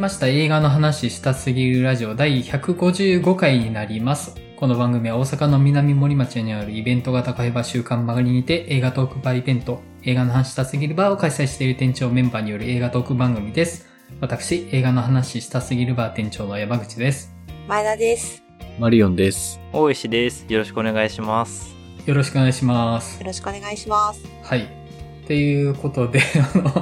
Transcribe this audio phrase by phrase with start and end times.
[0.00, 4.34] ました映画の話したすぎるラジオ第155回になります。
[4.56, 13.90] この番組は大阪の南森町にあるイベント型会話週刊曲がりにて映画トークバーイベント、映画の話したすぎるバーを開催している店長メンバーによる映画トーク番組です。
[14.22, 17.34] 私、映画の話したすぎるバー店長の山口です。
[17.68, 18.42] 前田です。
[18.78, 19.60] マリオンです。
[19.70, 20.46] 大石です。
[20.48, 21.76] よろしくお願いします。
[22.06, 23.26] よろしくお願いしますよ。
[23.26, 24.22] ろしくお願いします。
[24.44, 24.62] はい。
[24.62, 26.22] っていうことで、
[26.54, 26.72] あの、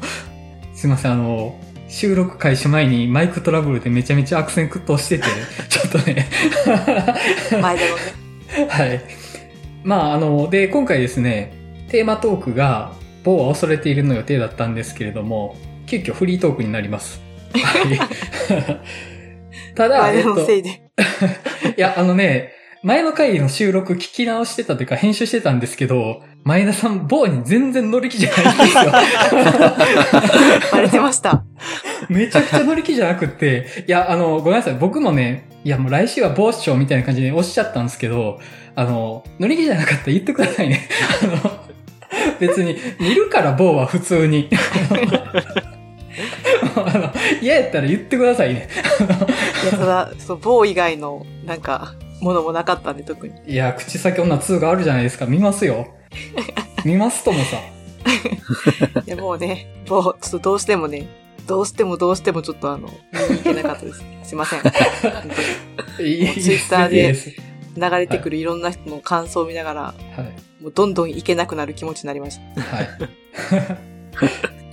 [0.74, 1.60] すいません、あの、
[1.94, 5.26] 収録開始前にマイクトラブルでめちゃめちゃ悪戦苦闘してて、
[5.70, 6.26] ちょっとね、
[7.52, 8.68] 前田のね。
[8.68, 9.00] はい。
[9.84, 11.52] まあ、あの、で、今回ですね、
[11.90, 17.22] テーマトークが、某は恐れているの予定だったんですけれども、急遽フリートークになります。
[17.54, 18.00] はい。
[19.76, 20.82] ただ、前えっと、いいで。
[21.78, 28.92] や、あのね、前の回の収録聞き直してたというか編集してたんですけど、前田さん、某に全然乗り気じゃないんですよ。
[30.72, 31.42] バレてました。
[32.10, 34.74] めちゃくちゃ乗り気じゃなくって、いや、あの、ごめんなさい。
[34.74, 38.40] 僕もね、いや、もう来週は某市長みたいな感じでおっしゃったんですけど、
[38.76, 40.86] あの、乗り気じゃなかったら言ってくださいね。
[41.24, 41.50] あの、
[42.38, 44.50] 別に、見るから某は普通に。
[46.76, 48.68] あの、嫌やったら言ってくださいね。
[49.62, 53.32] いや、ただ、そう、某以外の、なんか、ものもなかったんで、特に。
[53.46, 55.24] いや、口先女2があるじゃないですか。
[55.24, 55.93] 見ますよ。
[56.84, 57.58] 見ますともさ。
[59.06, 61.06] いや、もうね、某、ちょっとどうしてもね、
[61.46, 64.04] どうしてもどうしてもちょっとあの、見に行けなかったです。
[64.24, 64.60] すいません。
[64.60, 64.68] ツ
[66.02, 67.14] イッターで
[67.76, 70.62] 流れてくるいろんな人の感想を見ながら、はい。
[70.62, 72.62] もうどんどん行けなくなる気持ちになりました。
[72.62, 72.88] はい。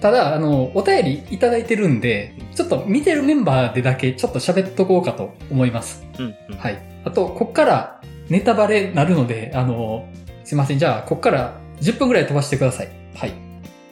[0.02, 6.04] ただ、あの、お便りいただいてるんで、ちょっと見てるメンバーでだけちょっと喋っとこうかと思います。
[6.18, 6.58] うん、うん。
[6.58, 6.82] はい。
[7.06, 10.08] あと、こっからネタバレなるので、あの、
[10.52, 10.80] すいません。
[10.80, 12.90] じゃあ、こっから10分くらい飛ばしてください。
[13.16, 13.32] はい。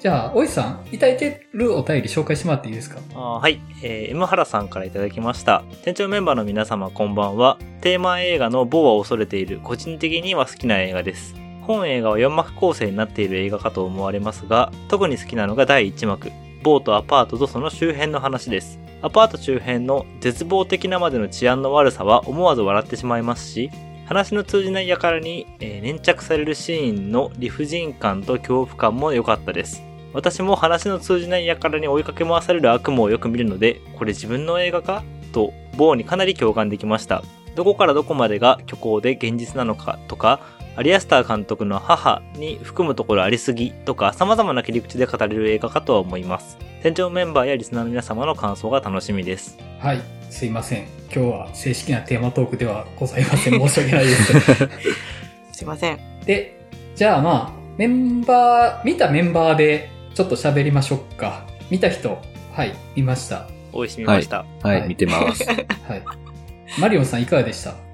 [0.02, 3.00] じゃあ、おいさん、いただいてるお便り紹介してもらっていいですか？
[3.16, 3.62] あはい。
[3.82, 5.64] えー、M 原さんからいただきました。
[5.86, 7.58] 店長メンバーの皆様こんばんは。
[7.80, 11.34] テーマ映画の某は恐れている、個人的には好きな映画です。
[11.62, 16.30] 本映画は4幕構成になっている映画かと思われますが、特に好きなのが第1幕。
[16.62, 18.80] 某とアパートとその周辺の話です。
[19.02, 23.72] アパート周辺の絶望的なまでの治安の悪さは思わず笑ってしまいますし、
[24.10, 29.84] 話の通じない輩に、えー粘着されるシーンの理不尽感と恐怖感も良かったです。
[30.14, 37.22] 私も話の通じない輩に追いかけ回される悪夢をよく見るので、これ自分の映画かと、某にかなり共感できました。
[37.54, 40.40] どこからどこまでが虚構で現実なのかとか、
[40.80, 46.58] アリアスター監督の母に含むところありすぎとか様々な切り口で語れる映画かとは思います。
[46.82, 49.58] 店長メンバーやリスナーの皆様の感想が楽しみです。
[49.80, 50.02] はい。
[50.30, 50.88] すいません。
[51.14, 53.60] 今日は正式なテーマトークではございません。
[53.60, 54.34] 申し訳ないです。
[55.52, 56.00] すいません。
[56.26, 56.62] で、
[56.96, 61.46] じゃあまあ、メンバー、見たメンバーでちょっと喋りましょうか。
[61.70, 62.18] 見た人、
[62.54, 63.50] はい、見ました。
[63.74, 64.46] おいしみました。
[64.64, 65.44] はい、はい見てます。
[65.46, 65.62] はい。
[66.80, 67.72] マリオンさんいかがでした？
[67.72, 67.89] うん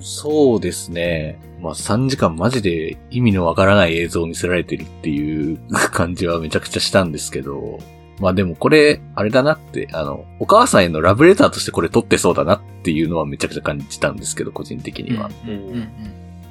[0.00, 1.38] そうですね。
[1.60, 5.58] まあ3時間マジで意味のわからない映像を見せられてるっていう
[5.92, 7.78] 感じはめちゃくちゃしたんですけど、
[8.20, 15.30] まあでもこれ、あれだなって、あの、お母さんへのラブレターとしてこれ撮ってそうだなっていうのはめちゃくちゃ感じたんですけど、個人的には。
[15.46, 15.88] うんうんうん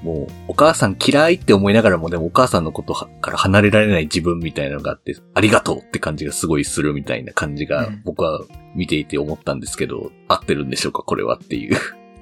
[0.03, 8.41] もう、お母さん嫌いって思いながらも、でもお母さんのことはから離れられない自分みたいなのがあって、ありがとうって感じがすごいするみたいな感じがうん僕は
[8.75, 11.75] 見ていて思ったんですけど、合ってるんでしょうかこれはっていう。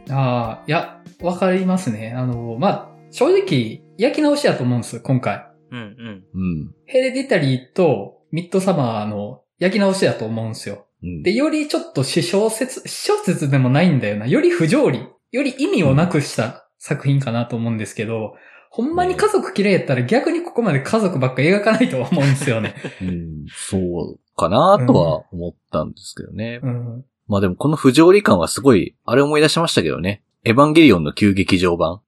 [0.10, 2.14] ああ、いや、わかりますね。
[2.16, 5.46] あの、まあ、正直、焼き直しやと思うんです、今回。
[5.72, 6.24] うんうん。
[6.34, 6.76] うん。
[6.86, 10.88] ヘレディタリーとミッドサマーの焼き直しやと思うんですよ。
[11.02, 11.24] うん。
[11.24, 14.28] で、よりちょっと私小説、私小説でもないんだよな。
[14.28, 18.36] より不条理、より意味をなくした作品かなと思うんですけど、
[18.70, 22.74] ほんまに家族嫌いやったら逆にここまで家族ばっか描かないと思うんですよね。
[23.02, 26.60] うん、そうかなとは思ったんですけどね。
[26.64, 27.06] うん。
[27.28, 30.22] まあでもこの不条理感はすごい、あれ思い出しましたけどね。
[30.44, 31.94] エヴァンゲリオンの旧劇場版。
[31.94, 32.02] おー。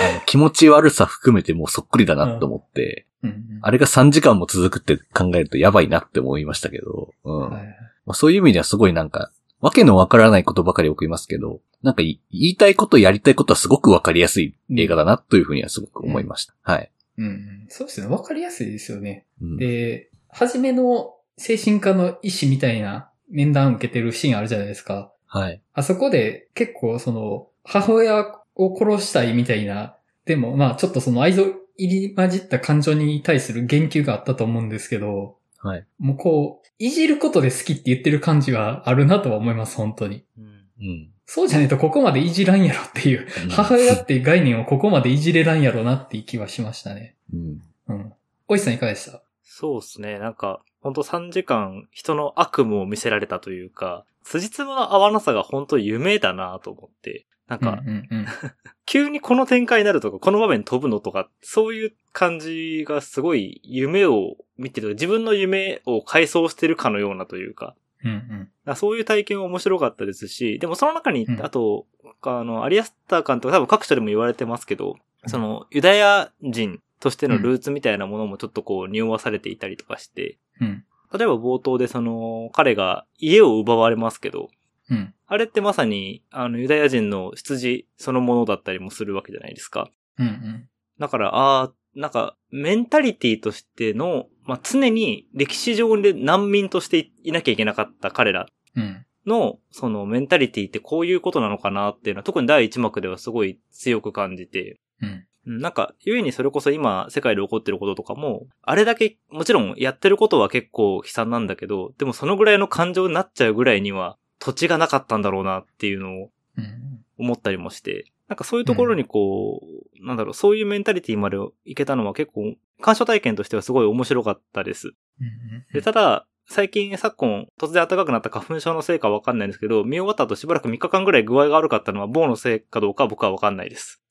[0.00, 7.50] あの、気持ち悪さ含めてもうそっくりだなと思って、うんあれが3時間も続くって考えるとやばいなって思いましたけど、うん。
[7.50, 7.62] はい
[8.06, 16.54] まあ、そういう意味ではすごいなんか、わけのわからないことばかり送りますけど、なんかい言いたいことやりたいことはすごくわかりやすい映画だなというふうにはすごく思いました。
[16.62, 16.90] はい。
[17.18, 17.66] うんうん。
[17.68, 18.06] そうですね。
[18.06, 19.26] わかりやすいですよね。
[19.42, 25.12] うん、で、初めの精神科の医師みたいな面談受けてるシーンあるじゃないですか。
[25.26, 25.60] はい。
[25.72, 28.26] あそこで結構その、母親
[28.56, 31.44] を殺したいみたいな、でもまあちょっとその愛情
[31.76, 35.86] 入り混じった感情に対する言及があったと思うんですけど、はい。
[35.98, 40.24] もうこう、いじることで好きって言ってる感じはあるなとは思います、本当に。
[40.38, 40.44] うん
[40.80, 41.10] うん。
[41.26, 47.16] そうじゃねえとここまでいじらんやろっていう、うん母親っていう概念をここまでいじれらんやろなっていう気はしましたね。
[47.34, 47.60] うん。
[47.88, 48.12] うん。
[48.48, 49.20] おいさんいかがでした？
[49.50, 50.18] そうですね。
[50.18, 57.26] なんか、ほんと3時間人の悪夢を見せられたというか、辻褄の合わなさが本当夢だなと思って。
[57.48, 58.26] なんか、うんうんうん。
[58.84, 67.74] 急にこの展開になるとか、この場面飛ぶのとか、そういう感じがすごい夢を見てる、自分の夢を回想してるかのようなというか、
[68.04, 68.76] うんうん。
[68.76, 71.86] そういう体験は面白かったですし、でもその中にう、んあと、
[72.20, 80.84] あの、アリアスター監督多分各所でも言われてますけど、その、ユダヤ人としてのルーツみたいなものもちょっとこう、匂わされていたりとかして、うん。
[81.12, 84.48] 例えば冒頭でその、彼が家を奪われますけど、
[84.90, 85.14] うん。
[85.26, 89.90] あれってまさに、あの、ユダヤ人の出自そのものだったりもするわけじゃないですか。
[90.18, 90.68] うんうん。
[90.98, 99.04] だから、ああ、なんか、メンタリティとしての、まあ、常に歴史上で難民としていなきゃいけなかった彼らうん。
[99.26, 105.24] の、そのメンタリティってこういうことなのかなっていうのは、特に第一幕ではすごい強く感じて、うん。
[105.46, 117.04] うんなんか、故にそれこそ今、世界で起こってることとかも、あれだけ、もちろんやってることは結構悲惨なんだけど、でもそのぐらいの感情になっちゃうぐらいには、土地がなかったんだろうなっていうのをうん。
[117.18, 119.62] 思ったりもして、なんかそういうところにこ
[120.00, 124.88] う、なんだろう、そういうメンタリティまでいけたのは結構、鑑賞体験としてはすごい面白かったです。
[125.20, 134.02] うんで、ただ、最近昨今突然暖かくなった花粉症のせいかわかんないんですけど、見終わった後しばらく3日間ぐらい具合が悪かったのは棒のせいかどうかは僕はわかんないです。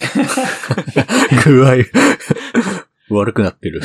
[1.45, 1.77] 具合、
[3.09, 3.81] 悪くなってる。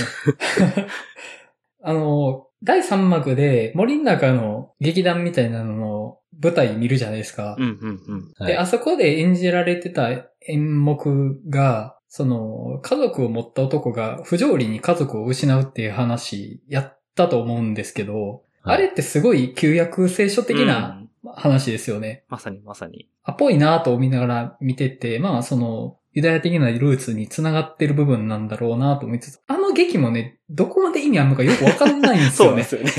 [1.82, 7.56] あの、第3幕で森の中の劇団みたいなのの舞台見るじゃないですか。
[7.58, 8.32] うんうんうん。
[8.36, 10.10] はいで、あそこで演じられてた
[10.46, 21.02] 演目が、その、家族を持った男が不条理に家族を失うっていう話やったと思うんですけど、はいあれってすごい旧約聖書的なうん
[21.34, 22.24] 話ですよね。
[22.28, 23.08] まさにまさに。
[23.24, 32.64] あ、ぽいなと思いながら見てて、まあその、ユダヤ的なルーツに繋がってる部分なんだろうなと思いつつ、あの劇もね、どこまで意味あるのかよくわかんないんですよね。
[32.64, 32.90] すよね。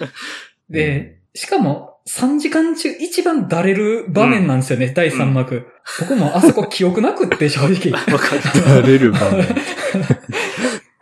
[0.70, 5.66] で、しかも3時間中一番だれる場面なんですよね、第3幕。
[6.00, 7.92] 僕もあそこ記憶なくって正直。
[8.12, 8.40] わかる。
[8.40, 9.46] 慣れる場面。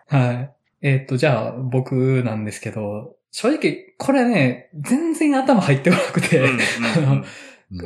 [0.09, 0.56] はい。
[0.87, 6.49] えっ、と、じゃあ僕なんですけど、正直これね、全然頭入ってこなくて、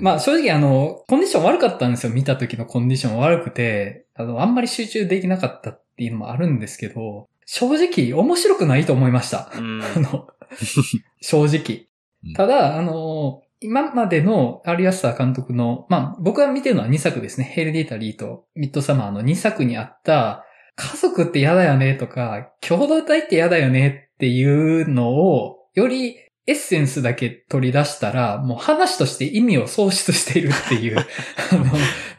[0.03, 2.13] まあ正直あの、コンディション悪かったんですよ。
[2.13, 9.51] 見た時のコンディション悪くて、あの、あんまり集中できなかったっていうのもあるんですけど、正直面白くないと思いました。
[9.57, 10.29] うんあの、
[11.23, 11.87] 正直
[12.27, 12.35] うん。
[12.35, 17.45] ただ、あの、今までのアリアスター監督の、まあ僕が見てるのは2作ですね。
[17.45, 20.45] ヘルディタリーとミッドサマーの2作にあった、
[20.81, 26.17] 家族って嫌だよねとか、共同体って嫌だよねっていうのを、より
[26.47, 30.99] エッセンスだけ取り出したら、もう話として意味を喪失しているっていう、
[31.53, 31.65] あの、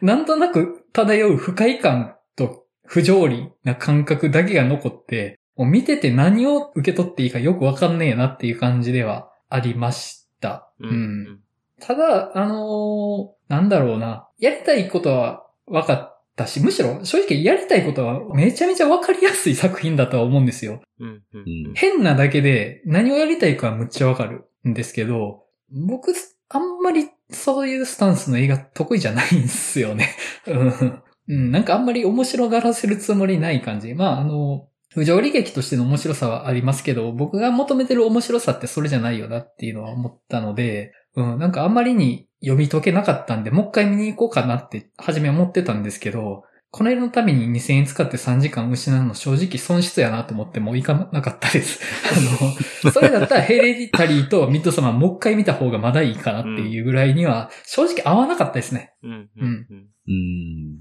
[0.00, 10.70] なんとなく漂う不快感と不条理な感覚だけが残って、もう見てて何を受け取っていいかよくわかんねえなっていう感じではありました。
[10.78, 11.40] ううんん。
[11.80, 14.28] ただ、あのーなんだろうな。
[14.38, 20.80] やりたいことは分かったし、むしろ正直やりたいことはめちゃめちゃ分かりやすい作品だとは思うんですよ。
[20.98, 26.12] うんうんうん変なだけで何をやりたいかはむっちゃ分かるんですけど、僕、
[26.48, 30.10] あんまりそういうスタンスの映画得意じゃないんですよね。
[30.46, 33.94] うんうん、なんかあんまり面白がらせるつもりない感じ。
[33.94, 51.80] まあ、あの、不条理劇としての面白さはありますけど、僕が求めてる面白さってそれじゃないよなっていうのは思ったので、うん、なんかあんまりに読み解けなかったんで、もう一回見に行こうかなって初め思ってたんですけど、この絵のために2000円使って3時間失うの正直損失やなと思ってもう行かなかったです。
[52.10, 58.94] あの、 それだったらヘレディタリーとミッドサマーもう一回見た方がまだいいかなっていうぐらいには正直合わなかったですね。
[59.02, 60.78] うんうんうんうん。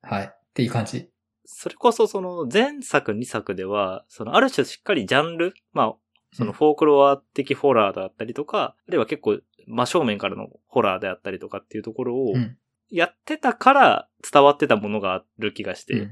[0.00, 0.30] はい。
[0.30, 1.10] っていう感じ。
[1.44, 5.94] それこそその前作2作では、そのある種しっかりジャンル、まあ、
[6.32, 12.56] そのフォークロア的ホラーだったりとか、あるいは結構真正面からのホラーであったりとかっていうところをうん、
[12.90, 16.08] やってたから伝わってたものがある気がして。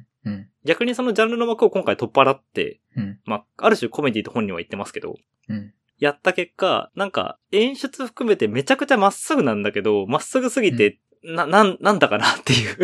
[0.64, 3.20] 逆にそのジャンルの枠を今回取っ払って、うん。
[3.26, 5.16] まあ、ある種コメディと本人は言ってますけど、
[5.48, 5.74] うん。
[5.98, 12.76] やった結果、なんか演出含めてめちゃくちゃまっすぐなんだけど、まっすぐすぎて、な、なん、なんだかなっていう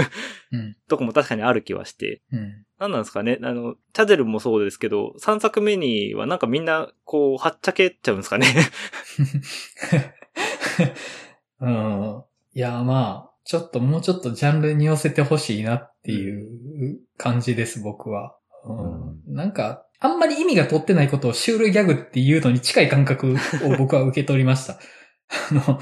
[0.53, 0.77] うん。
[0.89, 2.67] とこも確かにある気はして、うん。
[2.79, 3.39] なんなんですかね？
[3.43, 8.47] あの、チャゼルもそうですけど、3作目にはなんかみんな、こう、はっちゃけちゃうんですかね
[11.61, 12.25] うん。
[12.55, 18.37] いや、まあ、ちょっともうちょっとジャンルに寄せてほしいなっていう感じです、僕は。
[18.65, 19.35] うん。
[19.35, 23.37] なんか、あんまり意味が取ってないことをシュールギャグっていうのに近い感覚を
[23.77, 24.75] 僕は受け取りました。
[24.75, 25.81] あの、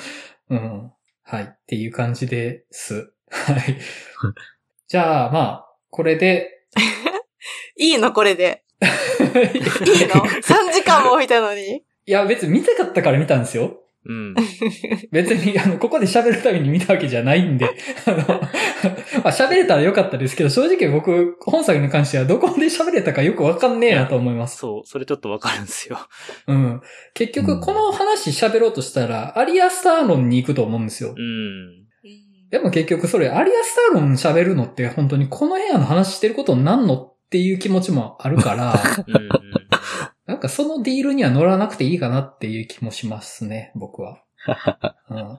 [0.50, 0.92] うん。
[1.22, 1.44] はい。
[1.44, 3.12] っていう感じです。
[3.30, 3.78] はい。
[4.88, 6.64] じゃあ、まあ、これで、
[7.76, 8.64] いいのこれで。
[8.80, 11.84] いいの ?3 時間も見たのに。
[12.06, 13.82] いや、別に見たかったから見たんですよ。
[14.08, 14.34] うん。
[15.12, 17.68] 別に、あの、ここで喋るために見たわけじゃないんで、
[18.06, 18.34] あの、 ま
[19.24, 24.56] あ喋れたらよかったですけど、正直僕、本作に関してはどこで喋れたかよくわかんねえなと思います。
[24.58, 25.98] そう、それちょっとわかるんですよ。
[26.48, 26.80] うん。
[27.12, 31.14] 結局、この話喋ろうとしたら、アリアスターロンに行くと思うんですよ。
[31.14, 31.78] うん。
[32.50, 39.28] でも結局それ、アリアスターロン喋るのって本当にこの部屋の話してることになんのっていう気持ちもあるから、うんうん
[40.28, 44.22] なんかそのディールには乗らなくていいかなっていう気もしますね、僕は。
[45.08, 45.38] うん、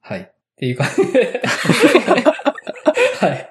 [0.00, 0.20] はい。
[0.20, 1.42] っていう感じで。
[3.18, 3.50] はい。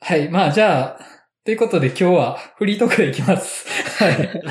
[0.00, 0.28] はい。
[0.30, 0.98] まあじゃあ、
[1.44, 3.68] ということで今日はフリートークでいきます。
[4.02, 4.42] はい。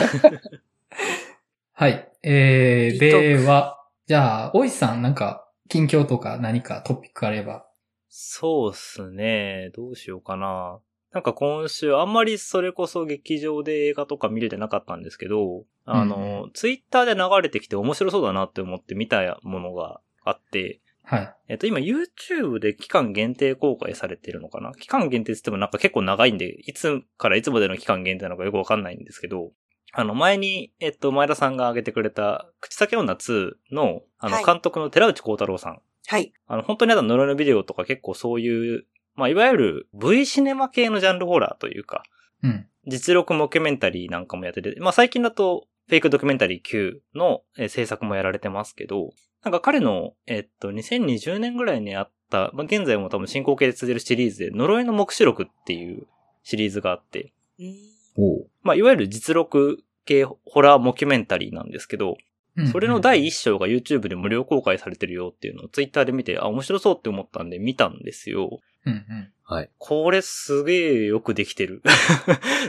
[1.74, 2.08] はい。
[2.22, 7.65] えー、では、じゃあ、おいさんなんか、近況とか何かトピックあれば。
[8.08, 9.72] そうっすね。
[9.74, 10.77] どうしようかな。
[11.16, 21.36] なんか今週あんまりそれこそ劇場で映画とか見れてなかったんですけど、あの、ツイッターで流れてきて面白そうだなって思って見たものがあって、はい。
[21.48, 24.74] えっと、今 YouTube で期間限定公開されてるのかな？
[24.74, 29.54] 期間限定って言ってもなんか結構長いんで、いつからいつまでの期間限定なのかよくわかんないんですけど、
[29.94, 35.80] あの、前に、えっと、前田さんが挙げてくれた、口先女2の、あの、はい監督の寺内幸太郎さん。
[36.08, 36.34] はい。
[36.48, 42.04] あの、本当にあった呪いのビデオとか結構そういう、まあ、いわゆる V シネマ系のジャンルホラーというか、
[42.44, 42.68] うん。
[42.88, 49.12] 実録モキュメンタリーなんかもやってて、まあ最近だとフェイクドキュメンタリー Q のえー制作もやられてますけど、
[49.44, 56.06] なんか彼の、えっと、2020年ぐらいにあった、まあ現在も多分進行形で続いてるシリーズで、呪いの目視録っていう
[56.44, 57.76] シリーズがあって、うん
[58.18, 62.18] おうまあいわゆる実録系ホラーモキュメンタリーなんですけど、
[62.58, 68.62] うんそれの第一章が YouTube で無料公開されてるよっていうのを Twitter で見て、あ、面白そうって思ったんで見たんですよ。
[68.86, 69.32] うんうん。
[69.44, 69.70] はい。
[69.77, 71.82] これすげえよくできてる。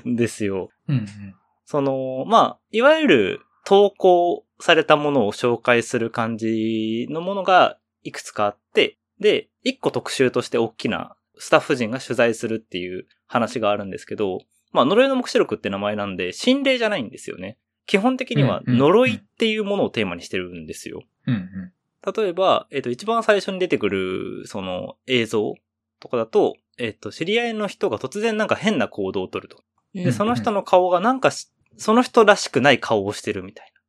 [0.07, 0.71] ん ですよ。
[0.89, 1.07] うんうん。
[1.65, 14.41] その、まあ、いわゆる投稿されたものを紹介する感じのものがいくつかあって、で、一個特集として大きなスタッフ陣が取材するっていう話があるんですけど、
[14.73, 17.59] まあ、呪いの目視録って名前なんで、心霊じゃないんですよね。
[17.87, 21.03] 基本的には呪いっていうものをテーマにしてるんですよ。
[21.27, 21.73] うんうん。
[22.13, 25.55] 例えば、えっ、と、一番最初に出てくる、その、映像
[26.01, 29.63] とかだと、えっ、と、知り合いの人が突然なんか変な行動をとると。
[29.95, 31.49] で、その人の顔がなんかし、
[31.79, 33.81] その人らしくない顔をしてるみたいな。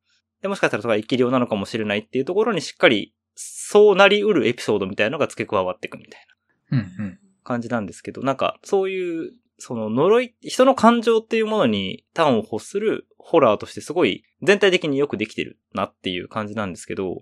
[0.42, 6.28] で、もしかしたらそれが生き量なのかもしれないっていうところにしっかり、そうなりうるエピソードみたいなのが付け加わっていくみたい
[6.72, 7.20] なうんうん。
[7.44, 17.22] 感じなんですけど、なんか、そういう、その呪い、人の感情っていうものに端を欲するホラーとしてすごい全体的によくできてるなっていう感じなんですけど、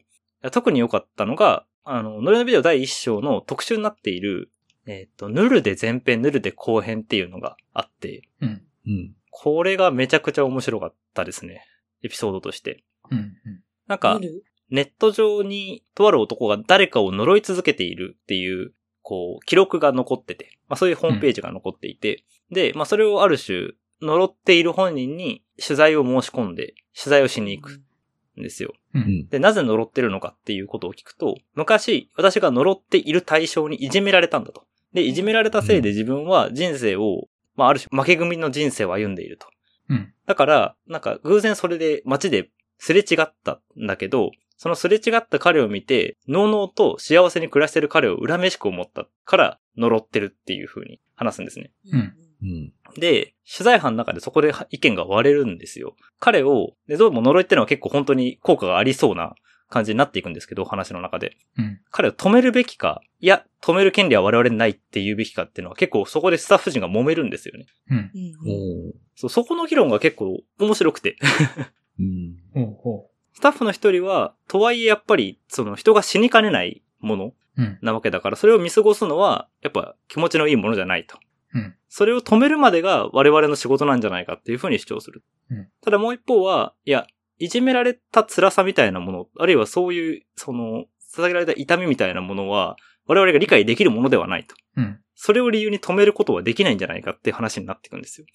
[0.52, 4.52] 特に良かったのが、あの、呪いのビデオ第一章の特集になっている、
[4.88, 8.62] えっ、と、ヌルで前編、ヌルで後編っていうのがあって、うん。
[8.88, 9.16] うん。
[9.32, 11.66] これがめちゃくちゃ面白かったですね。
[12.04, 12.84] エピソードとして。
[13.12, 13.36] うんうん。
[13.88, 14.20] なんか、
[14.70, 27.82] ネット上にとある男が誰かを呪い続けているっていう、こう、記録が残ってて、まあそういうホームページが残っていて、で、まあそれをある種、呪っている本人に取材を申し込んで、取材をしに行く
[28.40, 28.74] んですよ。
[28.94, 29.00] う。
[29.00, 29.28] うんん。
[29.28, 34.65] で、なぜ呪ってるのかっていうことを聞くと、昔、私が呪っている対象にいじめられたんだと。
[34.96, 39.48] で、いじめられたせいで自分は人生を、まあある種負け組の人生を歩んでいると。
[39.90, 40.14] うん。
[40.26, 42.50] だから、なんか偶然それで街で
[42.80, 51.72] すれ違ったんだけど、そのすれ違った彼を見て、のうのうと幸せに暮らしてる彼を恨めしく思ったから呪ってるっていう風に話すんですね。
[51.92, 52.74] うんうん。
[52.98, 55.96] で、取材班の中でそこで意見が割れるんですよ。
[56.20, 59.36] 彼を、で、どうも呪いってのは結構本当に効果がありそうな
[59.70, 61.38] 感じになっていくんですけど、話の中で。
[61.58, 61.80] うん。
[61.92, 67.66] 彼を止めるべきか、いや、止める権利は我々にないって言うべきかっていうのは結構そこでスタッフ陣が揉めるんですよね。
[67.90, 68.12] うん。
[69.16, 71.18] そう、そこの議論が結構面白くて。
[72.00, 72.38] うん。
[72.54, 77.34] ほうほスタッフの一人は、とはいえやっぱり、その人が死にかねないもの。
[77.82, 81.18] なわけだから、それを見過ごすのは、やっぱ気持ちのいいものじゃないと。
[81.54, 81.76] うん。
[81.90, 85.24] それを止めるまでが我々の仕事なんじゃないかっていうふうに主張する。
[85.50, 87.08] うんただもう一方は、いや、
[87.38, 92.76] いじめられた辛さみたいなもの、あるいはそういう、その、捧げられた痛みみたいなものは、
[93.08, 94.56] 我々が理解できるものではないと。
[94.78, 95.00] うん。
[95.16, 98.28] それを理由に止めることはできないんじゃないかっていう話になっていくんですよ。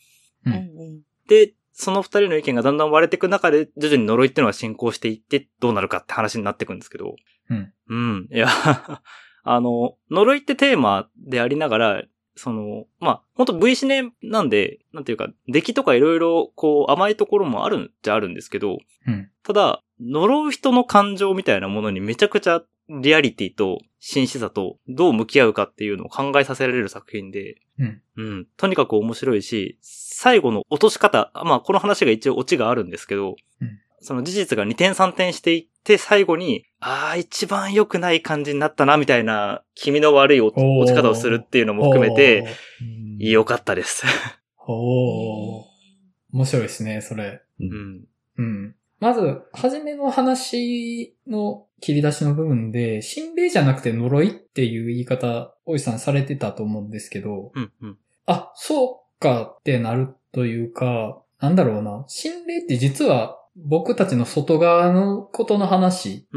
[0.47, 0.51] う。
[0.51, 7.17] うんんで、その二人の意見がだんだん割れていく中で、徐々に呪いっていうのは進行していって、どうなるかって話になっていくんですけど。
[7.49, 7.73] うん。
[7.89, 8.29] うん。
[8.31, 8.49] いや、
[9.43, 12.05] あの、呪いってテーマでありながら、
[12.37, 19.31] その、まあ、本当 V シネなんで、なんていうか、出来とかいろいろ、こう、甘いところもあるんじゃあるんですけど、うん。
[19.43, 28.03] ただ、呪う人の感情みたいなものにめちゃくちゃリアリティと真摯さとどう向き合うかっていうのを考えさせられる作品で、うん。
[28.17, 28.47] うん。
[28.57, 42.41] とにかく面白いし、最後の落とし方、まあこの話が一応オチがあるんですけど、うんその事実が2点3点していって、最後に、ああ、一番良くない感じになったな、みたいな、気味の悪い落ち方をするっていうのも含めて、
[42.81, 44.05] うん良かったです。
[44.67, 44.75] おー。
[44.75, 45.65] おー。
[46.33, 47.43] 面白いですね、それ。
[47.61, 48.05] うん。
[48.39, 48.75] うん。
[48.99, 57.73] まず、初めの話の切り出しの部分で、心霊じゃなくて呪いっていう言い方、おじさんされてたと思うんですけど、うん。
[57.83, 57.99] うん。
[58.25, 62.05] あ、そうかってなるというか、なんだろうな。
[62.09, 66.29] 心霊って実は僕たちの外側のことの話。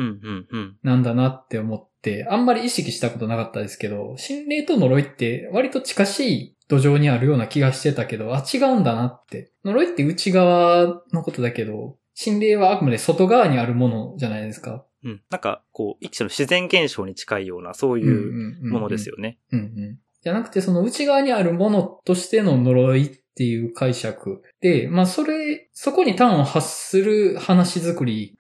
[0.83, 9.51] なんだなって思って、あんまり意識したことなかったですけど、心霊と呪いって割と近しい土壌にあるような気がしてたけど、あ、違うんだなって。
[9.63, 14.85] 呪いって内側のことだけど、心霊はあくまで外側にあるものじゃないですか。
[15.03, 15.21] うん。
[15.29, 19.39] なんか、こう、一種の自然現象に近いような、そういうものですよね。
[19.51, 19.99] うんうん。
[20.23, 28.37] じゃなくて、その内側にあるものとしての呪いっていう解釈で、まあそれ、そこに端を発する話作り。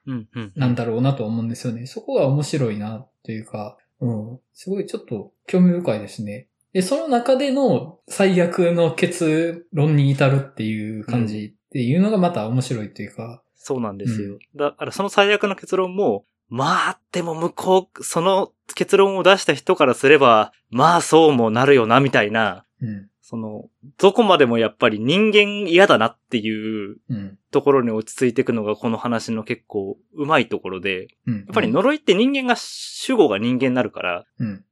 [0.55, 1.85] なんだろうなと思うんですよね。
[1.85, 4.39] そこが面白いなというか、うん。
[4.53, 6.47] すごいちょっと興味深いですね。
[6.73, 14.39] で、その中での最悪の結論に至るっていう感じっていうのがまた面白いというか、そうなんですよ。
[14.55, 23.09] だから、その最悪の結論も、まあ、でも向こう、その結論を出した人からすれば、まあそうもなるよな、みたいな、うん。
[23.25, 27.39] その、どこまでもやっぱり人間嫌だなっていううん。
[27.51, 31.33] ところに落ち着いていくのがこの話の結構うまいところで、うん。
[31.35, 34.47] ややっぱり呪いって人間が、主語が人間になるから、うん。
[34.47, 34.65] うん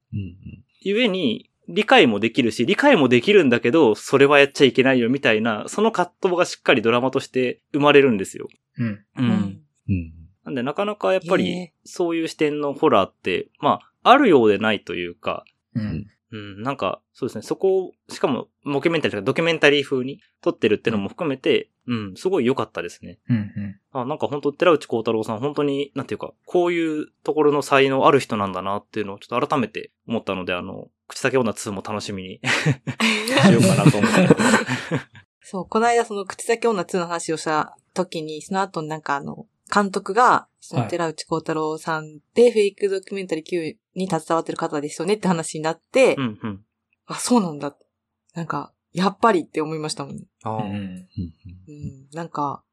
[0.84, 8.48] ゆえに理解もできるし、理解もできるんだけど、それはやっちゃいけないよみたいな、その葛藤がしっかりドラマとして生まれるんですよ。
[8.78, 8.88] うん。
[8.88, 9.06] う。
[9.18, 9.62] うんん。
[9.90, 16.08] うんなんでなかなかやっぱりそういう視点のホラーって、まあ、あるようでないというか、うん。
[16.32, 23.20] うん、なんか、そうですね、そこを、しかも、モキュメンタリーとかドキュメンタリー風に撮ってるっていうのも含めて、うん、すごい良かったですね。
[23.30, 23.36] うん。
[23.36, 23.80] うん。
[23.92, 32.40] あ、なんか本当寺内光太郎さん、本当に、なんていうか、こういうところの才能ある人なんだなっていうのをちょっと改めて思ったので、あの、口先女2も楽しみに
[33.46, 34.36] しようかなと思って。
[35.42, 46.66] そう、この間その口先女2の話をした時に、その後なんかあの、監督が、そのはい寺内光太郎さんで、フェイクドキュメンタリー Q に携わってる方ですよねって話になって、うん、うん。
[47.08, 47.76] あ、そうなんだ。
[48.34, 51.08] なんか、やっぱりって思いましたもんうん。
[51.68, 52.64] うん、なんか、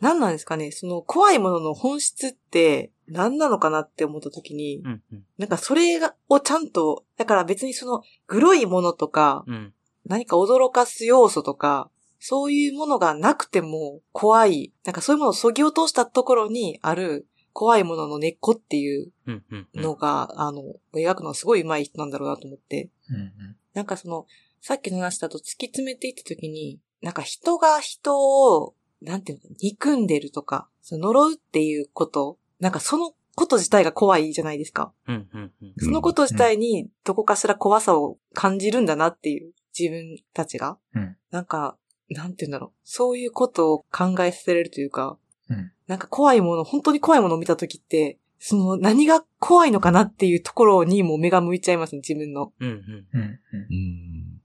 [0.00, 5.24] 何なんですかね、その怖いものの本質って何なのかなって思った時に、うん、うん。
[5.38, 9.72] なんかそれが、をちゃんと、だから別にその、グロいものとか、うん。
[10.04, 11.88] 何か驚かす要素とか、
[12.24, 19.68] そういうものがなくても怖い、なんかそういうものを削ぎ落としたところにある怖いものの根っこっていううん、うん。
[19.74, 20.62] うんのが、あの、
[20.94, 22.90] 描くのはすごい上手い人なんだろうなと思って。
[23.10, 23.56] うん。
[23.74, 24.26] なんかその、
[24.60, 28.16] さっきの話だと突き詰めていったときに、なんか人が人
[28.60, 34.92] を、なんていうの、憎んでるとか、その呪うっていうこと、なんかそのこと自体が怖いじゃないですか。
[35.08, 35.74] うん、うん、うん。
[35.78, 40.78] そのこと自体にどこかしら怖さを感じるんだなっていう自分たちが。
[40.94, 41.78] うんなんか、
[42.12, 42.70] なんて言うんだろう。
[42.84, 52.52] そういうことを考えさせれるというか、うんなんか怖いもの、本当に怖いものを見たときって、その何が怖いのかなっていうところにもう目が向いちゃいますね、自分の。
[52.58, 53.06] うん、うん。
[53.12, 53.38] うん。
[53.52, 54.40] うん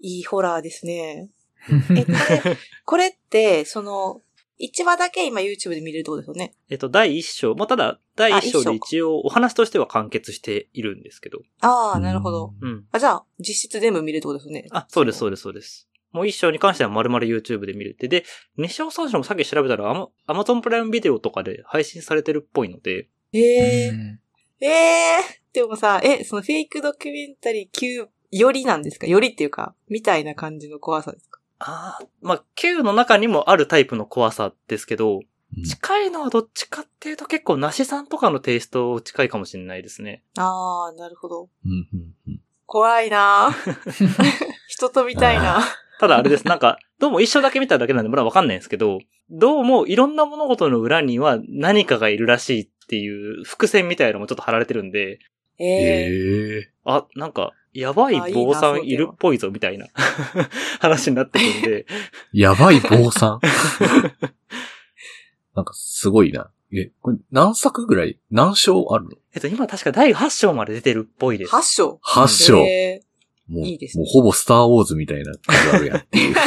[0.00, 1.28] いいホラーですね。
[1.68, 1.98] うん。
[1.98, 4.22] え、これ、 これって、その、
[4.58, 6.54] 1話だけ今 YouTube で見れるってことですよね。
[6.70, 7.54] えっと、第一章。
[7.54, 11.40] まあ、ただ、第一章あ一章で一応お話としては完結しているんですけど。
[11.60, 12.54] ああ、なるほど。。
[12.60, 12.86] うん。
[12.90, 14.66] あ、じゃあ、実質全部見れるってことですよね。
[14.70, 15.88] あ、そうです、そうです、そうです。
[16.12, 18.24] もう一章に関しては丸々 YouTube で見れて、で、
[18.56, 24.20] 二章三章もさっき調べたらアマ、アマゾンプライムビデオとかで配信されてるっぽいので、ええうん。
[24.60, 25.18] ええ
[25.52, 29.06] でもさ、え、そのフェイクドキュメンタリー級よりなんですか？
[29.06, 31.40] よりっていうか、みたいな感じの怖さですか？
[31.58, 35.20] ああ、まあ、Q の中にもあるタイプの怖さですけど、
[35.56, 35.64] うん。
[35.64, 40.22] 近いのはどっちかっていうと結構梨さんとかのテイスト近いかもしれないですね。
[40.36, 41.48] ああ、なるほど。
[41.64, 42.40] うんうんうん。
[42.66, 43.50] 怖いな
[44.68, 45.60] 人と見たいな
[45.98, 46.46] ただあれです。
[46.46, 48.98] なんか、どうも一章だけ見ただけなんでまだわかんないんですけど、
[49.30, 55.18] どうもいろんな物事の裏には何かがいるらしいっていう伏線みたいなのもちょっと貼られてるんで、
[55.58, 59.86] ええええあ、なんか、やばい坊さんいるっぽいぞみたいな
[60.80, 61.86] 話になってくるんで、
[62.32, 63.40] やばい坊さん？
[65.54, 66.50] なんかすごいな。
[66.72, 68.18] え、これ何作ぐらい？
[68.30, 69.10] 何章あるの？
[69.34, 71.54] えっと、今確か第8章まで出てるっぽいです。
[71.54, 72.58] 8章 ?8 章。
[72.58, 73.02] え
[73.48, 76.34] もういいですねもうほぼスターウォーズみたいな感じあるやんっていう。
[76.34, 76.38] ー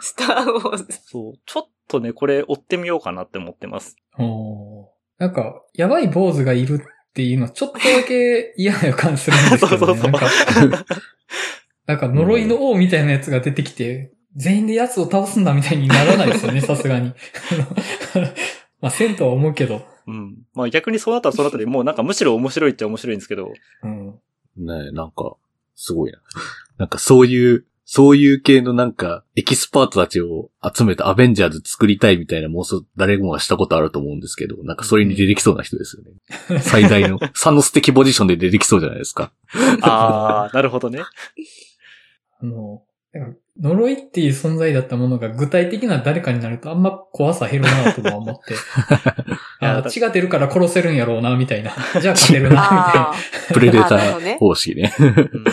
[0.00, 0.86] スターウォーズ。
[1.06, 1.34] そう。
[1.44, 3.96] ちょっとね、これ追ってみようかなって思ってます。
[5.18, 10.86] なんか、やばい坊主がいるっっていうのはちょっとだけ嫌な予感するんですけど、ね、 そうそうそうなんか、
[11.86, 17.12] なんか呪いの王みたいなやつが出てきて、全員で奴を倒すんだみたいにならないですよね、 さすがに。
[18.80, 19.84] まあ、せんとは思うけど。
[20.06, 20.36] うん。
[20.54, 24.14] まあ逆にそうなったらそうなったで、もうなんかむしろ面白いっちゃ面白いんですけど、うん。
[24.58, 25.36] ねなんか、
[25.74, 26.18] すごいな。
[26.78, 36.02] なんかそういう、そういう系のなんか、エキスパートたちを集めたアベンジャーズ作りたいみたいな妄想誰もがしたことあると思うんですけど、なんかそれに出てきそうな人ですよ
[36.52, 36.60] ね。
[36.60, 39.32] 最大の、 サノス的ポジションで出てきそうじゃないですか。
[39.80, 41.00] あー、なるほどね。
[42.40, 42.82] あの、
[43.60, 48.54] 呪いっていう存在だったものが具体的な誰かになるとあんま怖さ減るなとは思って。
[49.60, 51.74] あや血が出るから殺せるんやろうな、みたいな。
[52.00, 53.14] じゃあ勝てるな、みたいなあ。
[53.52, 54.92] プレデター方式ね。
[54.98, 55.44] うん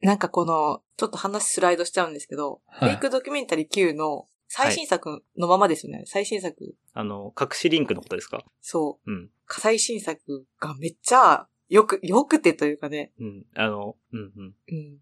[0.00, 6.04] なんかこの、ちょっと話スライドしちゃうんですけど、はいフェイクドキュメンタリー Q の最新作のままですよね。
[6.06, 6.76] 最新作。
[6.92, 8.44] あの、隠しリンクのことですか？
[8.60, 9.10] そう。
[9.10, 9.30] うん。
[9.48, 13.12] 最新作がめっちゃよく、よくてというかね。
[13.18, 13.46] うん。
[13.56, 14.54] あの、うんうん。
[14.68, 14.98] うん。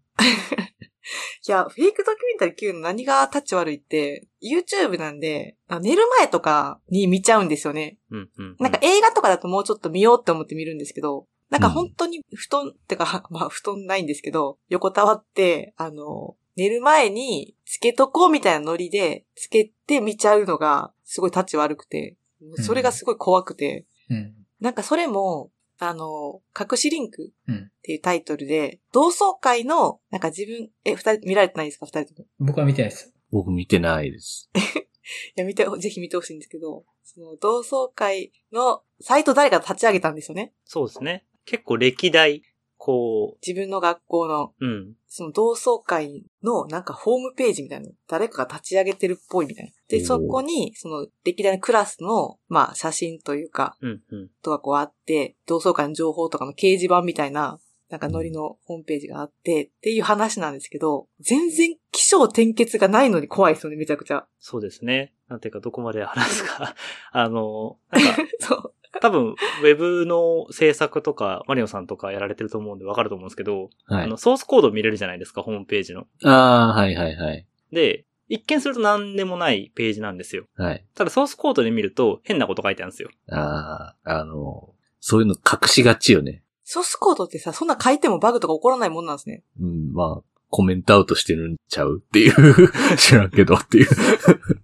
[1.47, 7.97] いや、フェイクドキュメンタリー Q の何がタッチ悪いって、YouTube なんで、あ寝る前とかに見ちゃうんですよね。
[8.09, 8.55] うんうん。
[8.59, 22.17] なんか映画とかだともうちょっと見ようって思って見るんですけど、なんか本当に布団、ってか、 まあ布団ないんですけど、横たわって、あの、寝る前につけとこうみたいなノリで、つけて見ちゃうのが、すごいタッチ悪くて、
[22.55, 24.33] それがすごい怖くて、うん。
[24.59, 25.51] なんかそれも、
[25.89, 31.85] あの、隠しリンクうんっていうタイトルで、同窓会の、なんか自分、え、二人、見られてないですか？
[31.85, 32.27] 二人とも。
[32.39, 33.13] 僕は見てないです。
[33.31, 34.49] 僕見てないです。
[35.35, 40.53] いや、見て、ぜひ見てほしいんですけど、その同窓会のサイト誰か立ち上げたんですよね。
[40.65, 41.25] そうですね。
[41.45, 42.41] 結構歴代、
[42.85, 44.93] こ自分の学校のう、うん。
[45.07, 49.71] その同窓会のなんかホームページみたいなの誰かが立ち上げてるっぽいみたいな。
[49.87, 54.29] で、そこに、その歴代のクラスの、まあ写真というか、うんうん。
[54.41, 57.57] とかこうあって、同窓会の情報とかの掲示板みたいな、
[57.89, 64.25] なんかノリのホームページがあって、っていう話なんですけど、全然気象転結がないのに怖いですよね、めちゃくちゃ。
[64.39, 65.13] そうですね。
[65.29, 66.75] なんていうか、どこまで話すか。
[67.13, 68.73] あの、なんか、 そう。
[69.01, 74.17] 多分、ウェブの制作とか、マリオさんとかやられてると思うんでわかると思うんですけど、はいあの、。
[74.17, 76.07] ソースコード見れるじゃないですか、ホームページの。
[76.23, 77.45] ああ、はいはいはい。
[77.71, 80.45] で、一見すると何でもないページなんですよ。
[80.55, 80.85] はい。
[80.95, 83.09] ただ、ソースコードで見ると変なこと書いてあるんですよ。
[83.29, 86.43] ああ、あの、そういうの隠しがちよね。
[86.63, 89.43] ソースコードってさ、そんな書いてもバグとか起こらないもんなんですね。
[89.59, 93.87] うん、まあ、コメントアウトしてるんちゃうっていう、 知らんけどっていう。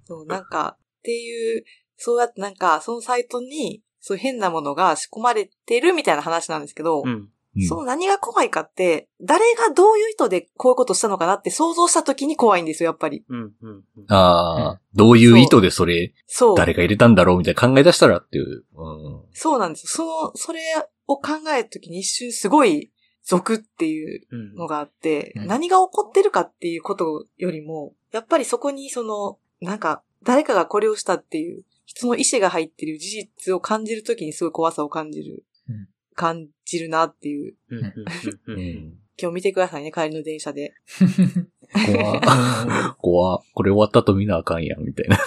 [0.05, 1.63] そう、なんか、っていう、
[1.97, 7.09] そうやってなんか、そのサイトに、そういう変なものが仕込まれてるみたいな話なんですけど、うん。
[7.09, 7.29] うん
[7.67, 13.25] その何が怖いかって、誰がどういう意図でこういうことしたのかなって想像した時に怖いんですよ、やっぱり。
[13.27, 13.39] うん。
[13.39, 13.51] うん。
[13.71, 16.55] うんああ、どういう意図でそれ、そう。
[16.55, 18.65] 誰が入れたんだろうみたいな考え出したらっていう。
[18.75, 19.23] うん。
[19.33, 19.87] そうなんですよ。
[19.89, 20.61] その、それ
[21.07, 22.91] を考えるときに一瞬すごい、
[23.23, 24.55] 俗っていううん。
[24.55, 35.45] のがあって、うん何が起こってるかっていうことよりも、やっぱりそこにその、なんか、誰かがこれをしたっていう、人の意志が入ってる事実を感じるときにすごい怖さを感じる。
[35.67, 37.55] うん感じるなっていう。
[37.69, 37.79] うん。
[37.79, 37.85] うん。
[37.85, 37.95] う。
[38.47, 38.93] うんん。
[39.17, 40.73] 今日見てくださいね、帰りの電車で。
[41.95, 45.17] 怖 怖これ終わったと見なあかんやん、みたいな。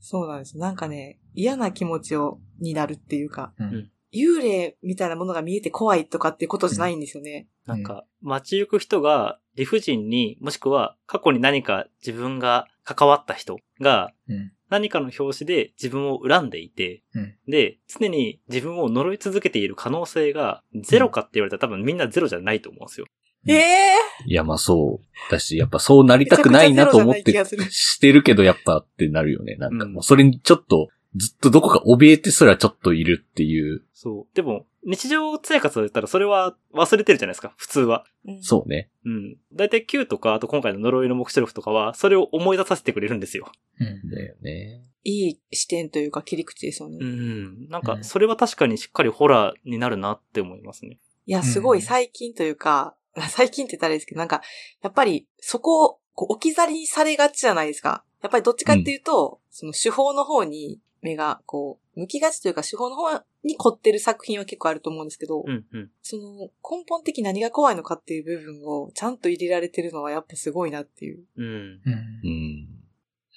[0.00, 0.58] そうなんです。
[0.58, 7.46] なんかね、嫌な気持ちを、になるっていうか、うん幽霊みたいなものが見えて怖いとかっていうことじゃないんですよね。
[7.66, 23.06] なんか、街行く人が理不尽に、もしくは過去に何か自分が関わった人がうん何かの表紙で自分を恨んでいて、うんで、常に自分を呪い続けている可能性がゼロかって言われたら多分みんなゼロじゃないと思うんですよ。
[23.08, 23.18] うん
[23.50, 25.30] ええいや、まあそう。
[25.30, 27.32] だし、やっぱそうなりたくないなと思って
[27.70, 29.54] してるけど、やっぱってなるよね。
[29.54, 33.82] なんかうんもうそれにちょっと、ずっとどこか怯えてすらちょっといるっていう。
[33.94, 34.36] そう。
[34.36, 38.04] でも、日常生活だったらそれは忘れてるじゃないですか、普通は。
[38.26, 38.90] うんそうね。
[39.04, 39.36] うん。
[39.52, 43.50] だいたい Q とか、あと今回の呪いの目視録とかは、それを思い出させてくれるんですよ。
[43.80, 44.82] うんだよね。
[45.04, 46.98] いい視点というか切り口ですよね。
[47.00, 47.68] ういん。
[47.68, 50.98] なんか、うんそれは確かにしっかりホラーになるなって思いますね。
[51.28, 52.96] や、すごい最近というか、
[53.30, 54.42] 最近って言ったらあれですけど、なんか、
[54.82, 58.04] やっぱりそこをこう置き去りにされがちじゃないですか。
[58.22, 65.90] やっぱりどっちかっていうと、その手法の方に目がこう、向きがちというか手法の方に凝ってる作品は結構あると思うんですけど、うん、うん。
[66.02, 71.24] その根本的に何が怖いのかっていう部分をちゃんと入れられてるのはやっぱすごいなっていう。
[71.36, 71.44] うん。
[71.44, 71.80] うん
[72.24, 72.68] うん。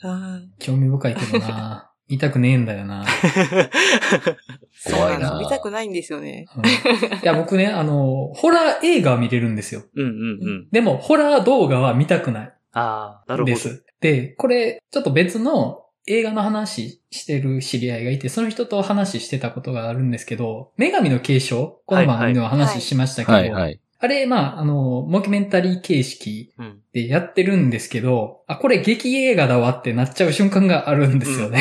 [0.04, 3.06] あ興味深いけどな見たくねえんだよな、
[4.76, 5.32] そう怖なないんです。
[5.40, 6.46] 見たくないんですよね。
[6.58, 9.84] うんいや、僕ね、 あの、ホラー映画は見れるんですよ。
[9.96, 10.70] うん、うん、うん。
[10.72, 13.54] でも、ホラー動画は見たくないああ、なるほど。
[13.54, 13.86] です。
[14.02, 21.82] で、これ、ちょっと別の映画の話してる知り合いがいて、その人と話してたことがあるんですけど、女神の継承？
[21.86, 23.80] この番組では話しましたけど、はいはい。
[24.00, 26.82] あれ、まあ、あの、モキュメンタリー形式うん。
[26.92, 31.60] でやってるんですけど、あ、これ劇映画だわってなっちゃう瞬間があるんですよね。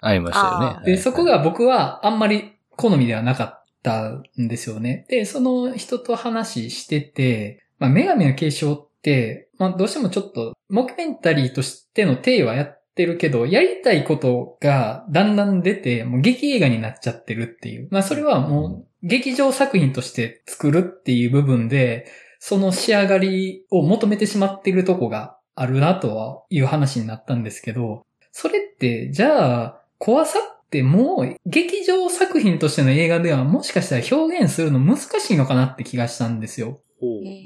[0.00, 0.80] ありましたよあね。
[0.82, 5.06] ーで、そこが僕はあんまり好みではなかったんですよね。
[5.08, 17.88] で、その人と話してて、まあ、女神の継承って、まあ、どうしてもちょっと、モキュメンタリーとしての体はやってるけど、やりたいことがだんだん出て、もう劇映画になっちゃってるっていう。
[17.90, 22.06] まあ、それはもう、劇場作品として作るっていう部分で、
[22.40, 36.80] その仕上がりを求めてしまっているとこがあるなとはいう話になったんですけど、それって、じゃあ、怖さってもう劇場作品としての映画ではもしかしたら表現するの難しいのかなって気がしたんですよ。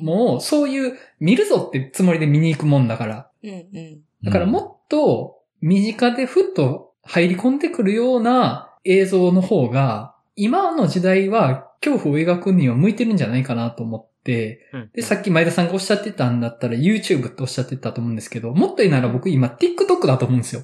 [0.02, 3.30] もうそういう見るぞってつもりで見に行くもんだから。
[3.42, 4.00] うんうん。
[4.22, 20.62] だからもっと身近でふっと入り込んでくるような映像の方が、今の時代は恐怖を描くには向いてるんじゃないかなと思って、うんで、さっき前田さんがおっしゃってたんだったら YouTube っておっしゃってたと思うんですけど、もっと言うなら僕今 TikTok だと思うんですよ。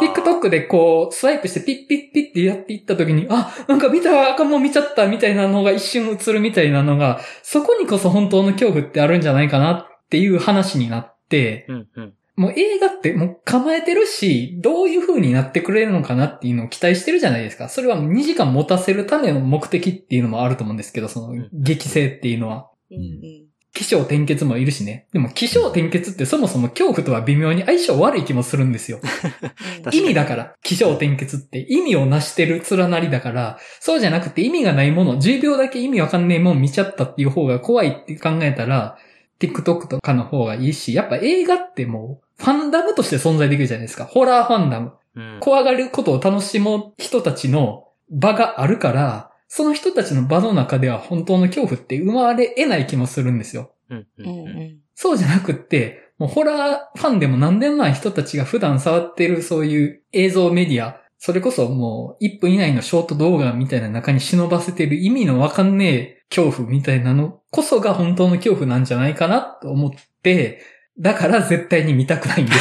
[0.00, 12.14] TikTok でこう、スワイプしてピッピッピッってやっていった時に、あ、なんか見た、あかんもう見ちゃったみたいなのが一瞬映るみたいなのが、そこにこそ本当の恐怖ってあるんじゃないかなっていう話になって、うんうん。
[12.36, 17.70] もう映画ってもう構えてるし、どういう風になってくれるのかなっていうのを期待してるじゃないですか。
[17.70, 22.70] それは2時間持たせるための目的っていうのもあると思うんですけど、そのん激性っていうのは。
[22.90, 23.00] うんう
[23.42, 23.46] ん。
[23.72, 25.06] 気象転結もいるしね。
[25.12, 29.00] でも気象転結ってそもそも恐怖とは微妙に相性悪い気もするんですよ。
[29.92, 38.96] 意味だから、気象転結って意味を成してる連なりだから、そうじゃなくて意味がないもの、10秒だけ意味わかんねえもん見ちゃったっていう方が怖いって考えたら、
[39.38, 44.04] TikTok とかの方がいいし、やっぱ映画ってもう、ファンダムとして存在できるじゃないですか。
[44.04, 44.92] ホラーファンダム。
[45.14, 45.38] うん。
[45.40, 53.72] 怖がることを楽しむ人たちの場があるから、その人たちの場の中では本当の恐怖って生まれ得ない気もするんですよ。
[53.90, 54.58] うんううんうん。
[54.62, 69.90] んそうじゃなくって、もうホラーファンでも何でもない人たちが普段触ってるそういう映像メディア、それこそもう1分以内のショート動画みたいな中に忍ばせてる意味のわかんねえ恐怖みたいなのこそが本当の恐怖なんじゃないかなと思っ
[70.22, 70.60] て、
[70.98, 72.58] だから絶対に見たくないんです。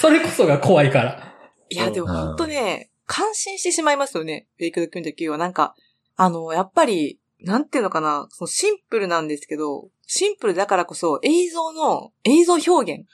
[0.00, 1.34] それこそが怖いから。
[1.68, 4.46] いや、でもほんとね、感心してしまいますよね。
[4.56, 5.38] フェイクドキュメンタリーは。
[5.38, 5.74] なんか、
[6.16, 13.06] あの、やっぱり、なんていうのかな、そのシンプルなんですけど、シンプルだからこそ映像の、映像表現、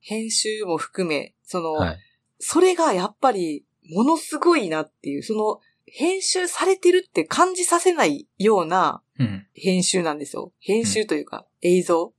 [0.00, 1.98] 編集も含め、その、はい。
[2.38, 9.05] それがやっぱり、ものすごいなっていう、その、編集されてるって感じさせないようなうん。
[9.54, 10.52] 編集なんですよ。
[10.60, 12.12] 編集というか、映像。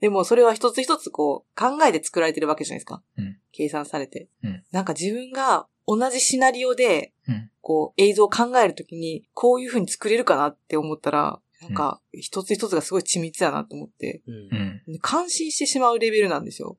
[0.00, 3.02] でもそれは一つ一つこう、考えて作られてるわけじゃないですか。
[3.16, 4.28] うん計算されて。
[4.42, 14.22] うんなんか自分が同じシナリオで、うんこう、映像を考えるときに、こういう風に作れるかなって思ったら、なんか、一つ一つがすごい緻密だなと思って。
[15.00, 16.76] 感心してしまうレベルなんですよ。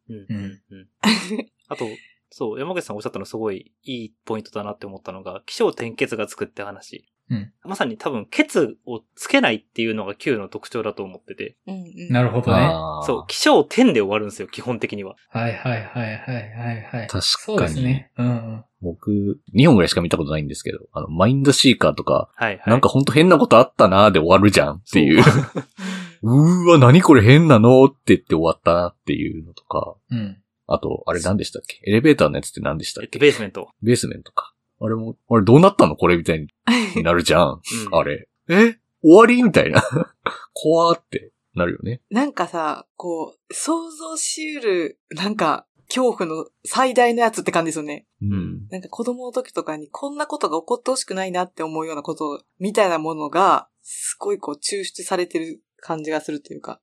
[1.67, 1.87] あと、
[2.29, 7.07] そう、山口さんおっしゃったのすごいいいポイントだなって思ったのが、気象転結がつくって話。
[7.29, 11.57] うんまさに多分、ケツをつけないっていうのが Q の特徴だと思ってて。
[11.65, 12.69] うんうん、なるほどね。
[13.07, 15.15] そう、気象点で終わるんですよ、基本的には。
[15.29, 17.07] はいはいはいはいはいはい。
[17.07, 18.11] 確かにそうですね。
[18.17, 18.63] うんうん。
[18.81, 22.63] 僕、2本ぐらいしか見たことないんですけど、あの、マインドシーカーとか、はいはい。
[22.67, 25.23] なんかほんと変なことあったなーで終わるじゃんっていう。
[26.21, 29.95] うーわ、何これ変なのって言って終わったなっていうのとか。
[30.11, 30.37] うん。
[30.67, 31.79] あと、あれ何でしたっけ？
[31.85, 33.69] エレベーターのやつって何でしたえっと、っけベースメント。
[33.81, 34.54] ベースメントか。
[34.79, 36.47] あれも、あれどうなったのこれみたいに
[37.03, 37.61] なるじゃん。
[37.87, 38.27] うんあれ。
[38.49, 38.77] え？
[39.01, 39.41] 終わり？
[39.43, 39.83] みたいな。
[40.53, 42.01] 怖ーってなるよね。
[42.09, 48.07] なんかさ、こう、想像し得る、なんか、恐怖の最大のやつって感じですよね。
[48.21, 48.67] うん。
[48.69, 56.81] なんか子供の時とかにこんなことが起こってほしくないなって思うようなことみたいなものが、すごいこう抽出されてる感じがするというか。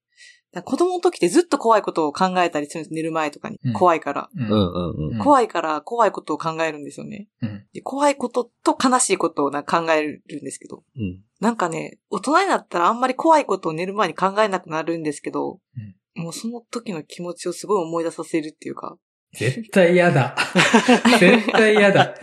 [0.61, 2.95] 子供の時ってずっと怖いことを考えたりするんです。
[2.95, 3.73] 寝る前とかにうん。
[3.73, 4.29] 怖いから。
[4.37, 7.29] うんうんうん怖いから怖いことを考えるんですよね。
[7.41, 7.65] うん。
[7.73, 10.83] で怖いことと悲しいことを考えるんですけど。
[10.97, 11.21] うん。
[11.41, 15.61] なんかね、大人になったらあんまり怖いことを寝る前に考えなくなるんですけど、
[16.15, 18.97] もうその時の気持ちをすごい思い出させるっていうか。
[19.33, 20.37] 絶対嫌だ。
[21.19, 22.15] 絶対嫌だ。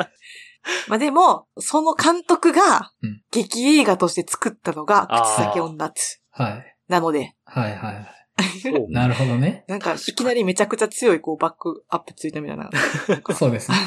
[0.87, 6.21] まあでも、その監督がうん、劇映画として作ったのが、口先女つ。
[6.29, 6.75] はい。
[6.87, 8.18] なので、はいはい
[8.89, 9.63] なるほどね。
[9.67, 12.69] なんか、いきなりめちゃくちゃ強い、こう、バックアップついたみたいな。
[13.35, 13.77] そうですね。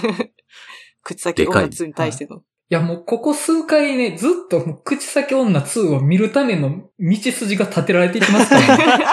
[1.02, 2.38] 口先女つに対しての。
[2.38, 9.04] いやもうここ数回ね、ずっと口先女2を見るための道筋が立てられていきますからね。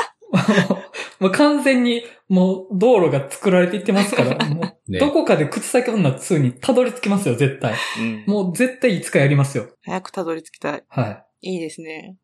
[1.20, 7.74] もう完全にもう道路が作られていってますから、もうねどこかで口先女2にたどり着きますよ、絶対。
[8.00, 8.24] うん。
[8.28, 9.68] もう絶対いつかやりますよ。
[9.84, 10.84] 早くたどり着きたい。
[10.88, 11.52] はい。
[11.52, 12.16] いいですね。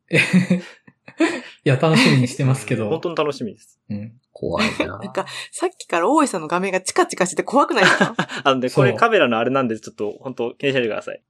[1.19, 2.99] いや、楽しみにしてますけ本ど。
[3.01, 3.80] 当に楽しみです。
[3.89, 4.13] うん。
[4.34, 8.15] 怖いな なんか、さっきから大井さんの画面がチカチカしてて怖くないですか？
[8.43, 11.21] あので、そうこれカメラのあれなんで、ちょっと本当気にしないでください。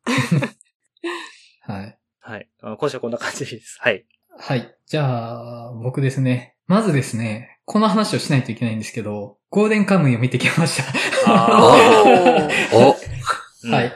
[1.61, 1.97] はい。
[2.19, 2.49] はい。
[2.61, 3.77] あの今週はこんな感じです。
[3.79, 4.05] はい。
[4.37, 4.75] はい。
[4.87, 6.55] じゃあ、僕ですね。
[6.67, 10.83] まずですね、この話をしないといけないんですけど、ゴールデンカムイを見てきました。
[11.27, 13.85] あおちょーはい。
[13.87, 13.91] っ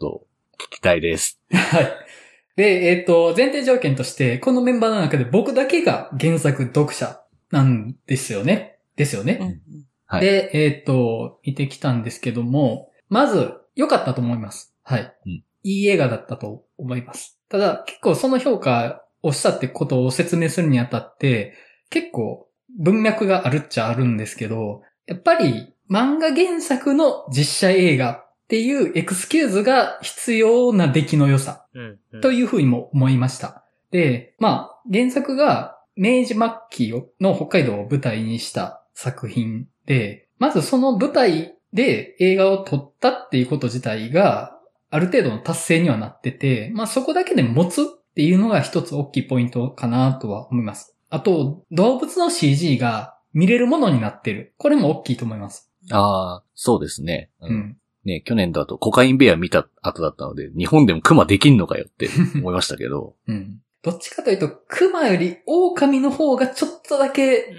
[0.00, 0.24] と、
[0.58, 1.40] 聞きたいです。
[1.52, 1.92] はい。
[2.56, 8.78] で、えっ、と、前提条件として、このメンバーの中で僕だけが原作読者なんですよね。
[8.96, 9.38] ですよね。
[9.40, 14.72] うんうんはいで、えっ、と、見てきたんですけども、まず、良かったと思います。
[14.84, 15.12] はい。
[15.26, 17.40] うんいい映画だったと思います。
[17.48, 21.54] ただ、結構その評価をしたってことを説明するにあたって、
[21.90, 31.66] 結構文脈があるっちゃあるんですけど、やっぱり漫画原作の実写映画っていうエクスキューズが必要な出来の良さ
[32.22, 33.64] というふうにも思いました。
[33.90, 36.38] で、まあ、原作が明治末
[36.70, 44.52] 期の北海道を舞台にした作品で、まずその舞台で映画を撮ったっていうこと自体が、
[44.90, 50.96] ある程度の達成にはなってて、まあそこだけで持つっていうのが一つ大きいポイントかなとは思います。
[51.10, 54.54] あと、動物の CG が見れるものになってる。
[54.56, 55.70] これも大きいと思います。
[55.90, 57.30] ああ、そうですね。
[57.40, 57.76] ううんん。
[58.06, 63.60] ね、去年だとコカインベア見た後だったので、日本でもクマできんのかよって 思いましたけど、うん。
[63.82, 67.52] どっちかというと、熊より狼の方がちょっとだけ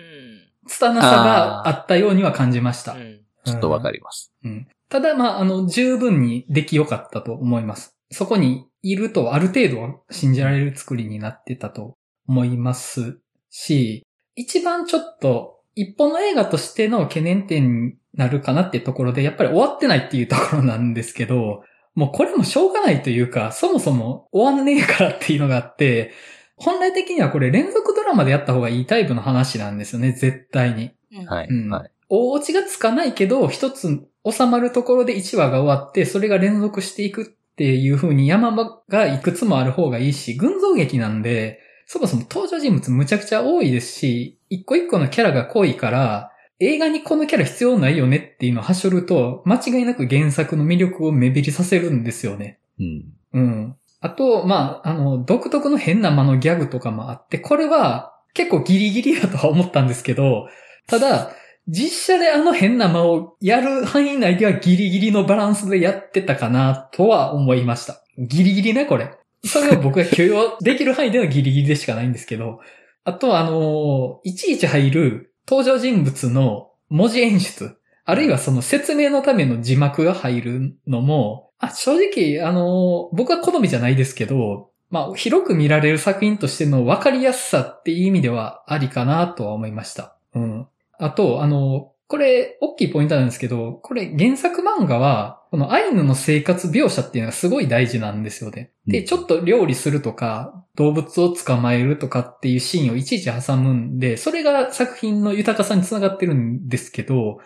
[0.66, 2.94] 拙さがあったようには感じました。
[2.94, 3.22] うん。
[3.46, 4.34] ちょっとわかります。
[4.44, 4.68] うん。
[4.90, 7.96] ただ、まあ、あの、十分に出来良かったと思います。
[8.12, 14.06] そこにいるとある程度は信じられる作りになってたと思いますし、
[14.36, 21.64] 一番ちょっと一本の映画としての懸念点になるかなっていうところで、やっぱり終わってないっていうところなんですけど、
[21.94, 26.14] もうこれもしょうがないというか、そもそも終わんねえからっていうのがあって、
[26.56, 30.92] 本来的にはこれ連続ドラマでやった方がいいタイプの話なんですよね、絶対に。
[31.12, 31.92] うんはい、うんはい。
[32.10, 52.60] 大落ちがつかないけど、一つ収まるところで1話が終わって、それが連続していくっていう風に山場がいくつもある方がいいし、群像劇なんで、そもそも登場人物むちゃくちゃ多いですし、一個一個のキャラが濃いから、映画にこのキャラ必要ないよねっていうのをはしょると、間違いなく原作の魅力を目減りさせるんですよね。
[52.80, 53.06] うん。
[53.34, 53.76] うん。
[54.02, 60.50] あと、まあ、あの、独特の変な間のギャグとかもあって、これは結構ギリギリだとは思ったんですけど、
[60.88, 61.32] ただ、
[61.70, 68.02] 実写であの変な間をやる範囲内ではギリギリのバランスでやってたかなとは思いました。
[68.18, 69.12] ギリギリね、これ。
[69.44, 72.60] それを僕が許容できる範囲ではギリギリでしかないんですけど、
[73.04, 90.16] あとはあのいちいち入る登場人物の文字演出、あるいはその説明のための字幕が入るのも、あ正直、あの僕は好みじゃないですけど、まあ、広く見られる作品としての分かりやすさっていう意味ではありかなとは思いました。
[90.34, 90.68] うん。
[90.98, 98.72] あと、あの、これ、大きいポイントなんですけど、これ原作漫画は、このアイヌの生活描写っていうのがすごい大事なんですよね。
[98.86, 107.40] で、うんちょっと料理するとか、動物を捕まえるとかっていうシーンをいちいち挟むんで、それが作品の豊かさにつながってるんですけど、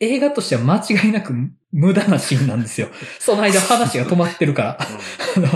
[0.00, 1.32] 映画としては間違いなく
[1.72, 2.88] 無駄なシーンなんですよ。
[3.18, 4.78] その間話が止まってるから。
[5.36, 5.48] あの、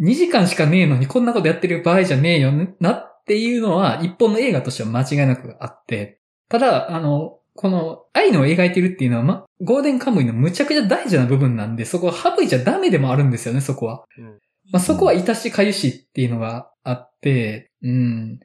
[0.00, 14.04] 2時間しかねえのにこんなことやってる場合じゃねえよなっていうのは一本の映画としては間違いなくあって、ただ、あの、この愛のを描いてるっていうのは、ま、ゴールデンカムイのむちゃくちゃ大事な部分なんで、そこは省いちゃダメでもあるんですよね、そこは。
[14.18, 14.38] うん
[14.72, 18.40] まあ、そこは致しかゆしっていうのがあって、うん。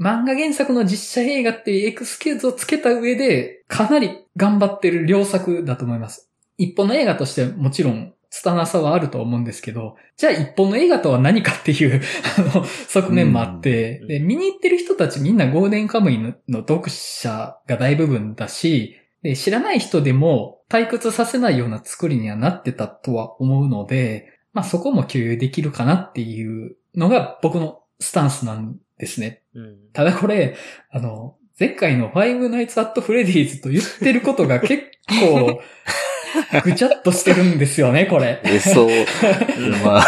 [0.00, 6.30] 漫画原作の実写映画っていうエクスキューズをつけた上で、かなり頑張ってる良作だと思います。
[6.56, 12.00] 一本の映画としてもちろん、拙さはあると思うんですけど、じゃあ一本の映画とは何かっていう、
[12.38, 29.42] あの、側面もあって、うんで、見に行ってる人たちみんなゴールデンカムイのの読者が大部分だし、で、知らない人でも退屈させないような作りにはなってたとは思うので、まあそこも共有できるかなっていうのが僕のスタンスなんですね。
[29.54, 29.76] うん。
[29.92, 30.56] ただこれ、
[30.90, 35.60] あの、前回のファイブナイツアットフレディーズと言ってることが結構、
[36.64, 38.40] ぐちゃっとしてるんですよね、これ。
[38.44, 38.88] え、そう。
[39.84, 40.06] まあ、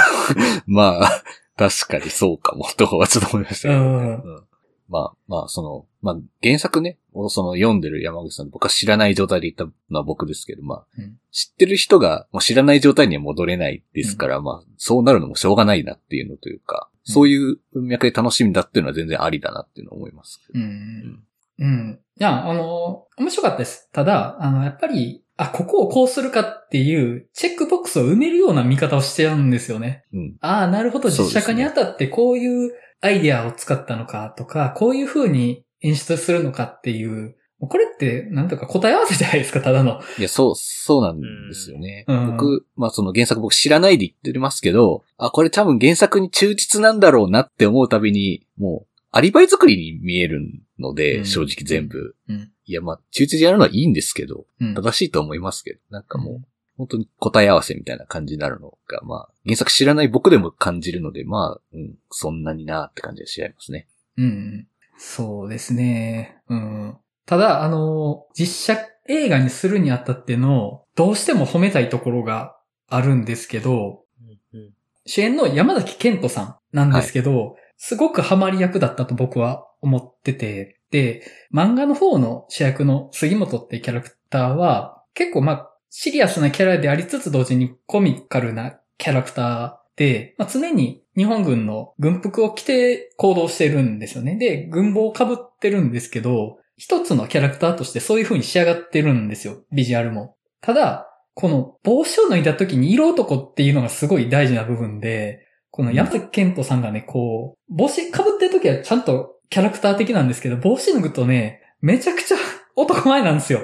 [0.67, 1.23] まあ、
[1.57, 4.45] 確かにそうかも、とはちょっと思いましたけど、ねうんうん
[4.89, 20.41] まあ、まあ、その、まあ、原作ね、をその読んでる山口さん、僕は知らない状態で言ったのは僕ですけど、まあ、うん知ってる人がもう知らない状態には戻れないですから、まあ、そうなるのもしょうがないなっていうのというか、うんそういう文脈で楽しみだっていうのは全然ありだなっていうのを思います。
[20.55, 21.25] うん。
[21.59, 22.01] うん。
[22.17, 23.91] いや、あの、面白かったです。
[23.93, 30.05] ただ、あの、やっぱり、あ、ここをこうするかっていう、チェックボックスを埋めるような見方をしてるんですよね。
[30.13, 30.37] うん。
[30.41, 40.01] ああ、なるほど、実写化にあたってこういうアイデアを使ったのかとか、こういう風に演出するのかっていう、これって、なんとか答え合わせじゃないですか、ただの。
[40.19, 42.05] いや、そう、そうなんですよね。
[42.09, 50.41] うん僕、まあその原作僕知らないで言ってますけど、あ、これ多分原作に忠実なんだろうなって思うたびに、もう、アリバイ作りに見える
[50.79, 52.17] ので、うん正直全部。
[52.29, 52.51] うん。
[52.65, 54.75] いや、まあ、忠実にやるのはいいんですけど、うん。
[54.75, 56.45] 正しいと思いますけど、なんかもう、うん
[56.79, 63.87] 本当に答え合わせみたいな感じになるのが、まあ、原作知らない僕でも感じるので、まあ、うん、そんなになって感じがしちゃいますね。
[64.17, 64.67] うん。
[64.97, 66.39] そうですね。
[66.49, 66.97] うん。
[67.27, 72.57] ただ、あの、実写映画にするにあたっての、どうしても褒めたいところが
[72.89, 74.05] あるんですけど、
[74.53, 74.73] うんうん
[75.05, 94.37] 主演の山崎健人さんなんですけど、すごくハマり役だったと僕は思ってて、で、漫画の方の主役の杉本ってキャラクターは、結構まあ、シリアスなキャラでありつつ同時にコミカルなキャラクターで、まあ、常に日本軍の軍服を着て行動してるんですよね。
[94.37, 99.63] で、軍帽を被ってるんですけど、一つのキャラクターとしてそういう風に仕上がってるんですよ。
[99.73, 100.37] ビジュアルも。
[100.61, 112.37] ただ、この帽子を脱いだ時に色男っていうのがすごい大事な部分で、この山崎健人さんがね、こう、帽子被ってる時はちゃんとキャラクター的なんですけど、帽子脱ぐとね、めちゃくちゃ
[112.77, 113.61] 男前なんですよ。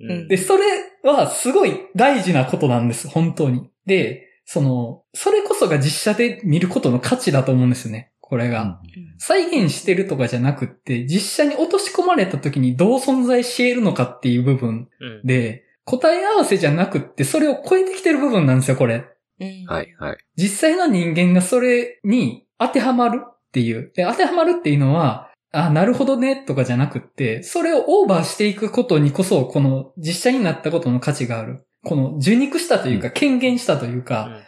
[0.00, 0.62] うんで、それ
[1.02, 3.68] はすごい大事なことなんです、本当に。
[3.84, 8.80] で、その、それこそが実写で見ることの価値だと思うんですよね、これが。
[9.18, 19.04] 再現してるとかじゃなくって、実写に落とし込まれた時にどう存在し得るのかっていう部分うんで、答え合わせじゃなくって、それを超えてきてる部分なんですよ、これ。
[19.40, 20.16] うんはい、はい。
[20.36, 23.92] 実際の人間がそれに当てはまるっていう。
[23.94, 31.64] で、当てはまるっていうのは、あ、なるほどね、とかじゃなくって、それをオーバーしていくことにこそ、この実写になったことの価値がある。
[31.84, 34.40] この受肉したというか、う権限したというか、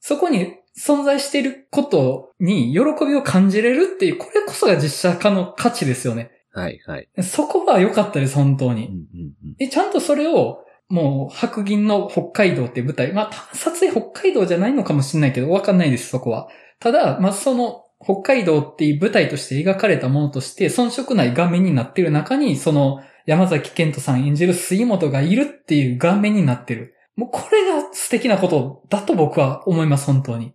[0.00, 6.30] そこに存在していることに喜びを感じれるっていう、これこそが実写化の価値ですよね。
[6.54, 7.08] はい、はい。
[7.22, 8.86] そこは良かったです、本当に。
[8.86, 9.54] うん、うん、うん。
[9.58, 13.14] で、ちゃんとそれを、もう、白銀の北海道って舞台。
[13.14, 16.48] まあ、た撮影北海道じゃないのかもしれないけど、わかんないです、そこは。
[16.80, 26.94] ただ、まあ、その、北海道っていう舞台として描かれたものとして、遜色ない顔面になってる中に、その、山崎健人さん演じる杉本がいるっていう顔面になってる。
[27.16, 30.52] もう、これが素敵なことだと僕は思います、本当に。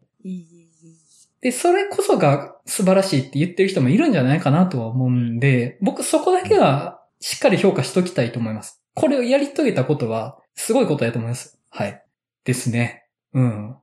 [1.41, 8.83] で、それこそが素晴らしいって言ってる人もいるんじゃないかなとは思うんで、僕そこだけはしっかり評価しときたいと思います。
[8.98, 11.60] これをやり遂げたことは、すごいことだと思います。
[11.70, 12.04] はい。
[12.43, 13.06] ですね。
[13.32, 13.76] うん。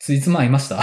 [0.00, 0.78] ついつま合いました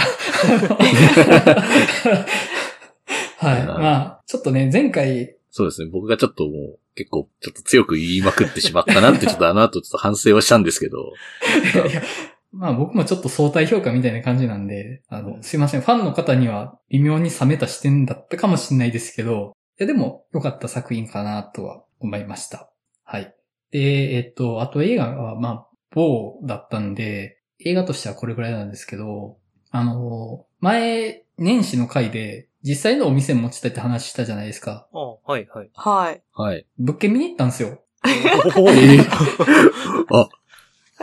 [3.36, 3.66] はい。
[3.66, 5.90] まあ、ちょっとね、前回、そうですね。
[5.92, 11.12] 僕がちょっともう、結構、ちょっと強く言いまくってしまったなって、ちょっとあの後ちょっと反省をしたんですけど。
[11.90, 12.00] いや
[12.50, 15.82] まあ僕もちょっと相対評価みたいな感じなんで、あの、すいません。
[15.82, 22.70] ファンの方には微妙に冷めた視点だったかもしれないですけど、いやでも良かった作品かなとは思いました。
[23.04, 23.34] はい。
[23.70, 29.36] で、えっと、あと映画はまあ、某だったんで、映画としてはこれぐらいなんですけど、
[29.70, 34.88] あの、前、年始の回で実際のお店持ちたいって話したじゃないですか。
[34.92, 35.70] あはいはい。
[35.74, 36.22] はい。
[36.34, 36.66] はい。
[36.78, 37.80] 物件見に行ったんですよ。
[38.06, 38.10] え
[40.12, 40.28] あ、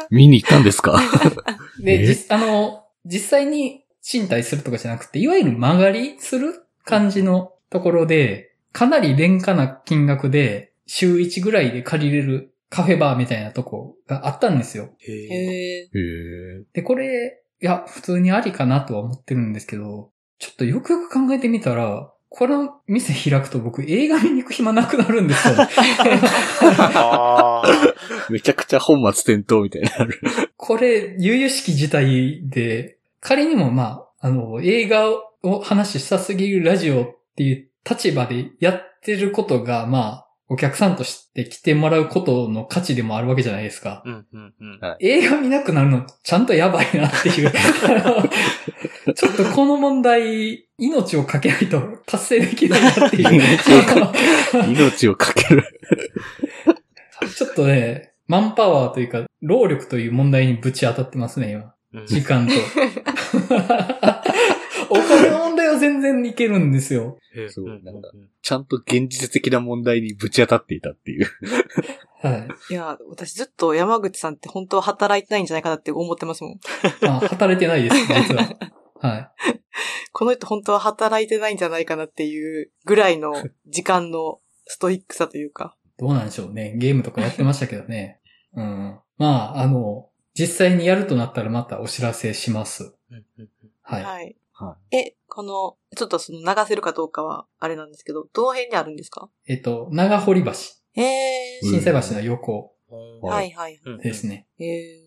[0.10, 1.00] 見に行ったんですか？
[1.84, 2.06] で、え？
[2.06, 6.54] 実、あの、実際に賃貸するとかじゃなくて、いわゆる曲がりする
[6.84, 14.90] 感じのところで、かなり廉価な金額で、週1ぐらいで借りれるカフェバーみたいなとこがあったんですよ。
[15.00, 15.16] へえ。
[15.16, 15.82] へえ。
[15.82, 15.90] へえ。
[16.74, 25.56] で、これ、いや、普通にありかなとは思ってるんですけど、ちょっとよくよく考えてみたら、この店開くと僕映画見に行く暇なくなるんですよ。
[28.30, 30.20] めちゃくちゃ本末転倒みたいになる。
[30.58, 35.12] これ、悠々しき事態で、仮にもまあ、あの、映画
[35.44, 44.04] を話したすぎるラジオっていう立場でやってることが、まあ、お客さんとして来てもらうことの価値でもあるわけじゃないですか。
[44.06, 44.80] うんうんうん。
[45.00, 47.52] 映画見なくなるのちゃんとやばいなっていう。
[49.16, 53.24] ちょっとこの問題、命をかけないと達成できないなっていう。
[54.68, 55.64] 命 をかける。
[57.36, 61.74] ちょっとね、マンパワーというか、労力という問題にぶち当たってますね、今。
[61.94, 62.54] うん時間と。
[64.90, 67.18] お金の問題は全然いけるんですよ。
[67.50, 71.28] そうなんかうんちゃんと現実的な問題にぶち当たっていたっていう。
[72.22, 72.74] はい。
[72.74, 76.60] いや、私ずっと山口さんって本当は働いてないんじゃないかなって思ってますもん。
[77.08, 78.56] あ、働いてないです、 実は。
[79.00, 79.32] はい。
[80.12, 83.34] この人本当は働いてないんじゃないかなっていうぐらいの
[83.68, 85.76] 時間のストイックさというか。
[85.98, 86.76] どうなんでしょうね。
[86.78, 88.20] ゲームとかやってましたけどね。
[88.56, 89.00] うん。
[89.18, 92.94] まあ、あの、実際にやるとなったらまたお知らせします。
[93.10, 93.50] うんうん
[93.82, 94.36] はい。
[94.58, 94.96] はい。
[94.96, 99.30] はえ、この、ちょっとその流せるかどうかは、あれなんですけど、どの辺にあるんですか？
[99.48, 100.52] えっと、長堀橋。
[100.94, 103.80] へえうん震災橋の横うんはいはい。
[103.86, 104.48] うんですね。
[104.58, 105.00] へえ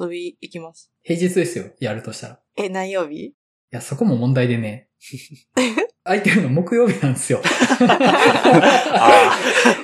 [0.00, 0.92] 遊び行きます。
[1.02, 1.64] 平日ですよ。
[1.80, 2.34] やるとしたら。
[2.34, 3.32] いえ、何曜日？
[3.70, 4.88] や、そこも問題でね。
[6.04, 7.40] 空いてるの木曜日なんですよ。
[7.80, 9.38] あ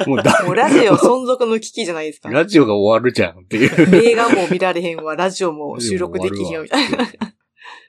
[0.06, 2.28] もうだもうラジオ存続の危機じゃないですか。
[2.28, 3.96] ラジオが終わるじゃんっていう。
[4.10, 6.98] 映画も見られへんわ、ラジオも収録できひんよ、みたいな。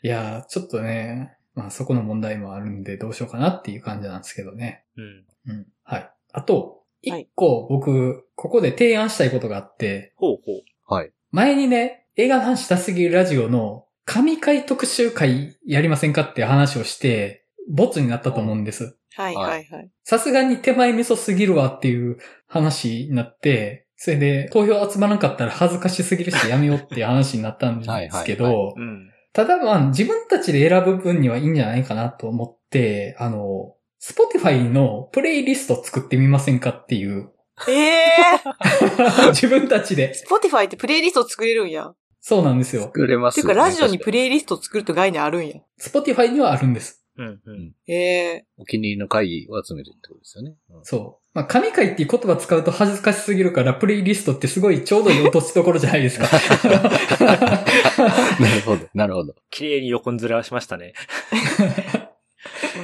[0.02, 4.86] いや、ちょっとね、まあそこの問題もあるんでどうしようかなっていう感じなんですけどね。
[4.98, 5.58] ーうん。
[5.58, 5.68] うん。
[5.84, 6.12] はい。
[6.32, 10.94] あと、はい一個僕、ここで提案したいことがあって、ほうほう。
[10.94, 11.14] はい。
[11.32, 18.98] 前にね、映画の話したすぎるラジオの神回特集会やりませんかって話をして、ボツになったと思うんです。
[19.16, 19.90] はいはいはい。
[20.04, 29.12] さすがに手前味噌すぎるわっていう話になって、それで投票集まらなかったら恥ずかしすぎるしやめようっていう話になったんですけはいはいど、うん。
[29.34, 37.32] ただまあ自分たちで選ぶ分にはいいんじゃないかなと思って、あの、Spotify のプレイリスト作ってみませんかっていう、
[37.68, 38.00] ええ
[39.32, 40.14] 自分たちで。
[40.14, 41.94] ー、Spotify ってプレイリスト作れるんや。
[42.22, 42.84] そうなんですよ。
[42.84, 45.56] 作れますよねていうか、ラジオにプレイリスト作ると概念あるんや。
[45.82, 46.99] Spotify にはあるんです。
[47.20, 47.74] うんうん。
[47.88, 50.56] ええお気に入りの会を集めるってことですよね。
[50.70, 51.26] うんそう。
[51.34, 56.26] まあ、神回っていう言葉使うと恥ずかしすぎるから、プレイリストってすごいちょうどいい落としどころじゃないですか。
[58.40, 59.36] なるほど、なるほど。
[59.52, 60.94] 綺麗に横にずらしましたね。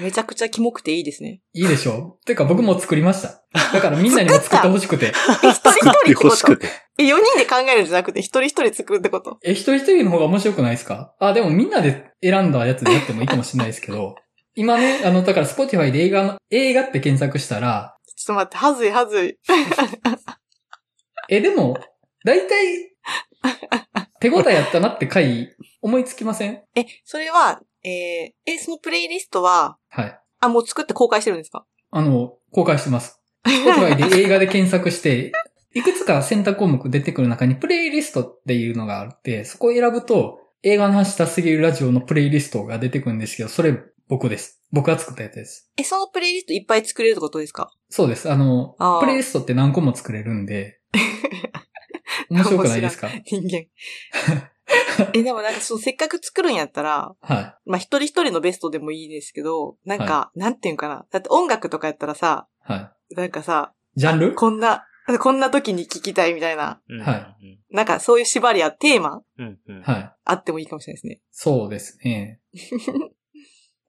[0.02, 1.42] めちゃくちゃキモくていいですね。
[1.54, 2.20] いいでしょ？
[2.26, 3.44] てか僕も作りました。
[3.74, 5.08] だからみんなにも作ってほしくて。
[5.44, 6.68] え、一人一人ってこと欲しくて。
[6.98, 9.38] え、4人で考えるんじゃなくて、一人一人作るってこと？
[9.44, 11.16] え、一人一人の方が面白くないですか？
[11.20, 14.16] あ、でもみんなで選んだやつでやってもいいかもしれないですけど、
[14.56, 19.38] 今ね、あの、だから Spotify で映画の、映画って検索したら、ちょっと待って、はずいはずい。
[21.28, 21.78] え、でも、
[22.24, 22.92] だいたい、
[24.22, 26.64] 手応えやったなって回、思いつきません？
[26.74, 30.20] え、それは、えー、え、そのプレイリストは、はい。
[30.40, 31.66] あ、もう作って公開してるんですか？
[31.92, 33.22] あの、公開してます。
[33.46, 35.34] Spotify で映画で検索して、
[35.74, 43.78] いくつか選択項目出てくる中にプレイリストっていうのがあって、そこを選ぶと、映画の話したすぎるラジオのプレイリストが出てくるんですけど、それ
[44.08, 44.62] 僕です。
[44.72, 45.72] 僕が作ったやつです。
[45.78, 47.72] え、そのプレイリストいっぱい作れるってことですか？
[47.90, 48.30] そうです。
[48.32, 50.80] あのあー、プレイリストって何個も作れるんで、
[52.30, 53.10] 面白くないですか？
[53.26, 53.66] 人間。
[55.14, 61.06] え、でもなんかそのせっかく作るんやったら、はまあ、一人一人のベストでもいいですけど、なんか、なんていうんかな？
[61.12, 62.72] だって音楽とかやったらさ、い。
[62.74, 64.00] はなんかさ、い。
[64.00, 64.34] ジャンル？
[64.36, 64.86] こんな、
[65.20, 67.36] こんな時に聞きたいみたいな、うんは
[67.72, 69.22] なんかそういう縛りやテーマ？
[69.38, 69.82] うんうん。
[69.82, 70.12] はい。
[70.26, 71.22] あってもいいかもしれないですね。
[71.32, 72.40] そうですね。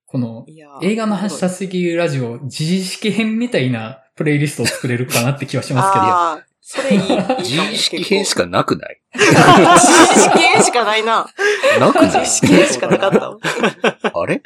[0.07, 0.47] この、
[0.83, 6.05] 映画の話したすぎるラジオ、自治式編みたいなプレイリストを作れるかなって気はしますけど。
[6.05, 6.99] ああ、 それいい。
[7.43, 9.01] 自意識編しかなくない？
[9.15, 11.27] 自意識編しかないな。
[11.81, 12.07] なくない？
[12.07, 13.39] 自意識編しかなかったわ。
[14.15, 14.43] あれ？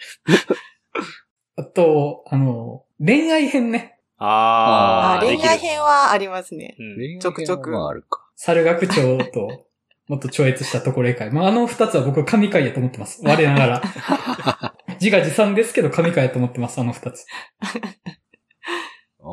[1.57, 3.99] あと、あの、恋愛編ね。
[4.17, 5.59] あー、あー恋愛。
[5.59, 6.75] 編はありますね。
[6.79, 8.27] うんちょくちょくまああるか。
[8.37, 9.67] 猿学長と、
[10.09, 11.31] もっと超越したところへ会。
[11.31, 13.21] まあ、あの二つは僕神回やと思ってます。
[13.25, 13.83] 我ながら。
[15.01, 17.25] 自画自賛ですけど神回やと思ってます、あの二つ。
[17.63, 17.67] あ
[19.23, 19.25] あ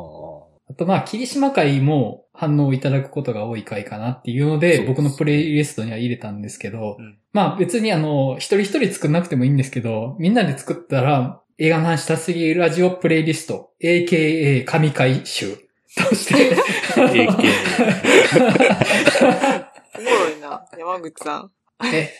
[0.70, 15.56] あとまあ、霧島会も反応いただくことが多い回かなっていうので、です僕のプレイリストには入れたんですけど、うんまあ別にあの、一人一人作んなくてもいいんですけど、みんなで作ったら、映画の話したすぎるラジオプレイリスト、AKA 神回集
[15.96, 16.54] として、
[16.94, 17.28] AKA
[19.98, 20.64] おもろいな。
[20.78, 21.50] 山口さん。
[21.92, 22.12] え、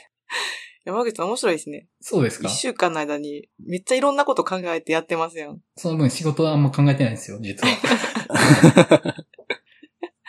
[0.89, 1.87] 山口さん面白いですね。
[2.01, 2.49] そうですか？
[2.49, 5.61] 一週間の間にめっちゃいろんなこと考えてやってますやん。
[5.77, 7.75] その分仕事はあんま考えてないんですよ、実は。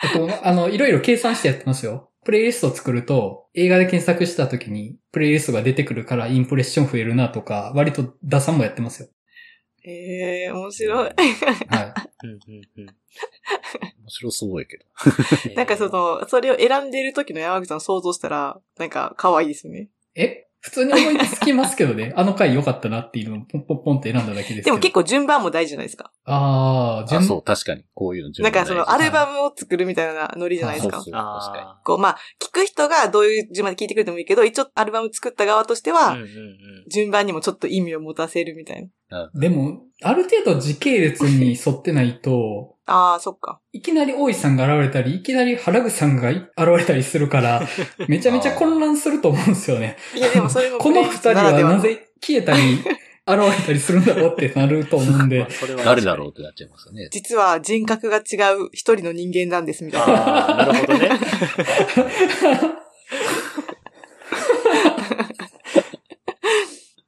[0.02, 2.10] あと、あの、いろいろ計算してやってますよ。
[2.24, 9.08] プレイリストを作ると、映画で検索した時に、プレイリストが出てくるからインプレッション増えるなとか、割と打算もやってますよ。
[9.84, 11.08] ええー、面白い。
[11.08, 11.14] はい。
[12.22, 12.38] うんうん
[12.78, 14.84] うん面白そうやけど。
[15.54, 19.88] なんかその、それを選んでる時の山口さんを想像したら、なんか可愛いですよね。
[20.16, 20.48] え？
[20.60, 22.12] 普通に思いつきますけどね。
[22.16, 24.64] あの回良かったなっていうのをポンポンポンって選んだだけですけど。
[24.64, 26.12] でも結構順番も大事じゃないですか。
[26.24, 27.84] ああ、順あ、そう、確かに。
[27.94, 31.04] こういうの順番なんかそのアルバムを作るみたいなノリじゃないですかそう。
[31.04, 35.94] そう確かあこう、まあ、聞く人がどういう順番で聞いてくれてもいいけど、一応アルバム作った側としてー。
[35.94, 36.30] は、うんうんうん
[36.90, 39.30] 順番にもちょっと意味を持たせるみたいな。
[39.34, 43.60] でも、ある程度時系列に沿ってないと、ああ、そっか。
[43.72, 47.62] いきなり大井さんが現れたり、いきなり原口さんが現れたりするから、
[48.08, 49.96] めちゃめちゃ混乱すると思うんですよね。
[50.14, 52.78] いや、でもそれもこの二人はなぜ消えたり、
[53.26, 57.08] 現れたりするんだろうってなると思うんでまあ、それは誰だろうってなっちゃいますよね。
[57.12, 58.20] 実は人格が違
[58.56, 60.14] う一人の人間なんです、みたいな。
[60.14, 61.10] ああ、なるほどね。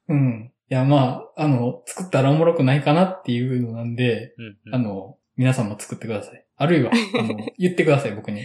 [0.09, 0.53] うん。
[0.70, 6.45] いや、まあ、あの、作ったらおもろくないかなっていうのなんで、うんうんあの、皆さんも作ってください。
[6.57, 8.45] あるいは、 あの、言ってください、僕に。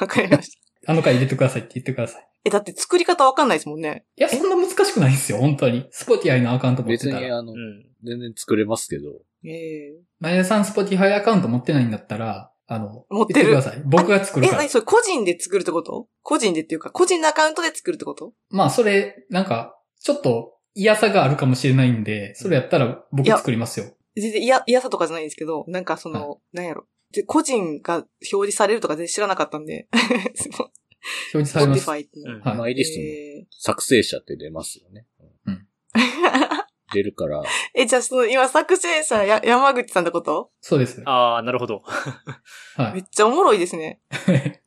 [0.00, 0.92] わかりました。
[0.92, 2.28] あの回入れてくださいって言ってください。
[2.44, 4.04] え、だって作り方わかんないですもんね。
[4.16, 5.86] いや、そんな難しくないんですよ、本当に。
[5.90, 7.14] スポティアイのアカウント持ってたら。
[7.20, 7.86] 別にあのう、ん。
[8.04, 13.82] 全然作れますけど、ええ前田さんスポティファイアカウント持ってないんだったら、あの、持ってる言ってください。
[13.84, 14.68] 僕が作るえ、から何。
[14.70, 16.08] それ個人で作るってこと？
[16.22, 18.32] 個人でっていうか、個人のアカウントで作るってこと？
[18.50, 23.86] まあ、それ、なんか、ちょっと嫌さがあるかもしれないんで、それやったら僕作りますよ。
[24.16, 26.86] 全然嫌、嫌さとかじゃないんですけど、なんかその、なんやろ。
[27.12, 29.88] で個人が表示されるとか全然知らなかったんで。
[31.34, 31.88] 表示されます。
[31.88, 35.06] Spotify っていうはいマイリストのえ作成者って出ますよね。
[35.46, 35.66] うん
[36.94, 37.44] 出るから、ー
[37.74, 40.50] え、じゃあその、今作成者や山口さんってこと？
[40.60, 41.02] そうです。
[41.06, 41.82] ああ、なるほど。
[42.76, 42.92] はい。
[42.92, 44.02] めっちゃおもろいですね。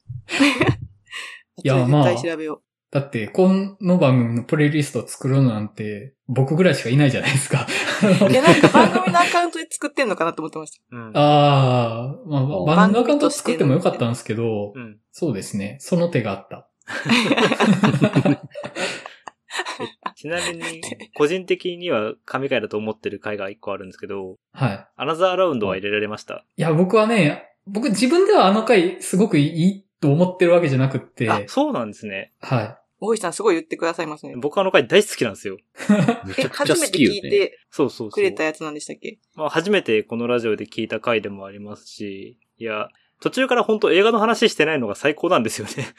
[1.63, 2.63] いやまあ絶対調べよ
[2.95, 3.49] だって、こ
[3.81, 7.67] の番組のプレイリストを作るのなんて、僕ぐらいしかいないじゃないですか。
[8.01, 8.05] う。
[8.31, 10.79] いや、なんか番組のアカウントで作ってんのかなと思ってました。
[10.95, 11.11] うん。
[11.13, 12.45] ああ、まあ、あ
[12.77, 14.97] 番組のアカウント作ってもよかったんですけど、うん。
[15.11, 15.75] そうですね。
[15.81, 16.69] その手があった。
[20.15, 20.81] ちなみに、
[21.15, 24.87] 個人的には神回だと思ってる回が一個あるんですけど、はい。
[24.95, 26.45] アナザーラウンドは入れられました？
[26.55, 32.31] いや、僕はね、僕自分ではあの回すごくいいと思ってるわけじゃなくって、あ、そうなんですね。
[32.39, 34.35] は大石さんすごい言ってくださいますね。
[34.35, 35.57] 僕あの回大好きなんですよ。
[35.89, 35.93] え、
[36.27, 37.19] めちゃくちゃ初めて好きよね。
[37.23, 38.09] 聞いてそうそうそう。
[38.11, 39.19] くれたやつなんでしたっけ？
[39.35, 42.89] まあ、初めてこのラジオで聞いた回でもありますし、いや、
[43.21, 45.73] 途中から本当映画の話してないのが最高なんですよね。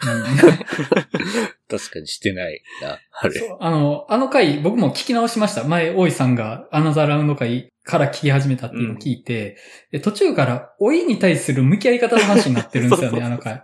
[1.68, 3.38] 確かにしてないな、あれ。
[3.38, 5.64] そうあの、あの回僕も聞き直しました。
[5.64, 9.56] 前、大井さんがアナザーラウンド回から聞き始めたっていうのを聞いて、
[9.92, 13.62] で途中から老いに対する向き合い方の話になってるんですよね、あの回。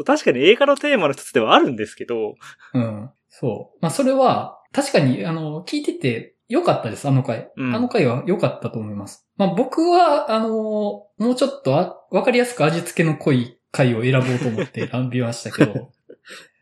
[0.00, 2.34] そう確かに映画のテーマの一つではあるんですけど、
[2.74, 3.10] うん。
[3.28, 3.78] そう。
[3.80, 7.50] まあ、それは、確かに、あの、聞いてて良かったです、あの回。
[7.56, 9.26] うんあの回は良かったと思います。
[9.36, 15.90] まあ、僕は、あの、もうちょっとあわかりやすく味付けの濃い回を選ぼうと思って 選びましたけど、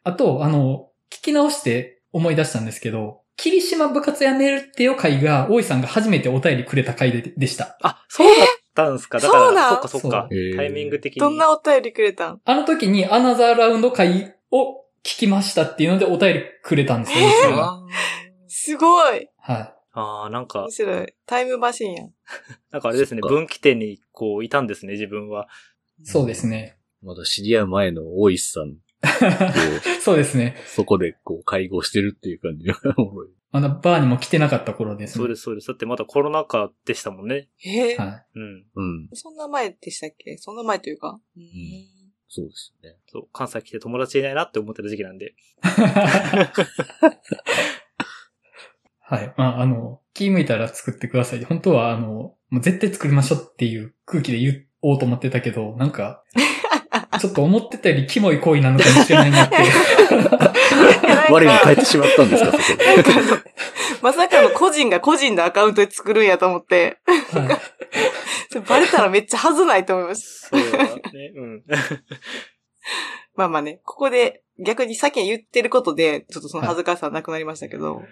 [0.04, 7.78] あと、あの、聞き直して思い出したんですけど、霧島部活やめるってよ回が、大井さんが初めてお便りくれた回ででした。
[7.82, 8.46] あ、そうだっ
[8.84, 9.18] たんですか？
[9.18, 10.28] だから、そうなんそっかそっか。
[10.56, 11.20] タイミング的に。
[11.20, 12.40] どんなお便りくれたん？
[12.44, 17.86] あの時にアナザーラウンド回を聞きましたっていうのでお便りくれたんですよ、大井さんがあ
[18.46, 19.74] すごいはい。
[19.92, 21.14] ああ、なんか面、白い。
[21.26, 22.12] タイムマシンやん。
[22.70, 25.48] なんかあれですね、分岐点にこういたんですね、自分は。
[26.04, 26.76] そうですね。
[27.02, 28.78] まだ知り合う前の大石さんと、
[30.02, 30.56] そうですね。
[30.66, 33.30] そこでこう会合してるっていう感じがおもろい。
[33.50, 35.22] まだバーにも来てなかった頃ですね。
[35.22, 35.68] そうです、そうです。
[35.68, 37.48] だってまだコロナ禍でしたもんね。
[37.64, 37.96] え？
[37.96, 38.66] ーはうん。
[38.74, 39.08] うん。
[39.14, 40.36] そんな前でしたっけ？
[40.38, 41.18] そんな前というか。
[41.36, 41.46] うーん
[42.30, 42.96] そうですね。
[43.06, 45.28] そう、関西来て友達いないなって思ってる時期なんで。
[45.30, 45.34] い。
[49.00, 49.32] はい。
[49.38, 51.44] まあ、あの、気向いたら作ってください。
[51.44, 56.22] 本当は、あの、もう絶対作りましょうっていう空気で言おうと思ってたけど、なんか、
[57.20, 59.56] ちょっと思ってたよりキモい行為なのかもしれないなって。
[61.30, 62.62] 我に返ってしまったんですか、そこ
[64.00, 70.48] まさかの個人が個人のアカウントで作るんやと思って、はいバレたらめっちゃ恥ずないと思います。
[70.48, 71.32] そうだね。
[71.36, 71.64] うん。
[73.36, 78.02] まあまあね、ここで逆に先に言ってることで、ちょっとその恥ずかしさはなくなりましたけど、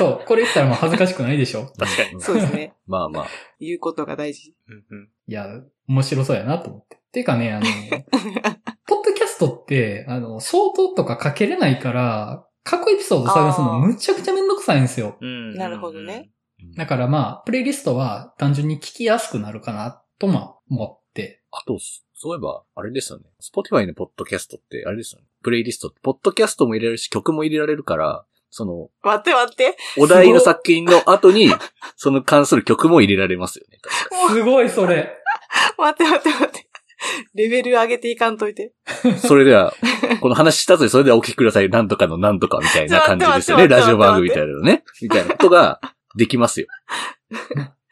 [0.00, 0.24] そう。
[0.26, 1.66] これ言ったらもう恥ずかしくないでしょ。
[1.78, 2.20] 確かに。
[2.20, 2.74] そうですね。
[2.86, 3.26] まあまあ。
[3.60, 4.54] 言うことが大事。
[4.68, 5.08] うんうん。
[5.26, 5.46] いや、
[5.86, 6.99] 面白そうやなと思って。
[7.12, 7.66] ていうかね、あの、
[8.86, 15.16] ポッドキャストって、あの、相当とか書けれないから、過去エピソード探すのむちゃくちゃめんどくさいんですよ。
[15.20, 15.54] うん。
[15.56, 16.30] なるほどね。
[16.76, 21.42] だからまあ、プレイリストは単純に聞きやすくなるかな、とまあ思って。
[21.50, 21.78] あと、
[22.14, 23.24] そういえば、あれですよね。
[23.40, 25.26] Spotify のポッドキャストって、あれですよね。
[25.42, 29.76] プレイリストって、ポッドキャストも入れられるし、曲も入れられるから、その、待って待って。
[29.96, 31.50] お題の作品の後に、
[31.96, 33.78] その関する曲も入れられますよね。
[34.28, 35.16] すごい、それ。
[35.78, 36.59] 待って待って待って。
[37.34, 38.72] レベル上げていかんといて。
[39.18, 39.74] それでは、
[40.20, 41.68] この話した後にそれではお聞きください。
[41.68, 43.68] なんとかのなんとかみたいな 感じですよね。
[43.68, 44.84] ラジオ番組みたいなのね。
[45.02, 45.80] みたいなことが
[46.16, 46.66] できますよ。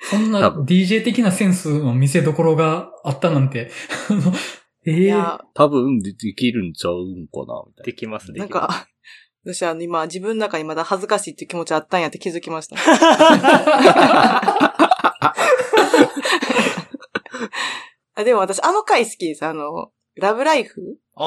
[0.00, 3.70] そんな DJ 的なセンスの見せ所があったなんて。
[4.86, 8.38] ええいや、多分でできるんちゃうんかなみたいできますね。
[8.38, 8.86] なんか、
[9.44, 12.76] 私あの今自分の中にまだ恥ずかしいっていう気持ちあったんやって気づきました。
[18.19, 19.47] あでも私あの回好きです。
[19.47, 21.25] あの、ラブライフあ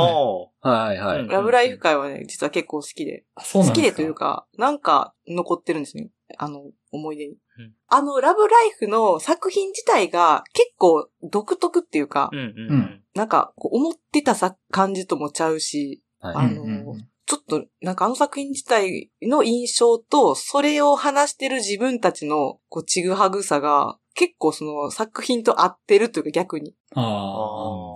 [0.62, 0.70] あ。
[0.70, 1.22] はいはい。
[1.22, 3.24] うんラブライフ会はね、実は結構好きで。
[3.36, 6.10] あ、そうな好きんでというか、なんか残ってるんですね。
[6.38, 7.32] あの、思い出に。
[7.32, 13.04] うんあの、ラブライフの作品自体が結構独特っていうか、うんうん。
[13.16, 26.76] なんか思ってたさ感じともちゃうし、はいあのうんうんうんちょっとなんかあの作品自体の印象と、それを話してる自分たちのこうちぐはぐさが、結構その作品と合ってるというか逆に。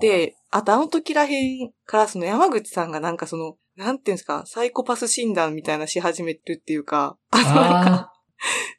[0.01, 7.38] で、あとあの時らへんからその山口さんがなんかその、なんていうんですか、サイコパス診断みたいなし始めてるっていうか、あ。
[7.38, 8.11] あのなんか、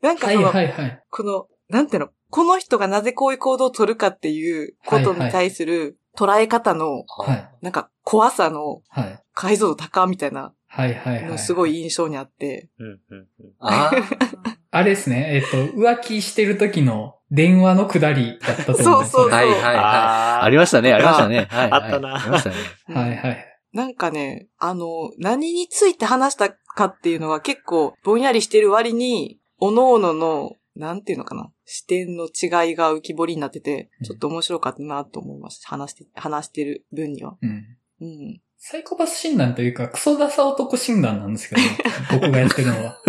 [0.03, 1.03] なんかその、はいはい。
[1.11, 7.49] この、なんていうの、この人がなぜこういう行動を取るかっていうことに対する捉え方の、はい。
[7.62, 9.23] なんか怖さのはい。
[9.35, 11.25] 解像度高みたいなはいはいはい。
[11.25, 13.27] のすごい印象にあって、うんうんうん。
[13.61, 13.91] あ
[14.71, 15.31] あれですね。
[15.35, 19.37] えっと、浮気してる時の電話のくだりだったと思うんですそうそうあ。
[19.37, 19.77] はいはいはい。
[19.77, 21.47] あありましたね、ありましたね。
[21.51, 21.83] はいはい。
[21.83, 22.57] あったなありましたね。
[22.89, 23.59] はいはい。
[23.73, 35.70] なんかね、あの、何について話したかっていうのが結構ぼんやりしてる割に、各々の、なんていうのかな、視点の違いが浮き彫りになってて、ちょっと面白かったなと思いました。
[35.70, 37.37] 話して、話してる分には。
[37.41, 37.79] うん。
[38.01, 38.41] うん。
[38.59, 41.62] サイコパス診断というか、クソダサ男診断なんですけど、
[42.20, 43.01] 僕がやってるのは。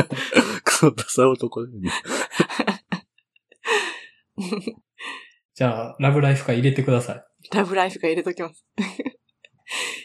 [0.63, 1.89] クソダサ男に。
[5.53, 7.24] じゃあ、ラブライフ会入れてください。
[7.53, 8.65] ラブライフが入れときます。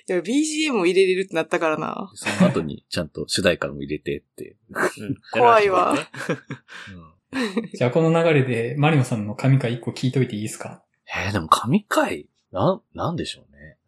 [0.08, 2.10] いや、BGM を入れれるってなったからな。
[2.14, 4.56] その後にちゃんと主題歌も入れてって。
[4.70, 5.92] うん怖いわ。
[5.92, 5.98] うん
[7.74, 10.82] じゃあ、この流れで、マリオさんの神回一個聞いといていいですか？
[11.06, 13.78] えー、でも神回、なん、なんでしょうね。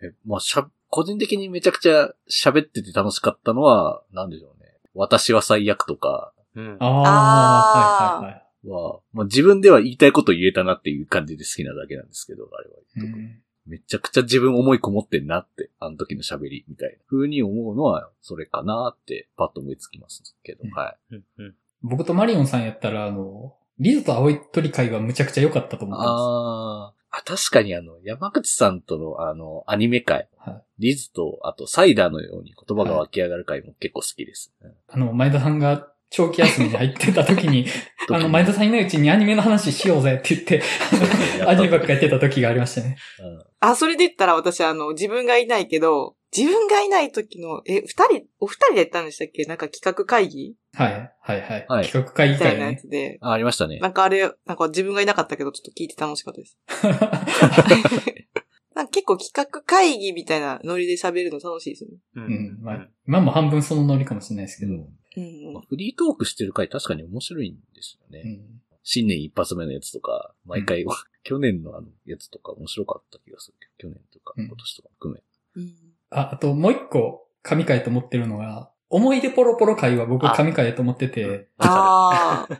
[0.00, 4.74] えー、え、まあ、しゃ、個人的にめちゃくちゃ喋ってて楽しかったのは、なんでしょうね。
[4.94, 8.68] 私は最悪とかうんああ、はいはいはい。
[8.68, 12.76] は、まあ、自分では言いたいこと言えたなっていう感じで好きなだけなんですけど、あれは。
[12.96, 21.14] うんめちゃくちゃ自分思いこもってんなって、あの時の喋りみたいな風に思うのは、それかなって、パッと思いつきますけど、うんはい。
[21.14, 30.50] うんうん僕とマリオンさんやったら、あの、リズと青い鳥会はむちゃくちゃ良かったと思ってまあーあ、確かにあの、山口さんとのあの、アニメ会、す。
[30.50, 30.62] はい。
[30.78, 34.52] リズと、あとサイダーのように言葉が湧き上がる回も結構好きです。
[34.62, 37.66] うんあの、前田さんが長期休みに入ってた 時に、
[38.10, 40.62] あの、前田さんいないうちにアニメの話しようぜって言って、
[41.46, 42.96] アニメばっかやってた時がありましたね。
[43.20, 49.44] うんあ、それで言ったら私、あの、自分がいないけど、自分がいない時の、え、二人、お二人でやったんでしたっけ？
[49.44, 50.54] なんか企画会議？
[50.72, 51.66] はい、はい、はい。
[51.68, 52.80] はい企画会議みたいなや会ね。
[52.80, 53.78] つで、あ、ありましたね。
[53.78, 56.58] なんかあれ、なんか自分がいなかったけど、ちょっと聞いて楽しかったです。
[58.74, 61.96] なんか結構企画会議みたいなノリで喋るの楽しいですよね。
[62.14, 62.58] ううん。
[62.62, 64.74] まあ、今も半分そのノリかもしれないですけど。
[64.74, 68.22] うんうんまあフリートークしてる回確かに面白いんですよね。
[68.24, 70.84] うん新年一発目のやつとか、毎回、
[71.22, 75.22] 去年のあのやつとか面白かった気がするけど、去年とかうん今年とか含め。
[75.62, 75.74] うん。
[76.08, 82.54] あ、あともう一個、神回と思ってるのが、思い出ポロポロ回は僕あ神回だと思ってて、ああ。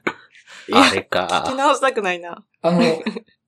[0.73, 1.53] あれ聞きか。
[1.57, 2.45] 直したくないな。
[2.63, 2.81] あの、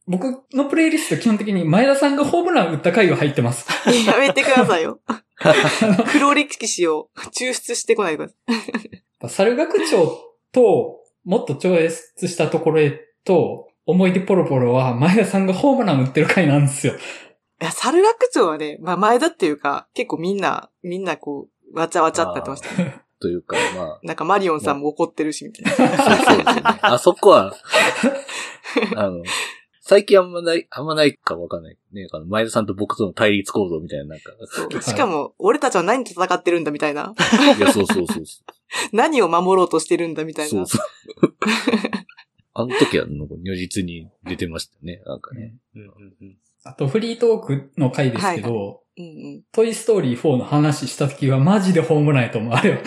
[0.06, 3.66] 僕のプレイリスト基本的に前田さんがホームラン打った回は入ってます。
[4.06, 5.00] やめてくださいよ。
[6.12, 8.34] 黒歴史を抽出してこないでく
[9.20, 9.30] ださい。
[9.30, 10.18] 猿学長
[10.50, 16.94] と、もっと超越したところへと、思い出ポロポロは前田さんがホームラン打ってる回なんですよ。
[16.94, 16.96] い
[17.64, 23.02] や、猿学長はね、まあ前だっていうか、結構みんな、みんなこう、わちゃわちゃってやってましたね。
[23.20, 25.94] というか、まなんかマリオンさんも怒ってるし、みたいな。
[25.94, 26.62] あ、 そうそうですね。
[26.82, 27.54] あそこは、
[28.96, 29.22] あの、
[29.80, 31.76] 最近あんまない、あんまないかわかんない。
[31.92, 34.32] ね、あの前田さんと僕との対立構造みたいな、なんか。
[34.46, 37.14] そうしかも、俺たちは何と戦ってるんだみたいな。
[37.56, 38.42] いや、そうそうそうそ
[38.92, 40.46] 何を守ろうとしてるんだみたう。
[40.48, 40.66] いな。
[40.66, 41.32] そうそう。
[42.54, 45.02] あの時は、なんか如実に出てましたね。
[45.06, 45.54] なんかね。
[45.74, 45.88] うんうん
[46.20, 49.08] うんあと、フリートークの回ですけど、うんう
[49.38, 49.42] ん。
[49.52, 52.52] トイストーリー4の話した時はマジでホームランやと思う。
[52.54, 52.78] あれは。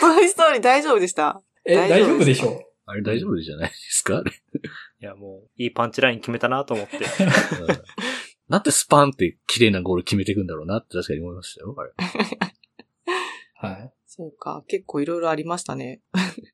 [0.00, 1.42] トイストーリー大丈夫でした？
[1.64, 2.62] え、大大丈夫でしょ？
[2.86, 4.22] あれ大丈夫じゃないですか？
[5.00, 6.96] いや、もう、いいパンチライン決めたなと思って。
[6.98, 7.02] うん
[8.48, 11.74] なんでスパンって綺麗なゴール決めていくんだろうなって確かに思いましたよ。
[11.76, 11.92] あれ。
[13.54, 13.92] はい。
[14.06, 16.00] そうか、結構いろいろありましたね。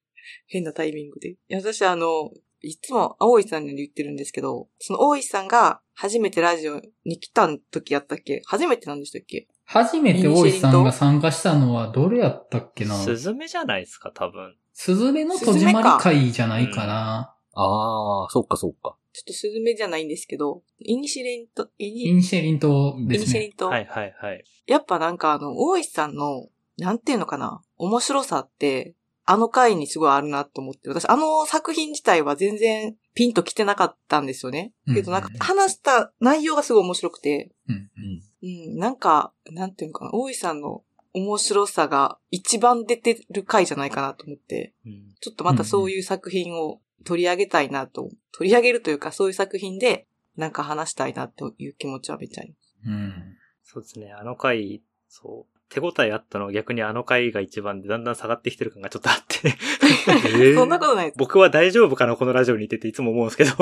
[0.48, 1.32] 変なタイミングで。
[1.32, 2.30] いや、私あの、
[2.62, 8.42] いつも大井さんに言ってるんですけど、その大井さんが初めてラジオに来た時やったっけ？
[8.46, 9.48] 初めてなんでしたっけ？
[9.64, 12.94] 初めて大石さんが参加したのはどれやったっけな？
[12.94, 14.56] スズメじゃないですか、多分。
[14.72, 17.34] スズメの戸締まり会じゃないかな。
[17.54, 18.96] ああ、そっかそっか。
[19.12, 23.26] ちょっとスズメじゃないんですけど、イニシレント、イニイニシェリン島イですね。
[23.26, 24.44] ニシェリント、はいはいはい。
[24.66, 34.72] やっぱなんかあの、大石さんの、なんていうのかな、面白さって、あの回にすごいあるなと思って、私あの作品自体は全然ピンと来てなかったんですよね。
[34.92, 38.70] けどなんか話した内容がすごい面白くて、うんうん。
[38.72, 52.76] うん、なんか、なんていうのかな、大井さんの面白さが一番出てる回じゃないかなと思って、うんちょっとまたそういう作品を取り上げたいなと、取り上げるというかそういう作品でなんか話したいなという気持ちはめっちゃあります。
[52.84, 53.36] うん。
[53.62, 54.12] そうですね。
[54.12, 55.51] あの回、そう。
[55.72, 59.54] 手応えあったのは逆にあの回が一番でだんだん下がってきてる感がちょっとあって。
[60.54, 61.14] そんなことないです。
[61.18, 63.52] 僕は大丈夫かなこのラジオにいてっていつも思うんですけど。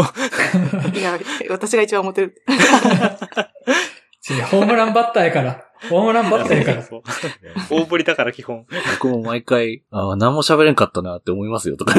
[0.99, 1.17] いや、
[1.49, 2.43] 私が一番思ってる。
[4.51, 5.65] ホームランバッターやから。
[5.89, 6.83] ホームランバッターやから。
[6.83, 7.03] そう
[7.71, 8.67] 大振りだから基本。
[9.01, 11.95] 僕も毎回、ああ、何も喋れんかったなって思いますよとか。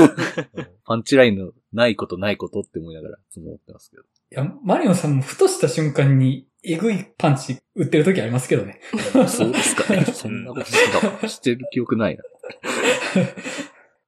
[0.85, 4.03] パンチラインのないことないことって思いながら、いつも思ってますけど。
[4.03, 8.79] いや、マリオンさんもふとした瞬間に、えぐいパンチ打ってる時ありますけどね。
[9.27, 10.05] そうですかね。
[10.13, 12.23] そんなことししてる記憶ないな。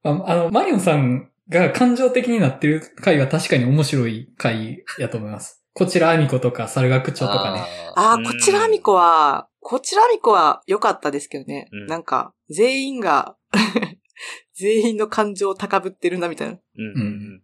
[0.12, 5.64] ああの、マリオンさんが感情的になってる回は確かに面白い回やと思います。
[5.74, 7.62] こちらアミコとか、猿楽長とかね。
[7.96, 11.68] あああ、こちらあみこは、こちらあみこは良かったですけどね。
[11.72, 13.36] うんなんか、全員が、
[14.54, 16.60] 全員の感情を高ぶってるな、みたいな。
[16.78, 17.42] うん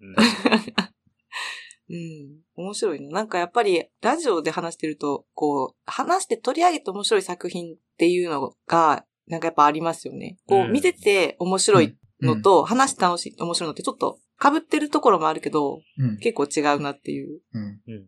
[1.89, 2.41] うん。
[2.55, 3.09] 面白いな。
[3.09, 10.37] なんかやっぱり、ラジオで話してると、こう、話して取り上げて面白い作品っていうのが、なんかやっぱありますよね。
[10.47, 16.17] こう、うん見てて面白いのと、話して楽しい、面白いのってちょっと被ってるところもあるけど、うん。
[16.17, 17.41] 結構違うなっていう。
[17.53, 17.61] うん。
[17.63, 18.05] うんうん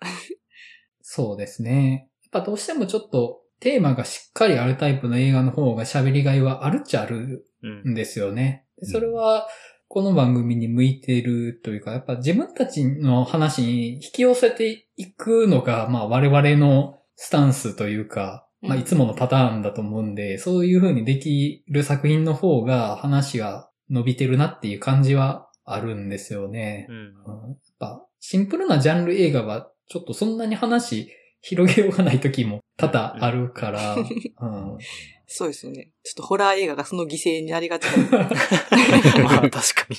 [1.00, 2.08] そうですね。
[2.22, 8.66] やっぱどうしてもちょっと、テーマがしっかりあるタイプの映画の方が喋りがいはあるっちゃあるうんんですよね。
[8.78, 9.46] でそれは、
[9.94, 26.86] この番組に向いてるというか、やっぱ自分たちの話に引き寄せていくのが、まあ我々のスタンスというか、まあいつものパターンだと思うんで、そういう風にできる作品の方が話が伸びてるなっていう感じはあるんですよね。
[26.88, 27.50] うんうん。
[27.50, 31.10] やっぱシンプルなジャンル映画はちょっとそんなに話
[31.42, 33.96] 広げようがない時も多々あるから、
[34.40, 34.78] うん
[35.32, 35.90] そうですよね。
[36.04, 38.18] ちょっとホラー映画がその犠牲になりがちな。
[39.24, 39.96] まあ確かに。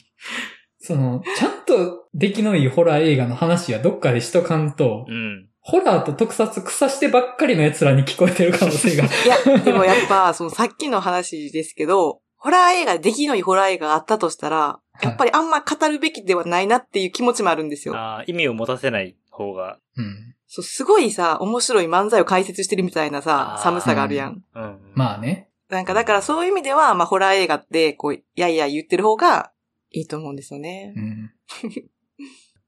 [0.79, 5.47] その、ちゃんと出来のいいホラー映画の話はどっかでしとかんと、うん。
[5.59, 9.05] ホラーと特撮草してばっかりの奴らに聞こえてる可能性が。
[9.07, 17.95] いや、でもやっぱ、そのさっきの話ですけど、ホラー映画、出来のいいホラー映画があったとしたら、やっぱりあんま語るべきではないなっていう気持ちもあるんですよ。
[17.95, 19.79] ああ、意味を持たせない方が。
[19.95, 20.35] うん。
[20.55, 24.43] そう、すごいさ、面白い漫才を解説してるみたいなさ寒さがあるやん。
[24.53, 24.79] うん。
[24.93, 25.49] まあね。
[25.67, 29.51] なんかだからそういう意味では、まあホラー映画って、こう、いやいや言ってる方が
[29.89, 30.99] いいと思うんですよねう。
[31.01, 31.31] ん。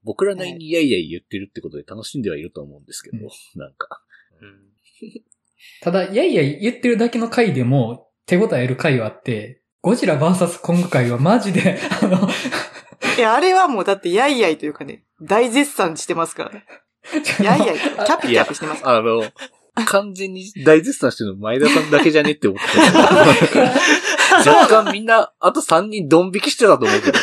[0.02, 4.02] 僕らなりにイヤイヤ言ってるってことで楽しんではいると思うんですけど、うんなんか。
[4.40, 5.22] うん。
[5.80, 12.28] ただ、いやいや言ってるだけの回でも手応え得る回はあって、ゴジラ VS コング回はマジで、あの、
[13.16, 16.64] いや、あれはもうだってやいやいというかね、大絶賛してますからね。
[17.42, 18.86] やいやい、キャピキャピしてます。
[18.86, 19.22] あの、
[19.84, 24.50] 完全に大絶賛してるの前田さんだけじゃねって思ってた。
[24.50, 27.18] 若干みんな、あと3人ドン引きしてたと思うけど。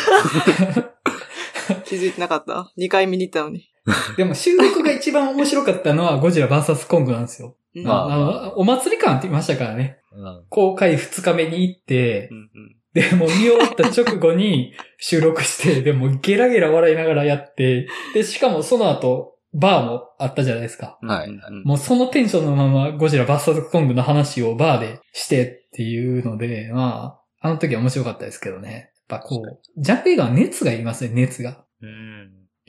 [1.84, 3.70] 気づいてなかった？2回見に行ったのに。
[4.16, 7.56] でも収録が一番面白かったのはゴジラ VS コングなんですよ。
[7.76, 9.98] うんまああの、お祭り感って言いましたからね。
[10.12, 12.76] うん公開2日目に行ってう、ん。
[12.94, 20.98] で、もう見終わった直後に収録して、でもゲラゲラ笑いながらやって、で、しかもその後、バーもあったじゃないですか。
[21.02, 21.08] うん。
[21.08, 28.92] はいうんもうそのテンションのままゴジラバスターズコングの話をバーでしてっていうので、まあ、あの時は面白かったですけどね。
[29.08, 31.64] やっぱこう、ジャンプ映画は熱がいりますね、熱が。
[31.80, 31.88] うん。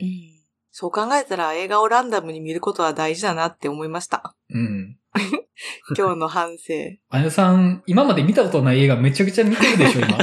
[0.00, 0.36] うん
[0.78, 4.36] そう考えたら映画をランダムに見ることは大事だなって思いました。
[4.50, 4.98] うん。
[5.96, 6.74] 今日の反省。
[7.08, 10.18] あやさん、今まで見たことない映画めちゃくちゃ見てるでしょ、今。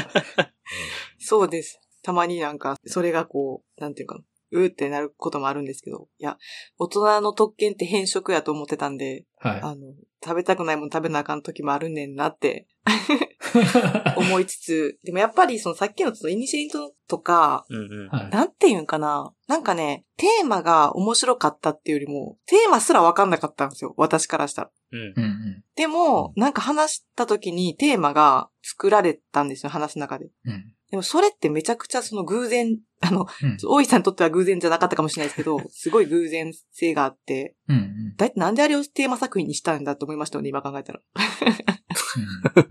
[1.18, 1.80] そうです。
[2.04, 4.22] たまになんか、それがこう、なんていうかな、
[4.54, 6.38] うーってなることもあるんですけど、いや、
[6.78, 9.94] 大人の特権って変色やと思ってたんで、はあの、
[10.24, 12.74] 食べたくないもの食べなあかん時もあるねんなってい。
[14.18, 18.10] 思いつつ、でもやっぱりそのさっきのそのイニシエントとか、うんうん。
[18.10, 18.30] はい。
[18.30, 19.34] なんていうんかな。
[19.48, 23.94] なんかね、テーマが面白かったっていうよりも、テーマすらわかんなかったんですよ。
[23.98, 24.72] 私からしたら。
[24.92, 25.64] うんうんうん。
[25.76, 30.30] でも、なんか話した時にテーマが作られたんですよ、話の中で。
[30.46, 30.74] うん。
[30.94, 33.58] でもそれってめちゃくちゃその偶然、 あの、うん。
[33.66, 38.16] 大井さんにとっては偶然じゃなかったかもしれないですけど、 すごい偶然性があって、うんうん。
[38.16, 41.02] だいたいなんであれをテーマ作品にしたんだと思いましたよね、今考えたら。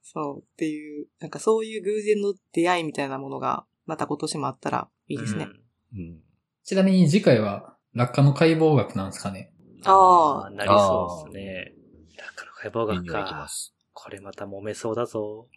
[0.00, 5.48] そう、っていう、なんかそういう偶然の出会いみたいなものが、また今年もあったらいいですね。
[5.92, 6.22] うん
[6.64, 9.52] ちなみに次回は落下の解剖学なんですかね？
[9.84, 11.74] ああなりそうですね。
[12.16, 13.48] だから解剖学かま。
[13.48, 13.74] す。
[13.92, 15.48] これまた揉めそうだぞ。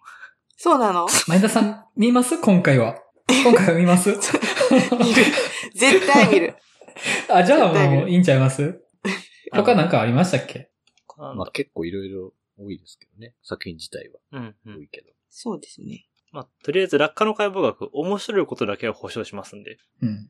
[0.58, 1.08] そうなの？
[1.28, 2.40] 前田さん、見ます？
[2.40, 2.96] 今回は。
[3.44, 4.10] 今回は見ます？
[4.10, 4.20] 見る。
[5.74, 6.56] 絶対見る。
[7.30, 8.82] あ、じゃあもういいんちゃいます？
[9.52, 10.70] 他なんかありましたっけ？
[11.18, 13.34] まあ結構いろいろ多いですけどね。
[13.44, 14.78] 作品自体はうんうん。
[14.80, 15.12] 多いけど。
[15.30, 16.06] そうですね。
[16.32, 19.78] まあ、とりあえず、落下の解剖学、面白いことだけは保証しますんで。
[20.02, 20.28] うん。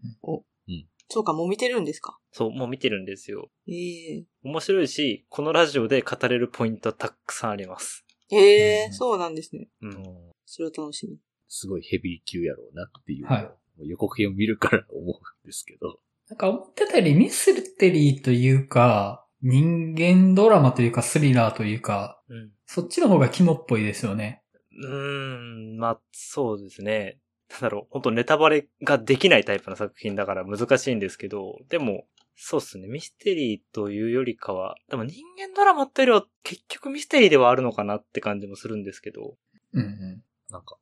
[1.08, 2.18] そうか、もう見てるんですか？
[2.32, 3.50] そう、もう見てるんですよ。
[3.68, 8.05] ええ面白いし、このラジオで語れるポイントはたくさんあります。
[8.32, 9.68] ええうんそうなんですね。
[9.82, 10.04] うん。
[10.46, 11.18] それは楽しみ。
[11.48, 16.00] すごいヘビー級やろうなっていうはいもう予告編を見るから思うんですけど。
[16.30, 22.52] なんか思ってたよりミステリーというか、人間ドラマというかスリラーというか、うん。
[22.66, 24.42] そっちの方が肝っぽいですよね。
[24.78, 27.20] うーん、まあ、そうですね。
[27.52, 32.06] なんだろう、本当ネタバレができないタイプの作品だから難しいんですけど、でも、
[32.36, 39.38] そうですね、ミステリーというよりかは、でも人間ドラマってよりは結局ミステリーではあるのかなって感じもするんですけど、
[39.74, 40.24] うんうん。
[40.50, 40.78] なんか、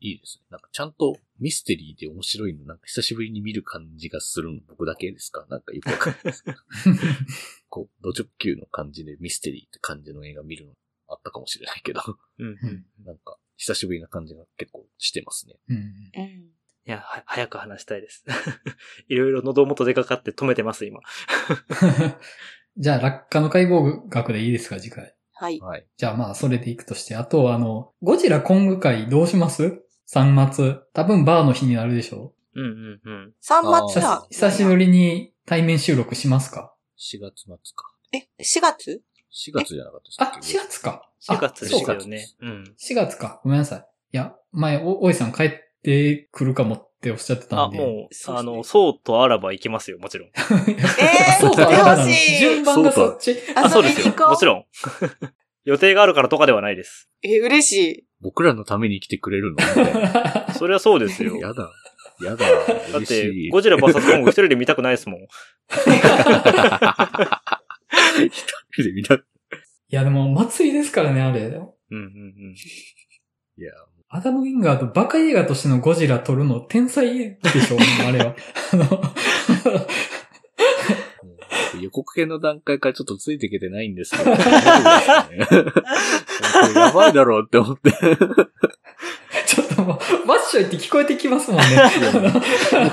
[0.00, 0.46] いいですね。
[0.50, 5.46] なんかちゃんとミステリーで面白いの、なんか久しぶりに見る感じがするの僕だけですか？
[5.48, 6.44] なんかよくわかんないです。
[7.68, 10.72] こう、ド直球の感じでミステリーって感じの映画見るの
[11.08, 12.00] あったかもしれないけど、
[12.38, 15.54] うん、うんなんか久しぶりな感じが結構してますね。
[15.68, 16.50] うんうん。
[16.86, 18.24] いや、は、早く話したいです。
[19.08, 21.00] いろいろ喉元でかかって止めてます、今。
[22.76, 25.14] じゃあ、落下の解剖学でいいですか、次回？
[25.34, 25.60] はい。
[25.60, 25.86] はい。
[25.96, 27.16] じゃあまあ、それでいくとして。
[27.16, 30.76] あとは、あの、ゴジラコング会どうします ?3 末。
[30.92, 33.34] 多分バーの日になるでしょうんうんうん。
[33.40, 37.94] 三あー末は、久しぶりに対面収録しますか？4月末か。
[38.12, 39.02] え、4月
[39.32, 41.08] ？4月じゃなかったっけ？4月か。
[41.28, 42.26] 4月ですよね。
[42.40, 42.74] うん。
[42.78, 43.40] 4月か。
[43.44, 43.86] ごめんなさい。
[44.12, 47.78] いや、前、お、おいさん帰ってくるかもっておっしゃってたあ、んで。
[47.78, 50.28] もう、あの、そうとあらば行きますよ、もちろん。
[50.28, 52.38] えー、そうか、来てだからほしい。
[52.38, 53.36] 順番がそっち？
[53.56, 54.14] あ、そうですよ。
[54.28, 54.64] もちろん。
[55.64, 57.08] 予定があるからとかではないです。
[57.22, 58.06] え、嬉しい。
[58.20, 59.58] 僕らのために来てくれるの？
[60.54, 61.36] それはそうですよ。
[61.36, 61.70] やだ。
[62.20, 62.46] やだ。
[62.46, 63.48] だってい、。
[63.50, 65.20] ゴジラ VS コング一人で見たくないですもん。
[65.22, 65.28] 一
[68.72, 69.14] 人で見た。
[69.14, 69.20] い
[69.88, 71.40] や、でも、祭りですからね、あれ。
[71.42, 71.58] うんうん
[71.90, 72.54] うん。
[73.58, 73.72] いや、
[74.14, 78.36] アダム・ウィンガーとバカ映画としてのゴジラ撮るの天才でしょ、もうあれは。
[78.72, 78.84] あの、
[81.80, 84.32] 予告編の段階からちょっとついていけてないんですけど。
[86.78, 87.90] やばいだろうって思って。
[89.46, 91.66] ちょっともう、バッショイって聞こえてきますもんね。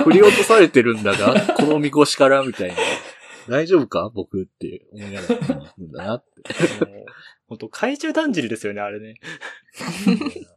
[0.06, 2.76] 振り落とされてるんだが、この見越しからみたいな。
[3.50, 4.10] 大丈夫か？
[4.14, 6.86] 僕って思いながらんだなって。
[6.86, 7.06] もう
[7.50, 9.16] 本当怪獣だんじりですよね、あれね。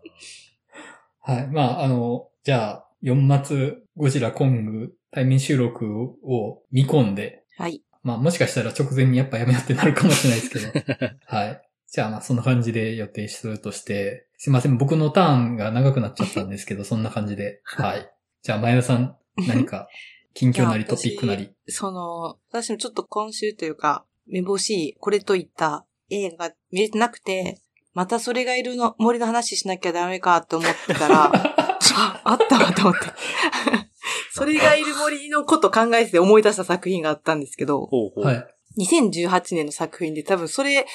[1.22, 1.46] はい。
[1.48, 7.82] まあ、あの、じゃあ、4末ゴジラコング対面収録を見込んで、はい。
[8.02, 11.16] まあ、もしかしたら直前にやっぱやめようってなるかもしれないですけど。
[11.26, 11.62] はい。
[11.88, 14.78] じゃあ、まあ、そんな感じで予定するとして、すいません。
[14.78, 17.60] 僕のターンが長くなっちゃったんですけど、そんな感じで。
[17.64, 18.10] はい。
[18.42, 19.16] じゃあ、前田さん、
[19.46, 19.88] 何か、
[20.34, 21.54] 近況なりトピックなり。
[21.68, 27.60] その、私もちょっと今週というか、めぼしい、これといった映画が見れてなくて、
[27.94, 31.30] またそれがいるの、森の話しなきゃダメかと思ってたら、
[31.94, 33.00] あ、あったわと思って。
[34.32, 38.24] それがいる森のこと考えてて思い出した作品があったんですけど、ほうほう。
[38.24, 38.46] はい。
[38.78, 40.86] 2018年の作品で多分それ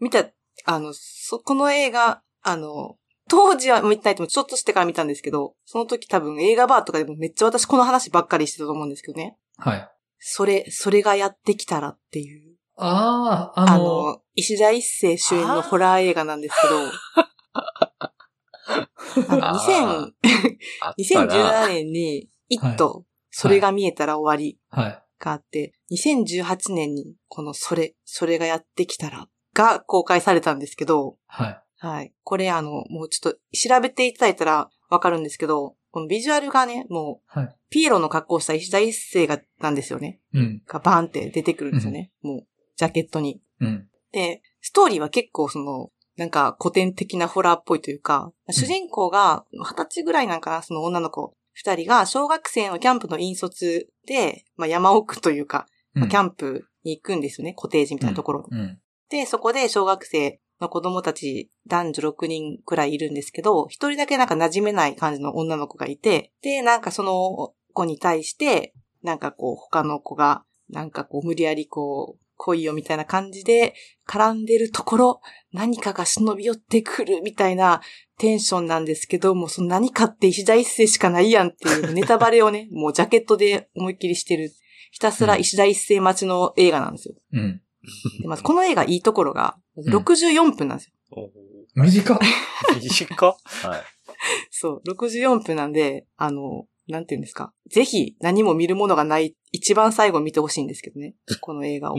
[0.00, 0.30] 見た、
[0.64, 2.96] あの、そ、この映画、あの、
[3.28, 9.36] 当時は見てないともちょっとしてから見たんですけど、その時多分映画バーとかでもめっちゃ私この話ばっかりしてたと思うんですけどね。
[9.58, 9.88] はい。
[10.18, 12.55] それ、それがやってきたらっていう。
[12.76, 16.80] ああ、ああの、の、石田一世主演のホラー映画なんですけど、
[19.28, 20.12] あのあ2000
[20.82, 21.34] あったな。
[21.34, 25.02] 2017年に、イはいット、それが見えたら終わりはい。
[25.18, 31.62] があって、2018年に、このそれ、それがやってきたら、が公開されたんですけど、はい。
[31.78, 32.12] はい。
[32.24, 37.56] これあの、もうちょっと調べていただいたらわかるんですけど、このビジュアルがね、もう、はい。
[37.70, 40.20] ピエロの格好をした石田一世が、なんですよね。
[40.34, 40.62] うん。
[40.66, 42.12] がバーンって出てくるんですよね。
[42.22, 42.46] もう、
[42.76, 43.40] ジャケットに。
[43.60, 43.88] うん。
[44.12, 58.48] で、ストーリーは結構その、なんか古典的なホラーっぽいというか、主人公が二十歳ぐらいなんかな、その女の子二人が小学生のキャンプの引率で、まあ山奥というか、まあキャンプに行くんですよね、コテージみたいなところ。
[58.50, 58.78] うん。
[59.08, 73.74] で、そこで小学生の子供たち男女6人くらいいるんですけど、一人だけなんか馴染めない感じの女の子がいて、で、なんかその子に対して、なんかこう他の子が、なんかこう無理やりこう、来いよみたいな感じで
[74.06, 75.20] 絡んでるところ、
[75.52, 77.80] 何かが忍び寄ってくるみたいな
[78.18, 84.52] テンションなんですけど、もうその何かって石田一世しかないやんっていうネタバレをね、 もうジャケットで思いっきりしてる。
[84.92, 87.14] ひたすら石田一世待ちの映画なんですよ。
[87.32, 87.60] うん。
[88.20, 90.92] で、まずこの映画いいところが、ん64分なんですよ。
[91.12, 92.18] お短っ。
[92.80, 93.82] 短っはい。
[94.50, 97.52] そう、64分なんで、あの、なんて言うんですか？
[97.70, 101.14] ぜひ何も見るものがない、一番最後見てほしいんですけどね。
[101.40, 101.96] この映画を。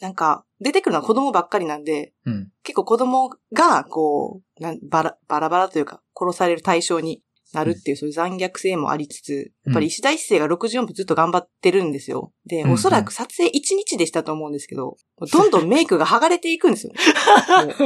[0.00, 2.50] なんか、出てくるのは子供ばっかりなんで、うん。
[2.62, 7.22] 結構子供が、こう、なんバラ、バラバラというか、殺される対象に
[7.54, 12.34] なるっていう、そういう残虐性もありつつ、やっぱり石田一世が64分ずっと頑張ってるんですよ。
[12.44, 14.98] で、おそらく撮影1日でしたと思うんですけど、
[15.32, 16.98] どんどんメイクが剥がれていくんですよね。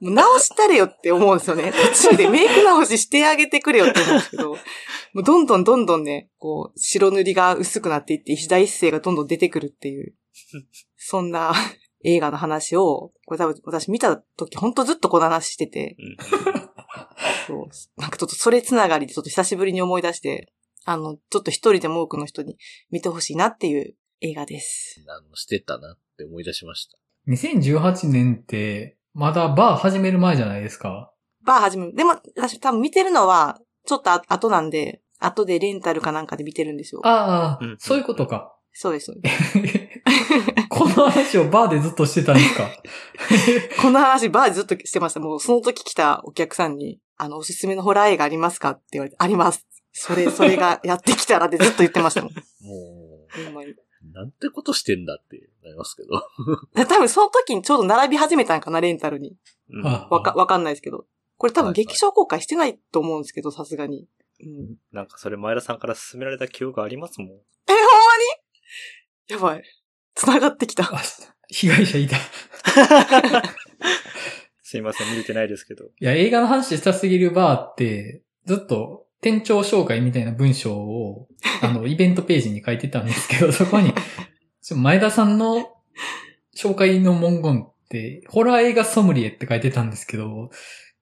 [0.00, 1.72] もう直したれよって思うんですよね。
[1.94, 4.56] 途中でメイク直ししてあげてくれよって思うんですけど、も
[5.16, 10.14] うどんどんどんどんね、こう、白塗りが薄くなっていって、石田一世がどんどん出てくるっていう、
[10.96, 11.52] そんな
[12.04, 16.68] 映画の話を、これ多分私見た時ほんとずっとこの話してて、うん
[17.48, 18.00] そう。
[18.00, 20.52] なんかちょっとそれつながりでちょっと久しぶりに思い出して、
[20.84, 22.56] あの、ちょっと一人でも多くの人に
[22.90, 25.02] 見てほしいなっていう映画です。
[25.08, 26.98] あの、してたなって思い出しました。
[27.28, 31.12] 2018年って、まだバー始める前じゃないですか。
[31.44, 31.94] バー始める。
[31.96, 37.00] でも、私多分見てるのは、ちょっとあ後なんで、後でレンタルかなんかで見てるんですよ。
[37.04, 38.54] ああ、うんそういうことか。
[38.72, 39.58] そうです、そうです。
[40.70, 42.70] この話をバーでずっとしてたんですか？
[43.82, 45.18] この話バーでずっとしてました。
[45.20, 48.70] もうその時来たお客さんに、あの、おすすめのホラー映画ありますか？
[48.70, 49.66] って言われて、あります。
[49.92, 52.30] それ、それがやってきたらってずっと言ってましたもん。
[52.62, 53.76] もほんまにう、
[54.12, 56.08] なんてことしてんだってなりますけど。
[56.86, 59.36] 多分その時にちょうど並び始めたんかな、レンタルに。
[59.70, 61.06] うんあわか、わかんないですけど。
[61.36, 64.06] これ多分劇場公開してないと思うんですけど、さすがに。
[64.40, 64.76] うん。
[64.92, 67.28] なんかそれ前田さんから勧められた記憶ありますもん。
[67.28, 67.32] え、
[67.68, 67.82] ほんま
[69.28, 69.34] に？
[69.34, 69.62] やばい。
[70.14, 70.84] 繋がってきた。
[70.84, 71.02] あ
[71.48, 72.16] 被害者いた。
[72.16, 72.20] い
[74.62, 75.90] すいません、見れてないですけど。
[75.98, 81.26] や、映画の話したすぎるバーって、ずっと店長紹介みたいな文章を、
[81.62, 83.92] あの、 イベントページに書いてたんですけど、 そこに、
[84.70, 85.68] 前田さんの
[86.56, 90.50] 紹介の文言って、ホラー映画ソムリエって書いてたんですけど、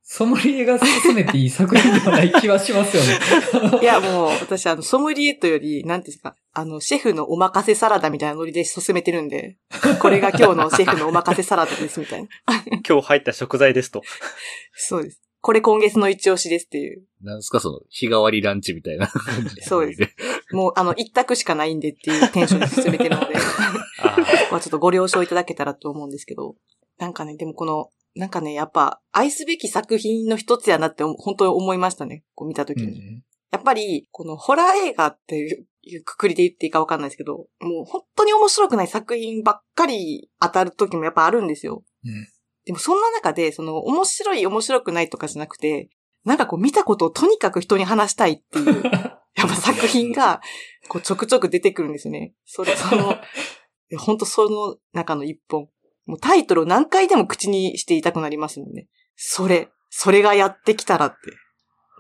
[0.09, 3.19] ソムリエが進めていい作品ではない気はしますよね。
[3.83, 9.57] いや、もう、私、あの、ソムリエというより、なんていうんですか、あの、シェフのお任せサラダみたいなノリで進めてるんで、
[10.01, 12.29] これが今日のシェフのお任せサラダです、みたいな。
[12.89, 14.03] 今日入った食材ですと。
[14.75, 15.26] そうです。
[15.47, 17.05] これ今月の一押しですっていう。
[17.23, 19.63] なんすかその、日替わりランチみたいな感じ。
[19.63, 20.01] そうです。
[20.51, 23.37] もう、あの、一択しかないんでっていうテンションで進めてるので、
[24.03, 24.17] あ
[24.51, 26.57] まあちょっとご了承いただけたらと思うんですけど、
[26.99, 32.25] なんかね、でもこの、なんかね、やっぱ、愛すべき作品の一つやなって本当に思いましたね。
[32.35, 32.87] こう見たときに。
[32.87, 33.23] うん
[33.53, 41.85] やっぱり、このホラー映画っていういうくくりで言っていいかわかんないですけど、もう本当に面白くない作品ばっかり当たる時もやっぱあるんですよ。
[42.05, 42.27] うん
[42.67, 45.89] でもそんな中で、その面白い面白くないとかじゃなくて、
[46.25, 48.83] なんかこう見たことをとにかく人に話したいっていう、
[49.37, 50.41] やっぱ作品が、
[50.89, 52.35] こうちょくちょく出てくるんですよね。
[52.45, 53.17] それ、その、
[53.99, 55.69] 本当その中の一本。
[56.07, 58.89] もうタイトルを何回でも口にしていたくなりますもんね。
[59.15, 61.17] それ、それがやってきたらって。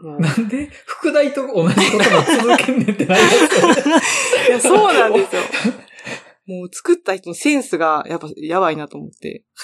[0.03, 4.03] なんで、副題と同じ言葉続けんねんってなりますよね。
[4.49, 5.43] いや、そうなんですよ。
[6.47, 9.45] もう作った人のセンスがやっぱやばいなと思って。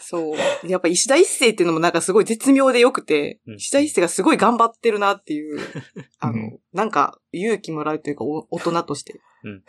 [0.00, 0.36] そう。
[0.68, 5.58] やっぱ石田一世っていうのもなんかすごい絶妙で良くて、うん石田一世がすごい頑張ってるなっていう、
[6.20, 9.20] あの、うんなんか勇気もらうというかお大人として。
[9.44, 9.64] うん。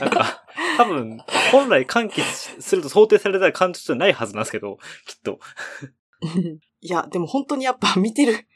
[0.00, 0.44] なんか、
[0.76, 1.18] 多分、
[1.52, 5.40] 本来歓喜すると想定された感情じゃないはずなんですけど、きっと。
[6.80, 8.46] いや、でも本当にやっぱ見てる。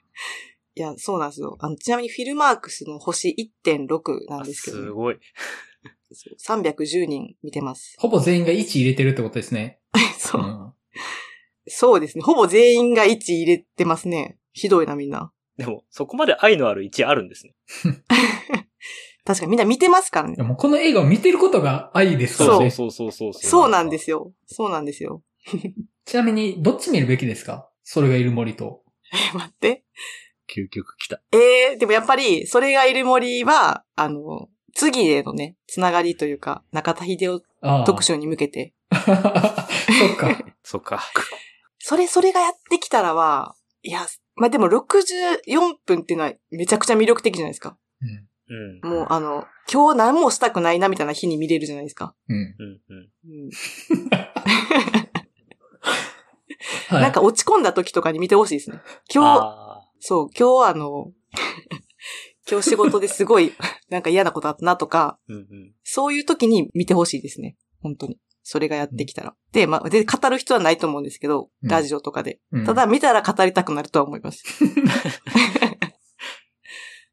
[0.75, 1.57] いや、そうなんですよ。
[1.61, 5.19] あの、ちなみにフィルマークスの星1.6なんですけど、すごい。
[6.13, 7.97] そう310人見てます。
[7.99, 9.81] ほぼ全員が1入れてるってことですね。
[10.19, 10.45] そうう。
[10.45, 10.73] ん
[11.69, 12.25] そうですね。
[12.25, 14.39] ほぼ全員が1入れてますね。
[14.53, 15.33] ひどいな、みんな。
[15.57, 17.55] でも、そこまで愛のある1あるんですね。
[19.25, 20.45] 確かにみんな見てますからねいや。
[20.45, 22.71] もうこの映画を見てることが愛ですからね。
[22.71, 23.43] そうそうそうそう。
[23.43, 24.33] そうなんですよ。
[24.47, 25.23] そうなんですよ。
[26.05, 27.71] ちなみに、どっち見るべきですか？
[27.85, 28.83] それがいる森と。
[29.33, 29.85] え、待って。
[30.49, 31.21] 究極来た。
[31.33, 37.43] えー、でもやっぱり、それがいる森は、あの、次へのね、つながりというか、中田秀夫。
[37.87, 40.45] 特集に向けて、 そっか。
[40.65, 41.01] そっか。
[41.79, 47.77] それ、それがやってきたらは、いや、まあ、でも64分っていうのはめちゃくちゃ魅力的じゃないですか。
[48.01, 48.29] うん。
[48.83, 48.91] うん。
[48.91, 52.15] もうあの、今日何もしたくないなみたいな日に見れるじゃないですか。
[52.29, 52.37] うん。
[52.37, 52.81] うん。
[56.91, 57.01] うん。
[57.01, 58.81] なんか落ち込んだ時とかに見てほしいですね。
[59.13, 59.72] 今日、あ
[60.05, 61.13] そう、今日あの、
[62.51, 63.53] 今日仕事ですごい、
[63.89, 65.75] なんか嫌なことあったなとか、ーうんうん。
[65.85, 67.57] そういう時に見てほしいですね。
[67.81, 68.19] 本当に。
[68.43, 69.37] それがやってきたら。
[69.53, 72.41] で、まあ、で、語る必要はないと思うんですけど、うんラジオとかで。
[72.51, 74.43] うんただ、見たら語りたくなるとは思います。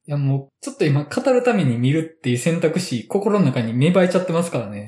[0.08, 4.88] いやもう、ちょっと今語るために見るっていう選択肢、心の中に芽生えちゃってますからね。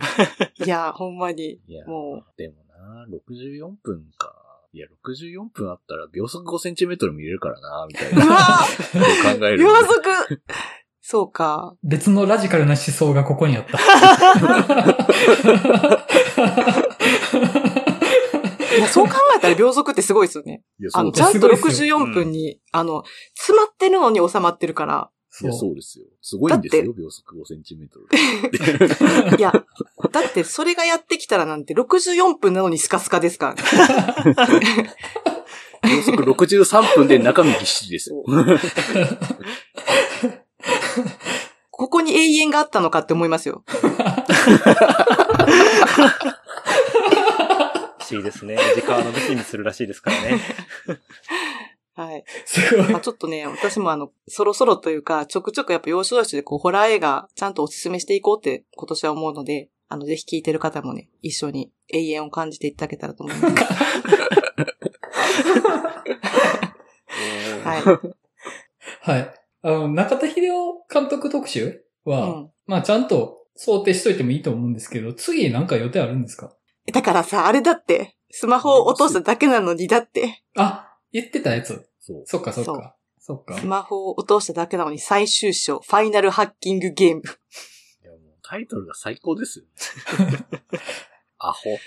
[0.66, 4.51] いや、ほんまに、いや、もでもな、64分か。
[4.74, 8.26] いや、64分あったら秒速5センチメートル見れるからな、みたいうな。
[8.26, 9.58] わ考える。
[9.58, 10.42] 秒速
[11.02, 11.76] そうか。
[11.84, 13.78] 別のラジカルな思想がここにあった。
[18.78, 20.64] いや、そう考えたら秒速ってすごいですよね。
[20.94, 23.04] あの、ちゃんとすごいっすよ64分に、あの、
[23.36, 25.12] 詰まってるのに収まってるから。
[25.40, 26.06] いや、そうですよ。
[26.22, 28.08] すごいんですよ、秒速5センチメートル。
[29.40, 29.54] いや、
[30.12, 33.64] だってそれがやってきたらなんて64分なのにスカスカですからね。
[35.90, 38.24] 秒速63分で中身ぎっしりですよ。
[41.72, 43.64] ここに永遠があったのかって思いますよ。
[43.66, 43.88] 不
[48.12, 48.58] 思議ですね。
[48.76, 50.40] 時間を伸びしにするらしいですからね。
[51.94, 52.24] はい。
[52.46, 53.02] すごいまあ、。
[53.02, 63.54] ちょっとね、私もあの、そろそろというか、ちょくちょくやっぱ要所要所でこう、ホラー映画、ちゃんとお勧めしていこうって今年は思うので、あの、ぜひ聞いてる方もね、一緒に永遠を感じていただけたらと思います。
[67.64, 67.82] はい。
[69.02, 69.34] はい。
[69.64, 76.54] あの、中田秀夫監督特集は、うんまあちゃんと想定しといてもいいと思うんですけど、次なんか予定あるんですか？
[76.94, 81.90] だからさ、あれだって、スマホを落としただけなのに、だって、あ、言ってたやつ。
[82.00, 82.24] そう。
[82.26, 82.96] そっかそっか。
[83.20, 83.66] そっかス。
[83.66, 87.22] マホを落としただけなのに最終章、ファイナルハッキングゲーム。
[87.22, 89.66] いやもうタイトルが最高ですよ。
[91.38, 91.78] アホ。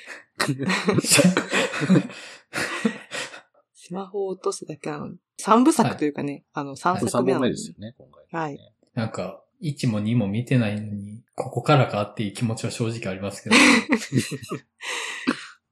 [3.75, 5.19] スマホを落としただけなのに。
[5.39, 7.53] 三部作というかね、あの、三これ3作目なのに。
[7.53, 8.41] ですよね、今回。
[8.41, 8.59] はい。
[8.95, 13.57] なんか、1も2も見てないのに、ここからかっていう気持ちは正直ありますけど。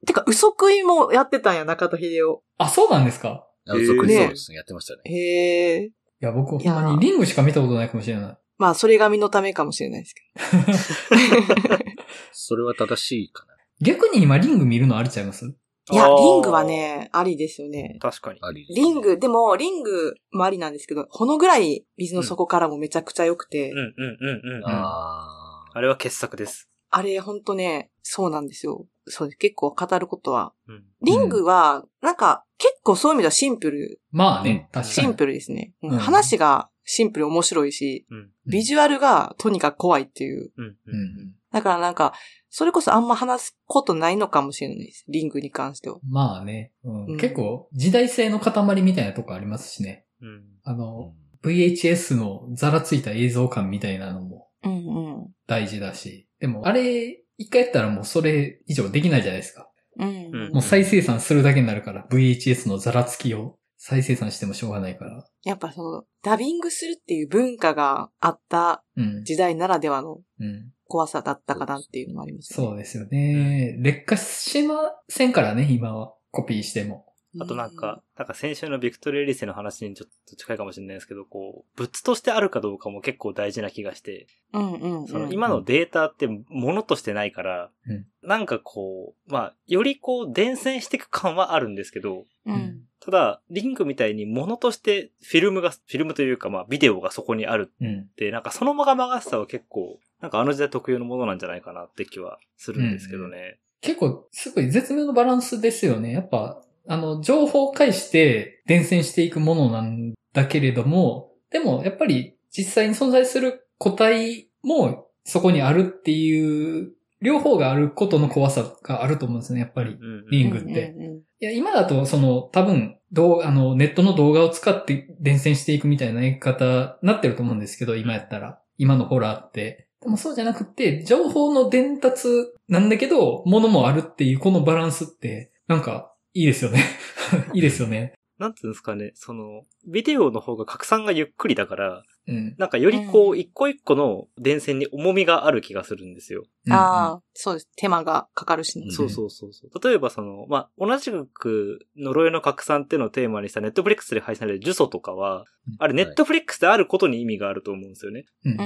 [0.05, 2.43] てか、嘘食いもやってたんや、中田秀夫。
[2.57, 3.47] あ、そうなんですか？
[3.67, 4.57] あ、えー続ねそうですね。
[4.57, 5.01] やってましたね。
[5.05, 5.85] へえ。
[5.85, 8.37] いや、僕ほんまにリングしか見たことないかもしれない。
[8.57, 10.21] まあ、それが身のためかもしれないですけ
[12.31, 13.53] それは正しいかな。
[13.81, 15.45] 逆に今リング見るのありちゃいます？
[15.47, 15.93] ど。
[15.93, 17.97] いや、リングはね、ありですよね。
[17.99, 18.39] 確かに。
[18.41, 24.63] ありリング、でも、リングもありなんですけど、ほのぐらい水の底からもめちゃくちゃ良くて、うんうんうんうん。
[24.65, 26.69] ああれは傑作です。
[26.95, 28.85] あれほんとね、そうなんですよ。
[29.07, 29.37] そうです。
[29.37, 30.53] 結構語ることは。
[30.67, 30.83] うん。
[31.01, 34.85] リングは、なんか、結構そういう意味ではシンプル、まあね、うん確かに。
[34.85, 35.73] シンプルですね。
[35.81, 38.29] うんうん話がシンプル面白いし、うん。
[38.45, 40.51] ビジュアルがとにかく怖いっていう。
[40.57, 40.65] うん。
[40.65, 40.95] ううん。
[41.29, 41.33] ん。
[41.51, 42.13] だからなんか、
[42.49, 45.05] それこそあんま話すことないのかもしれないです。
[45.07, 45.97] リングに関しては。
[46.07, 50.05] まあね、うんうん結構時代性の塊みたいなとこありますしね。
[50.21, 50.27] うん。
[50.27, 51.13] ーあの、
[51.43, 54.77] VHS のザラついた映像感みたいなのもうんう
[55.23, 55.27] ん。
[55.47, 56.27] 大事だし。
[56.43, 59.69] でも、あれ、一回やったらもうそれ以上できないじゃないですか。
[59.97, 65.25] うんうんもう再生産するだけになるから、VHS のザラつきを再生産してもしょうがないから。
[65.45, 69.23] やっぱその、ダビングするっていう文化があったうん。
[69.23, 70.73] 時代ならではのうん。
[70.85, 72.55] 怖さだったかなっていうのもありますね。
[72.55, 73.77] そうですよね。
[73.79, 74.75] 劣化しま
[75.07, 76.13] せんからね、今は。
[76.31, 77.05] コピーしても。
[77.39, 85.07] あとなんか、なんか先週のビクトリー・エリセの話にちょっと近いかもしれないですけど、こう、物としてあるかどうかも結構大事な気がして、うんうんうん。
[85.07, 92.83] その今のデータって物としてないから、うんなんかこう、まあ、よりこう伝染していく感はあるんですけど、うん。
[93.01, 97.99] ただ、リンクみたいに物としてフィルムが、フィルムというかまあビデオがそこにあるうん。
[98.03, 103.59] って、なんかそのまがまがしさは結構、なんかあの時代特有のものなんじゃないかなって気はするんですけどね。
[103.81, 106.13] 結構、すごい絶妙なバランスですよね。
[106.13, 119.97] やっぱ、あの、情報を介して伝染していくものなんだけれども、でも、やっぱり実際に存在する個体もそこにあるっていう、両方があることの怖さがあると思うんですね、やっぱり。
[120.29, 120.93] リングって
[121.39, 128.59] いや、今だと、その、多分、どう、あの、ネットの動画を使って伝染していくみたいなやり方になってると思うんですけど、今やったら。
[128.77, 129.87] 今のホラーって。
[130.01, 132.27] でもそうじゃなくて、情報の伝達
[132.67, 136.83] なんだけど、ものもあるっていう、このバランスって、なんか、いいですよね。
[137.53, 138.13] いいですよね。
[138.39, 142.55] なんつうんですかね、その、ビデオの方が拡散がゆっくりだから、うん。
[142.57, 146.45] なんかよりこう、一個一個の電線に重みがある気がするんですよ。
[146.69, 147.69] ああ、そうです。
[147.75, 148.85] 手間がかかるしね。
[148.85, 149.87] うんそうそうそうそう。
[149.87, 155.45] 例えばその、まあ、同じく、呪いの拡散っていうのをテーマにしたネットフリックスで配信される呪詛とかは、
[155.79, 158.25] あれネットフリックスであることに意味があると思うんですよね。
[158.45, 158.53] うん。
[158.53, 158.65] うんうん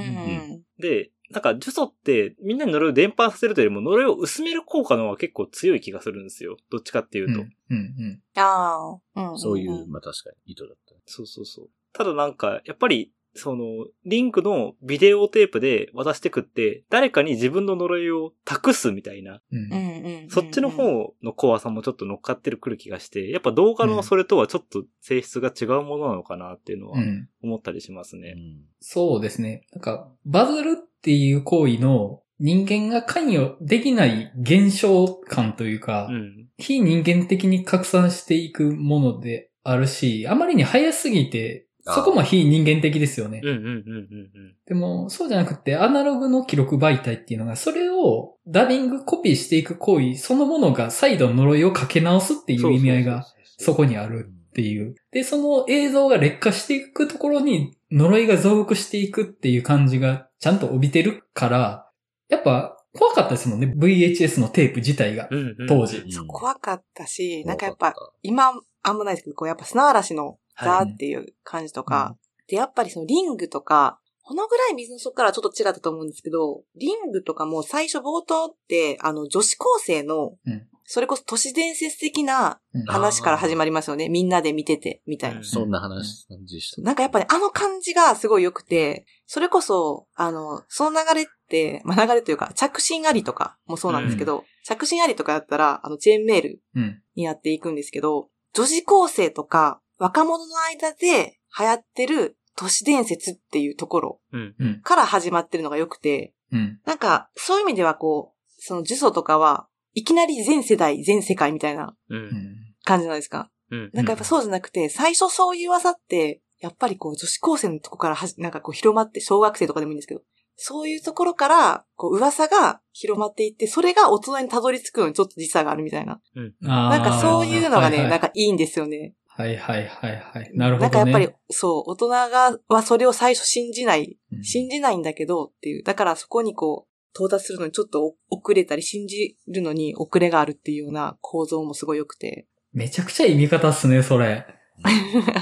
[0.56, 0.62] ん。
[0.78, 6.56] で、なんか呪詛ってみんなに呪いを伝播させるというよりも呪いを薄める効果の方が結構強い気がするんですよ。
[6.70, 7.40] どっちかっていうと。
[7.42, 7.48] うん。
[7.70, 8.22] うん。
[8.34, 9.38] ああ、うんんん。
[9.38, 10.94] そういう、まあ確かに意図だった。
[11.06, 11.70] そうそうそう。
[11.92, 19.58] ただなんか、やっぱり、その、リンクのビデオテープで渡してくって、誰かに自分の呪いを託すみたいな、うん。
[19.58, 20.28] うんうんうん。
[20.28, 27.28] そっちの方の怖さもちょっと乗っかってるくる気がして、やっぱ動画のそれとはちょっと性質が違うものなのかなっていうのはうん。
[27.42, 28.34] 思ったりしますね。
[28.36, 29.62] うんそうですね。
[29.72, 36.48] なんか、バズるっていう行為の人間が関与できない現象感というか、うん。
[36.58, 43.48] 非人間的に拡散していくものであるし、あまりに早すぎて、そこも非人間的ですよねうん。
[43.48, 53.24] うんうんうんでも、そうじゃなくて、アナログの記録媒体っていうのが、それをダビング、コピーしていく行為、そのものが再度呪いをかけ直すっていう意味合いが
[53.56, 54.94] そこにあるっていう。
[55.10, 61.90] で、その映像が劣化していくところに呪いが増幅していくっていう感じがちゃんと帯びてるから、
[62.28, 63.72] やっぱ怖かったですもんね。
[63.76, 65.34] VHS のテープ自体がう。
[65.34, 65.38] ん。
[65.38, 68.52] うんうん当時うん怖かったし、なんかやっぱ今、
[68.82, 72.16] あんまないですけど、こうやっぱ砂嵐のザーっていう感じとか、
[72.48, 84.08] で、やっぱりそのリングとか、このぐらい水の底からちょっと違ったと思うんですけど、リングとかも最初冒頭って、あの、女子高生の、うんそれこそ都市伝説的なうん話から始まりますよね。
[84.08, 85.40] みんなで見てて、みたいな。
[85.40, 86.80] うんそんな話、感じでした。
[86.80, 97.02] なんかやっぱりあの感じがすごい良くて、それこそ、あの、その流れって、まあ、流れというか、着信ありとかもそうなんですけど、着信ありとかだったら、あの、チェーンメールうん。
[97.16, 104.54] にやっていくんですけど、女子高生とか若者の間で流行ってる都市伝説っていうところうん。
[104.58, 104.80] うん。
[104.82, 106.80] から始まってるのが良くて、うん。
[106.84, 112.16] なんか、そういう意味ではこう、その呪詛とかは、いきなり全世代、全世界みたいなう。
[112.16, 112.56] うんん。
[112.84, 113.50] 感じじゃないですか。
[113.70, 113.90] うん。
[113.92, 120.22] なんかやっぱそうじゃなくて、最初そういう技って、やっぱりこう女子高生のとこからはじ、なんかこう広まって、小学生とかでもいいんですけど、
[120.56, 126.20] そういうところから、こう噂が広まっていって、それが大人にたどり着くのにちょっと時差があるみたいな。
[126.60, 129.14] ななんかそういうのがね、はいなんかいいんですよね。
[129.38, 130.50] はいはいはいはい。
[130.54, 130.88] なるほどね。
[130.88, 135.84] なんかやっぱり、そう、大人が、はそれを最初信じない、うん信じないんだけどっていう。
[135.84, 142.48] だからそこにこう、到達するのにちょっと遅れたり、信じるのに遅れがあるっていうような構造もすごい良くて。
[142.72, 144.44] めちゃくちゃいい見方っすね、それ。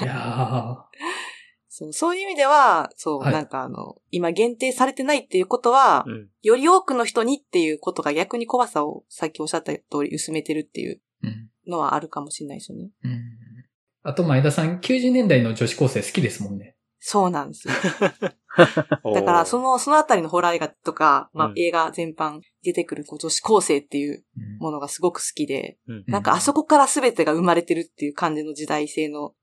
[0.02, 0.76] いや
[1.70, 6.28] そう、そういう意味では、そう、はいなんかあの、今限定されてないっていうことは、うん。
[6.42, 11.00] より多くの人にっていうことが逆に怖さをさっきおっしゃった通り薄めてるっていう。
[11.66, 12.90] のはあるかもしれないですよね。
[13.04, 13.20] うん。
[14.06, 16.76] あと、前田さん、90年代の女子高生好きですもんね。
[16.98, 17.74] そうなんです よ。
[19.14, 26.04] だから、その、の、そのあたりのホラー映画とか、まあうん、映画全般出てくるこう女子高生っていううんものがすごく好きで、うん。
[26.06, 29.34] なんかあそこから全てが生まれてるっていう感じの時代性の。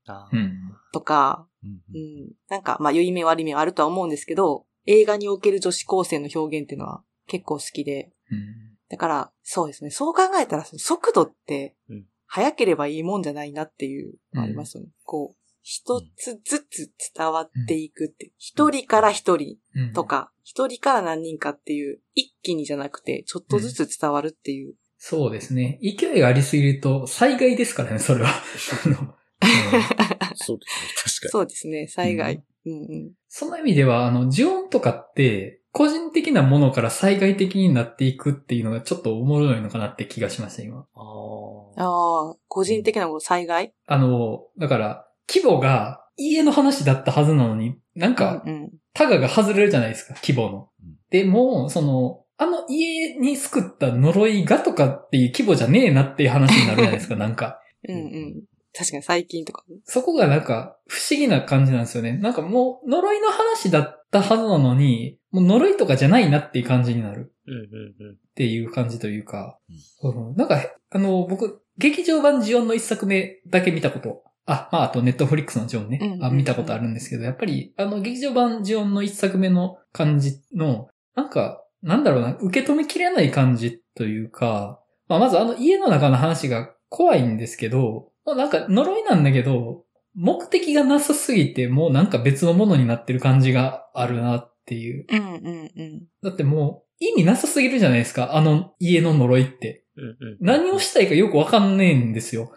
[0.92, 8.74] とか、うんうん、なんかまあ良い面悪い面はあるとは思うんですけど、映画における女子高生の表現っていうのは結構好きで、うん。
[8.88, 9.90] だから、そうですね。
[9.90, 14.90] そう考えたら、その速度ってうん、早ければいいもんじゃないなっていうのありますよね。
[15.04, 18.32] こう、一つずつ伝わっていくって。
[18.38, 19.92] 一、人から一人うん。
[19.94, 24.74] とか、一、人から何人かっていう、一気にじゃなくて、ちょっとずつ伝わるっていう。
[24.98, 25.80] そうですね。
[25.82, 28.30] 勢いがありすぎると災害ですからね、それは。
[30.36, 31.86] そうですね、確かそうですね。
[31.88, 32.42] 災害。
[32.66, 32.76] うんう
[33.08, 33.12] ん。
[33.28, 40.86] その意味では、あの、呪音とかって、個人的なものから災害的になっていくっていうのがちょっとおもろいのかなって気がしました、今。
[40.94, 41.82] あー。
[41.82, 43.74] ああ、個人的な災害？
[43.88, 50.94] あの、だから、規模が家の話だったはずなのに、なんかう、んタガが外れるじゃないですか、規模のうん。
[51.10, 57.58] でも、その、あの家に救った呪いがとかっていう規模じゃねえなっていう話になるじゃないですか、なんか。
[57.88, 57.96] うん。
[57.96, 58.42] うんうん。
[58.76, 59.76] 確かに最近とかね。
[59.84, 62.18] そこがなんか不思議な感じなんですよね。
[62.18, 68.12] なんかもう呪いの話だったはずなのに、もう呪いとかじゃないなっていう感じになるうんうんうん。
[68.12, 69.58] っていう感じというか、
[70.02, 70.60] うんなんか、
[70.90, 89.84] あの、僕、劇場版ジオンの一作目だけ見たこと、あ、まあ、あとネットフリックスのジオンね、うんうんうんあ見たことあるんですけど、やっぱり、あの、劇場版ジオンの一作目の感じの、なんか、なんだろうな、受け止めきれない感じというか、まあ、まずあの家の中の話が怖いんですけど、もうなんか呪いなんだけど、
[90.14, 95.06] 目的がなさすぎて、もうなんか別のものになってる感じがあるなっていう。
[95.10, 96.02] うんうんうん。
[96.22, 99.84] だってもう、意味なさすぎるじゃないですか、あの家の呪いって。
[99.96, 100.16] うんうん。
[100.40, 102.52] 何をしたいかよくわかんねえんですよ。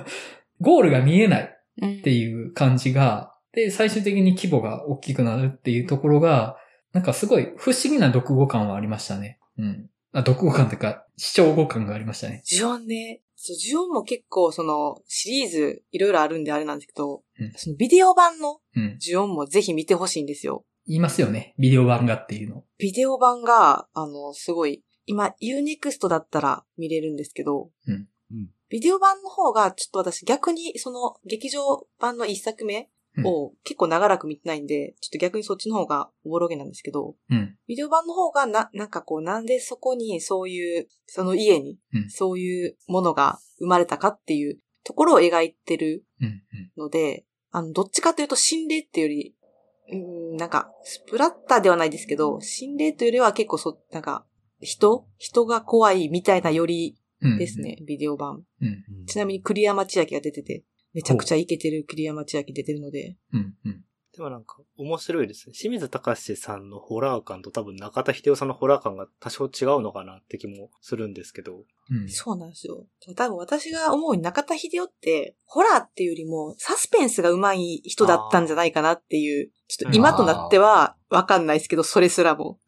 [0.60, 6.56] ゴールが見えないうんっていう感じが、で、最終的に規模が大きくなるっていうところが、
[6.92, 9.38] なんかすごい不思議な読語感はありましたね。
[9.58, 9.90] うん。
[10.12, 12.42] あ、読語感というか、視聴語感がありましたね。
[12.86, 13.20] ね。
[13.42, 18.98] そう、ジオンも結構そのシリーズいろいろあるんであれなんですけど、うんそのビデオ版のうん。
[18.98, 20.64] ジオンもぜひ見てほしいんですよ。
[20.86, 21.54] 言いますよね。
[21.58, 22.64] ビデオ版がっていうの。
[22.78, 32.88] ビデオ版が、あの、すごい、今、Unext だったら見れるんですけど、うんうんビデオ版の方が、ちょっと私逆に、その、劇場版の一作目
[33.24, 37.56] を結構長らく見てないんで、ちょっと逆にそっちの方がおぼろげなんですけど、うん。
[37.66, 46.26] ビデオ版の方がな、なんかこう、なんでそこにそういう、その家にうん、そういうものが生まれたかっていうところを描いてるうん。
[46.26, 46.42] うん。
[46.76, 49.34] ので、あの、どっちかというと心霊っていうより、
[49.92, 54.24] うーん、なんか、スプラッターではないですけど、心霊というよりは結構そ、なんか、
[54.60, 55.06] 人？
[55.18, 57.60] 人が怖いみたいなよりうんです。
[57.60, 58.44] ね、ビデオ版。
[58.60, 58.84] うん。
[59.06, 63.54] ちなみに栗山千明が出てて、めちゃくちゃイケてる栗山千明出てるので、うん。
[63.64, 63.84] うん。
[64.16, 65.54] でもなんか、面白いですね。
[65.54, 71.64] 清水隆さんのホラー感と多分中田秀夫さんのホラー感が多少違うのかなって気もするんですけど。
[71.90, 72.08] うん。
[72.08, 72.86] そうなんですよ。
[73.16, 82.58] 多分私が思うに中田秀夫って、ホラーっていうよりも、サスペンスが上手い人だったんじゃないかなっていう、ちょっと今となってはわかんないですけど、それすらも。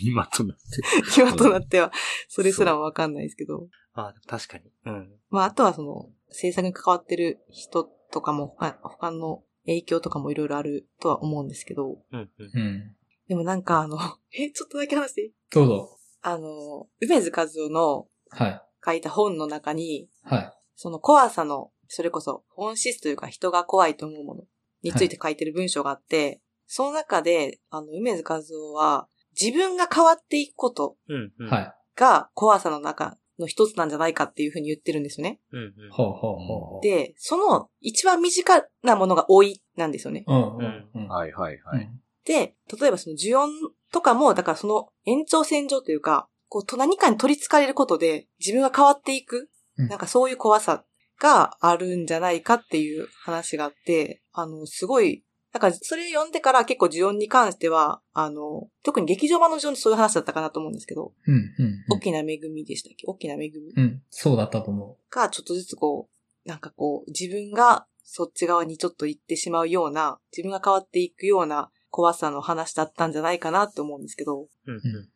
[0.00, 0.62] 今となって。
[1.20, 1.92] 今となっては、
[2.28, 3.66] それすらもわかんないですけど。
[3.94, 4.70] あ確かに。
[4.86, 5.12] うん。
[5.30, 12.50] まあ、あとはその、制作に関わってる人とかも、他他の影響とかもいろいろあるとは思うんですけど、うん、うん。
[12.52, 12.96] うん。
[13.28, 13.98] でもなんかあの、
[14.32, 15.34] え、ちょっとだけ話していい？
[15.50, 15.98] どうぞ。
[16.22, 18.62] あの、梅津和夫のはい。
[18.84, 20.52] 書いた本の中に、はい。
[20.74, 24.44] その怖さの、それこそ本質というか人が怖いと思うもの
[24.82, 31.48] について書いてる文章があって、その中で、あの、梅津和夫は、自分が変わっていくことうん、うん。
[31.50, 31.74] はい。
[31.94, 35.40] が怖さの中の一つなんじゃないかっていうふうに言ってるんですよね。
[35.52, 36.80] うん、うん。
[36.82, 40.24] で、その一番身近なものが老いなんですよね。
[40.26, 40.56] うん。
[40.56, 40.88] うん。
[40.94, 41.08] うん。
[41.08, 41.84] はいはいはい。
[41.84, 42.00] うん。
[42.24, 43.50] で、例えばその呪音
[43.92, 49.48] とかも、だからその延長線上というか、こう、と何かに取り憑かれることで自分が変わっていく、
[49.78, 50.84] うんなんかそういう怖さ
[51.18, 61.34] があるんじゃないかっていう話があって、あの、すごい、だからそれを読んでから結構呪音に関しては、あの、特に劇場版の呪音ってそういう話だったかなと思うんですけど、うん。
[61.34, 61.84] うん。
[61.90, 63.06] 大きな恵みでしたっけ？
[63.06, 63.72] 大きな恵み？
[63.76, 64.02] うん。
[64.10, 66.08] そうだったと思がちょっとずつこ
[66.44, 74.80] う、なんかこう、自分がそっち側にちょっと行ってしまうような、自分が変わっていくような怖さの話だったんじゃないかなって思うんですけど、うん、う。
[74.82, 74.96] うん。
[74.96, 75.06] うん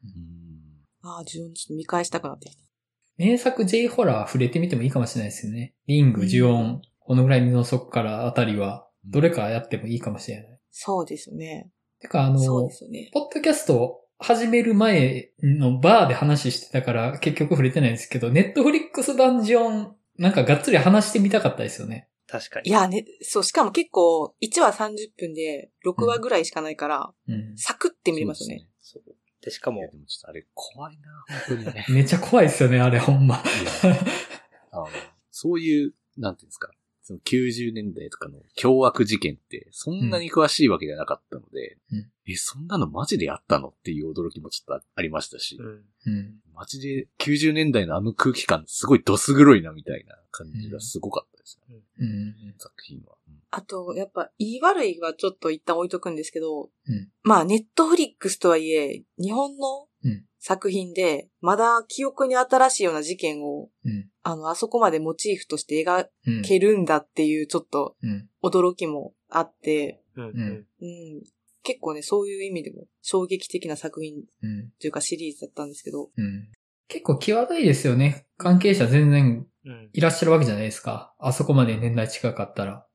[1.03, 2.63] ああ、自分ちょっと見返したくなってきた。
[3.17, 5.73] 名作 J ホラー触れてみてもいいかもしれないですよね。
[5.87, 10.59] リング、呪音、このぐらいの底からあたりは、どれかやってもいいかもしれない。
[10.71, 11.71] そうですよね。
[12.01, 13.11] てか、あの、そうですよね。
[13.13, 22.09] ポッドキャスト始める前のバーで話してたから結局触れてないんですけど、ネットフリックスダンジョン、なんかがっつり話してみたかったですよね。
[22.27, 22.71] 確かに。
[22.71, 27.57] いやね、そう、しかも結構、1話30分で6話ぐらいしかないから、うん。
[27.57, 28.67] サクって見れますよね。
[28.81, 29.03] そう。
[29.43, 31.87] で、しかもいや、、でもちょっとあれ怖いな、本当にね。
[31.91, 33.43] めっちゃ怖いですよね、あれほんま。
[34.73, 34.89] あの
[35.31, 36.71] そういう、なんていうんですか、
[37.07, 45.67] その90年代とかの凶悪事件って、そんなに詳しいわけじゃなかったので、うんえ、そんなのマジであったのっていう驚きもちょっとありましたし、うん。
[45.67, 46.35] うん。
[46.53, 52.55] マジで90年代のあの空気感、すごいどす黒いなみたいな感じがすごかったですね、うん。
[52.59, 53.15] 作品は。
[53.29, 59.87] うんあと、やっぱ、言い悪いはちょっと一旦置いとくんですけど、うんまあ、ネットフリックスとはいえ、日本のうん
[60.39, 64.09] 作品で、まだ記憶に新しいような事件を、うん。
[64.23, 66.43] あの、あそこまでモチーフとして描うん。
[66.43, 68.29] けるんだっていう、ちょっとうん。
[68.43, 70.25] 驚きもあって、うん。
[70.27, 71.23] ううん
[71.63, 74.71] 結構ね、そういう意味でも衝撃的な作品うん。
[74.81, 76.49] というかシリーズだったんですけど、うん。
[76.87, 78.27] 結構際どいですよね。
[78.37, 79.91] 関係者全然うん。
[79.93, 81.13] いらっしゃるわけじゃないですか。
[81.19, 82.87] あそこまで年代近かったら。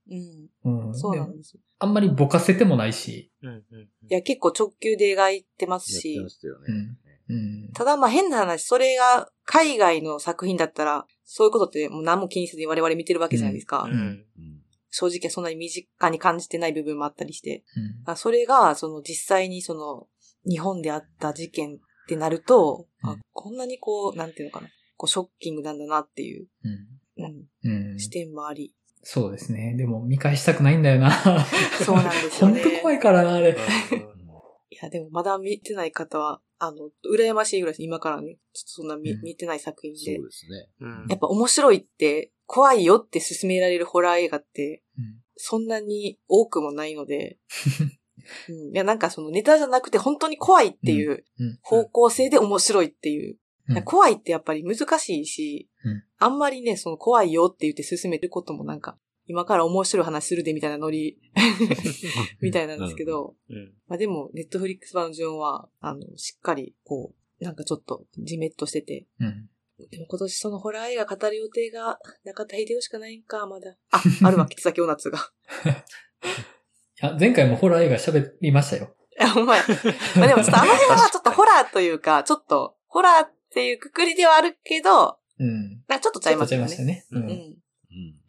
[0.63, 0.95] うん、うん。
[0.95, 1.59] そうなんですよ。
[1.81, 3.31] あんまりぼかせてもないし。
[3.41, 3.49] うん。
[3.49, 3.61] うん。
[3.81, 6.65] いや、結構直球で描いてますしやってま、したよね。
[6.67, 6.97] うん
[7.29, 7.33] う
[7.69, 7.71] ん。
[7.73, 13.83] ただまあ変な話、それが海外の作品だったら、そういうことってもう何も気にせずに我々見てるわけじゃないですか。
[13.83, 13.91] うん。
[13.91, 14.25] うん
[14.93, 17.63] 正直そんなに身近に感じてない部分もあったりして。
[17.77, 18.11] うん。
[18.11, 20.07] あそれが、その実際にその、
[20.45, 21.79] 日本であった事件っ
[22.09, 24.67] てなると、あうんこんなにこう、なんていうのかな、
[24.97, 27.23] こうショッキングなんだなっていう、うん。
[27.23, 27.99] うん、うん。
[27.99, 28.75] 視点もあり。
[29.03, 29.75] そうですね。
[29.77, 31.11] でも見返したくないんだよな。
[31.83, 32.61] そうなんですよ本ね。
[32.77, 33.51] 当怖いからな、あれ。
[33.51, 37.83] いや、でもまだ見てない方は、あの、羨ましいぐらいです。
[37.83, 40.25] 今からね、ちょっとそんな見,、うん見てない作品でそう。
[40.25, 40.69] ですね。
[40.79, 41.05] うん。
[41.09, 47.39] やっぱ面白いって、怖いよって勧められるホラー映画って、うんそんなに多くもないので、
[48.47, 51.59] うん、いや、なんかそのネタじゃなくて本当に怖いっていううん。
[51.63, 53.33] 方向性で面白いっていう。
[53.33, 61.17] うん怖いってやっぱり難しいし、うんあんまりね、その怖いよって言って進めることもなんか、今から面白い話するでみたいなノリ
[62.41, 63.73] みたいなんですけど、うん。
[63.87, 69.07] まあでも、ネットフリックス版の順は、あの、しっかり、こう、なんかちょっと、じめっとしてて。
[69.19, 69.49] うん。
[69.89, 73.75] でも今年そのホラー映画語る予定が、中田秀夫しかないんか、まだ。
[73.89, 75.17] あ、あるわ、木崎お夏が。
[75.17, 75.21] い
[76.97, 78.95] や、前回もホラー映画喋りましたよ。
[79.19, 79.59] いや、お前。
[80.17, 85.83] まあでもちょっとあの辺はちょっとホラーというか、ちょっと、ホラーっていうくくりではあるけど、うん。
[85.87, 87.05] なんかちょっとちゃいますよちょっとちゃいましたね。
[87.05, 87.05] ね。
[87.11, 87.15] う。
[87.17, 87.29] うんん。
[87.29, 87.55] うんい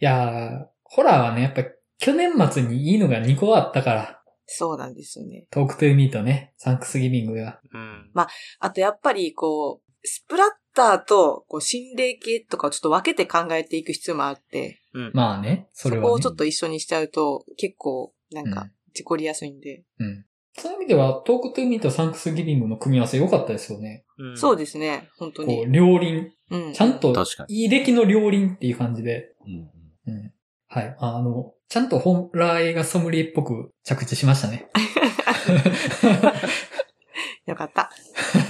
[0.01, 1.65] やー、ホラーはね、やっぱ
[1.99, 4.23] 去年末にいいのが2個あったから。
[4.47, 5.47] そうなんですよね。
[5.51, 7.61] Talk to Me とね、サンクスギビングが。
[7.73, 8.11] うん。
[8.15, 15.11] あとやっぱり、こう、スプラッターと、こう、心霊系とかをちょっと分けて考えていく必要もあって、うん。
[15.15, 16.07] まあね、それは、ね。
[16.07, 19.85] そこをちょっと一緒にしちゃうと、結構、なんかうん、事故りやすいんで。
[19.99, 20.27] うん。
[20.55, 24.05] そういう意味では、トークトゥー Me とサンクスギビングの組み合わせ良かったですよね。
[24.19, 25.09] うんそうですね。
[25.19, 25.73] 本当こう、に。
[25.73, 26.31] 両輪。
[26.51, 26.73] うん。
[26.75, 29.33] ちゃんと確か、にいい出来の両輪っていう感じで。
[29.47, 29.71] うん
[30.07, 30.33] うん。
[30.69, 30.97] はい。
[30.99, 34.69] あの、ちゃんとホラー映画ソムリエっぽく着地しましたね。
[37.47, 37.91] よかった。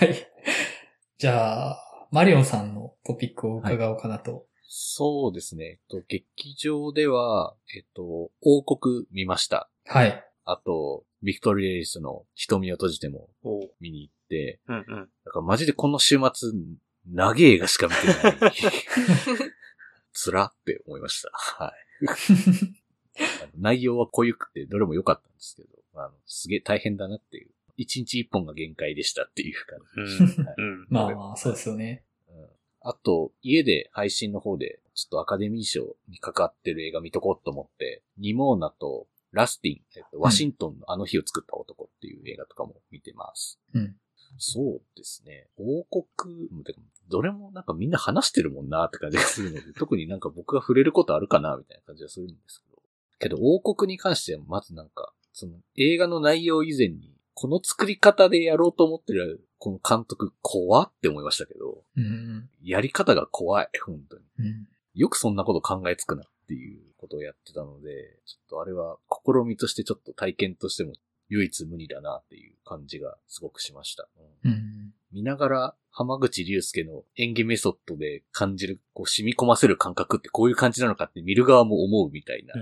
[0.00, 0.14] はい。
[1.18, 1.78] じゃあ、
[2.10, 4.46] マリオンさんのトピックを伺おうかなと。
[4.66, 5.64] そうですね。
[5.64, 9.70] えっと、劇場では、えっと、王国見ました。
[9.84, 10.24] はい。
[10.44, 13.28] あと、ビクトリー・レイスの瞳を閉じても
[13.80, 14.84] 見に行って、うんうん。
[15.24, 16.50] だからマジでこの週末、
[17.06, 18.52] 長い映画しか見てない。
[20.12, 21.30] つらって思いました。
[21.32, 21.72] はい。
[23.56, 27.50] 内容は濃ゆくてどれも良かったんですけど、あの、すげえ大変だなっていう。
[27.76, 30.24] 一日一本が限界でしたっていう感じ。
[30.24, 30.86] うんはいうん。
[30.90, 32.04] まあまあ、そうですよね。
[32.28, 32.48] うん
[32.84, 43.58] あと、家で配信の方で、ちょっとアカデミー賞にかかってる映画見とこうと思って、ニモーナとラスティン、えっと、ワシントンのあの日を作った男っていう映画とかも見てます。
[43.74, 43.96] うん。
[44.38, 45.48] そうですね。
[45.56, 46.48] 王国、
[47.08, 52.82] どれもなんかみんな話してるもんなって感じがするので、 特になんか僕が触れることあるかなみたいな感じがするんですけど。
[53.18, 62.50] けど王国に関してはまずなんか、その映画の内容以前に、この作り方でやろうと思ってるこの監督怖って思いましたけど、うん。
[62.62, 64.24] やり方が怖い、本当に。
[64.38, 64.68] うん。
[64.94, 70.92] よくそんなこと考えつくなっていうことをやってたので、ちょっとあれは試みとしてちょっと体験としても
[71.28, 74.08] 唯一無二だなっていう感じがすごくしました。
[74.44, 74.92] うんうん。
[75.12, 82.54] 見ながら浜口竜介の演技メソッドで感じる、こう染み込ませる感覚ってこういう感じなのかって見る側も思うみたいな。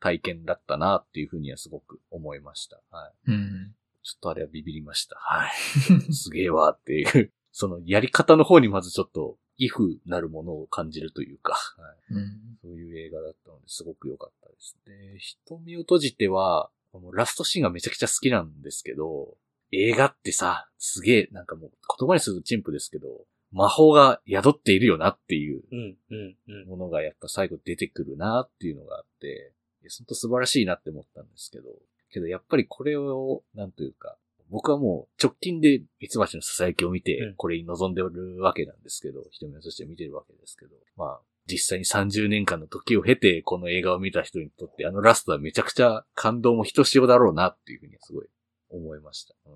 [0.00, 2.80] 体験だったなっていうふうにはすごく思いました。
[2.90, 3.30] はい。
[3.30, 3.74] うん。
[4.02, 5.16] ちょっとあれはビビりました。
[5.16, 5.50] はい。
[6.12, 7.32] すげえわっていう。
[7.52, 12.14] そのやり方の方にまずちょっと、イフなるものを感じるというか、はい。
[12.14, 12.58] うん。
[12.62, 14.76] そういう映画だったのですごく良かったです。
[14.86, 19.36] で、瞳を閉じては、もうラストシーンがめちゃくちゃ好きなんですけど、
[19.72, 23.08] 映画ってさ、すげえ、なんかもう言葉にすると陳腐ですけど、
[23.50, 26.68] 魔法が宿っているよなっていううんうんうん。
[26.68, 29.52] ものがやっぱ最後出てくるなっていうのがあって、
[29.82, 31.64] いや、ほんと素晴らしいなって思ったんですけど、
[32.10, 34.16] けどやっぱりこれを、なんというか、
[34.50, 48.26] 僕はもう直近でミツバチの囁きを見うんて、これに臨んでるわけなんですけど、瞳をとして見てるわけですけど、まあ、実際に30年間の時を経てこの映画を見た人にとってあのラストはめちゃくちゃ感動もひとしおだろうなっていうふうにはすごい
[48.70, 49.34] 思いました。
[49.46, 49.52] うん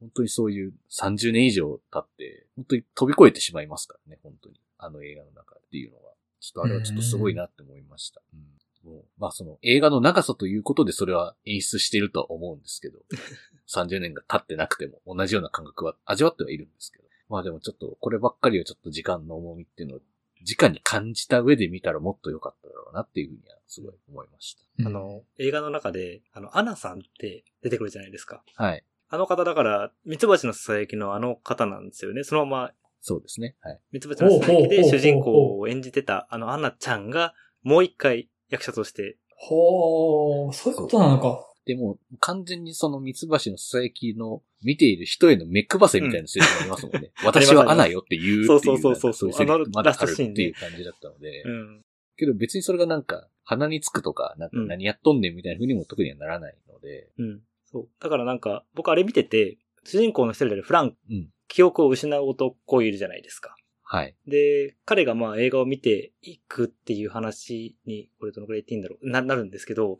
[0.00, 4.56] 本当にそういう30年以上経って、本当に飛び越えてしまいますからね、本当に。
[4.78, 6.12] あの映画の中っていうのは。
[6.40, 8.20] ちょっとあれはちょっとすごいなって思いました。
[8.34, 8.40] うん
[8.84, 12.98] もうまあその映画の長さということでそれは演出しているとは思うんですけど、
[13.74, 17.04] 30年が経ってなくても同じような感覚は味わってはいるんですけど。
[17.28, 20.00] まあでもちょっとこればっかりはちょっと時間の重みっていうのを
[20.42, 28.42] 直に感じた上で見たらもっと良かっただろうなっていうふうにはすごい思いましうんあの、映画の中で、あの、アナさんって出てくるじゃないですか。
[28.56, 28.64] た。
[28.64, 28.84] はい。
[29.08, 32.24] あの方だから、ミツバチの囁きのあの方なんですよね。
[32.24, 33.56] そのまま、そうですね。
[33.60, 33.80] はい。
[33.92, 41.51] ミツバチの囁きほうほうほうほうで主人公を演じてた、あのアナちゃんが、もう一回役者として、ほー、そういうことなのか。
[41.64, 47.12] でも、完全にその三つ橋の佐伯の見ている人への目配せみたいなセリフがありますもんね。
[47.24, 48.46] 私はアナよって言うっていう。
[48.46, 51.42] そうそうそうそうそうまだあるっていう感じだったので。
[51.42, 51.82] うん。
[52.16, 57.10] けど別にそれがなんか、鼻につくとか、なんかうん何やっとんねんみたいな風にも特にはならないので。
[57.18, 57.42] うん。
[57.64, 57.88] そう。
[58.00, 61.30] だからなんか、僕あれ見てて、主人公の一人であるフランク、うん。
[61.48, 63.54] 記憶を失う男いるじゃないですか。
[63.82, 64.14] はい。
[64.26, 69.98] で、彼がまあ映画を見ていくっていう話に、これどのくらい言っていいんだろうな、なるんですけど、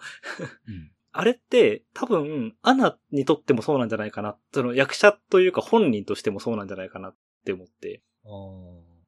[0.67, 0.92] うん。
[1.13, 4.37] あれって多分、アナにとってもそうなんじゃないかな。
[4.53, 8.03] その役者というか本人としてもそうなんじゃないかなって思って。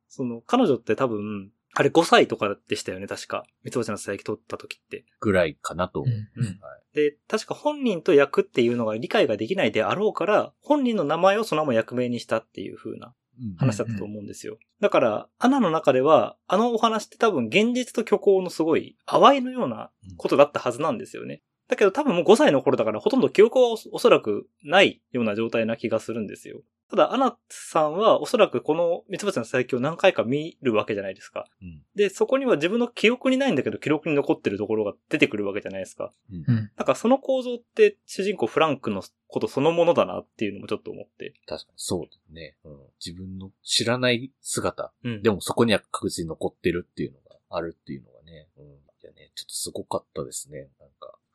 [0.08, 3.44] その、彼女って多分、あれ5歳とかでしたよね、確か。
[3.64, 5.04] 三つ星の佐伯撮った時って。
[5.20, 6.14] ぐらいかなと思う。
[6.14, 6.60] うんうん
[6.94, 14.58] で、確か本人と役っていうのが理解ができないであろうから、本人の名前をそのまま役名にしたっていう風なうん話だったと思うんですよ。
[14.80, 21.42] だから、アナの中では、あのお話って多分現実と虚構のすごい淡いのようなことだったはずなんですよね。
[21.68, 26.62] だけど多分もう5歳の頃だからほとんど記憶はおおそらくないような状態な気がするんですよ。
[26.90, 31.46] ただ、アナさんはおそらくこのミツバチの最強を何回か見るわけじゃないですか。
[31.62, 31.82] うん。
[31.96, 36.12] で、そこには自分の記憶にないんだけど記録に残ってるところが出てくるわけじゃないですか。
[36.30, 36.70] うんうん。
[36.76, 41.34] なんかその構造って主人公フランクのことそのものだなっていうのもちょっと思って。
[41.46, 42.56] 確かにそうですね。
[42.64, 42.78] うん。
[43.04, 44.92] 自分の知らない姿。
[45.02, 48.48] うんでもそこには確実に残ってるっていうのがあるっていうのがね。
[48.58, 48.64] うん。
[48.66, 48.68] い
[49.02, 50.68] やね、ちょっとすごかったですね。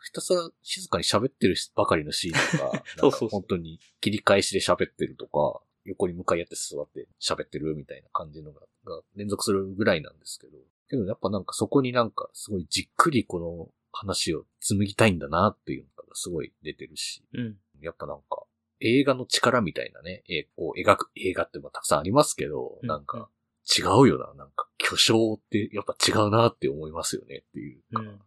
[0.04, 10.58] ひたすら静かに喋ってるばかりのシーンとか、 本当に切り返しで喋ってるとか、横に向かい合って座って喋ってるみたいな感じのがが連続するぐらいなんですけど。
[10.90, 17.24] けどやっぱなんかそこになんかすごいじっくりこの話を紡ぎたいんだなっていうのがすごい出てるし。
[17.34, 17.58] うん。
[17.82, 18.44] やっぱなんか、
[18.82, 23.30] 映画の力みたいなね、えこう描く映画ってまあたくさんありますけど、うんなんか、
[23.78, 24.34] 違うよな。
[24.34, 28.20] なんか、巨匠ってやっぱ違うなって思いますよねっていうか、うんうん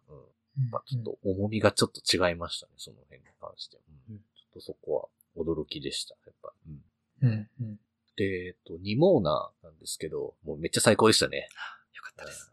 [0.70, 3.78] まあ、ちょっと重みがちょっと違いましたね、その辺に関して。
[4.08, 4.20] うんうん
[4.52, 6.52] ちょっとそこは驚きでした、やっぱ。
[6.66, 6.82] うん
[7.22, 7.48] うん。
[7.60, 7.80] うん。
[8.16, 11.48] で、えっと、ニモーナなんですけど、もうめっちゃ最高でしたね。
[11.94, 12.52] よかったです。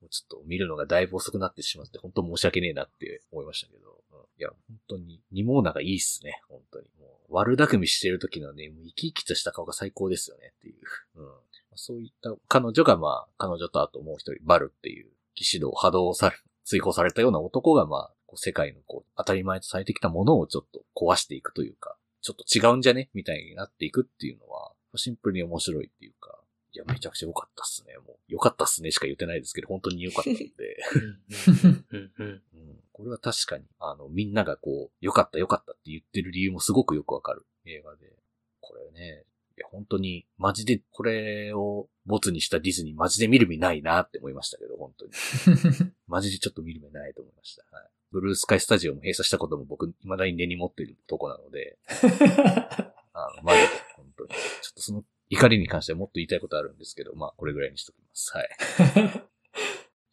[0.00, 3.88] もうちょっと見るのがだいぶ遅くなってしまって、本当申し訳ねえなって思いましたけど。
[3.88, 4.00] うん
[4.38, 6.86] いや、本当に、ニモーナがいいっすね、本当に。
[6.98, 10.76] もう悪巧みしてる時のね、もう生き生きとした顔が最高ですよねっていう。
[11.16, 11.28] うん。
[11.74, 16.36] そういった、彼女がまあ、彼女とあともう一人、バルっていう、騎士道、波動され、
[16.70, 26.38] 追放されたような男がまあ、こう世界のこう、当たり前とされてきたものをちょっと壊していくというか、ちょっと違うんじゃねみたいになっていくっていうのは、シンプルに面白いっていうか、
[26.72, 27.96] いや、めちゃくちゃ良かったっすね。
[28.06, 30.50] もう、良かったっすねしか言ってないですけど、本当に良かったんで。
[32.92, 38.14] これは確かに、あの、みんながこう、良かった良かったって言ってる理由もすごくよくわかる映画で。
[38.60, 39.24] これね、
[39.70, 45.12] 本当に、マジで、これを、ボツにしたディズニー、マジで見る目ないなって思いましたけど、本当に。
[46.08, 47.64] マジでちょっと見る目ないと思いました。
[47.76, 47.90] はい。
[48.10, 51.78] ブルースカイスタジオも閉鎖したことも僕、未だに根に持ってるとこなので、
[53.12, 54.30] あの、マジで、本当に。
[54.30, 54.36] ちょ
[54.70, 58.32] っとその怒りに関してはもっと言いたいことあるんですけど、まあ、これぐらいにしときます。
[58.36, 58.48] はい。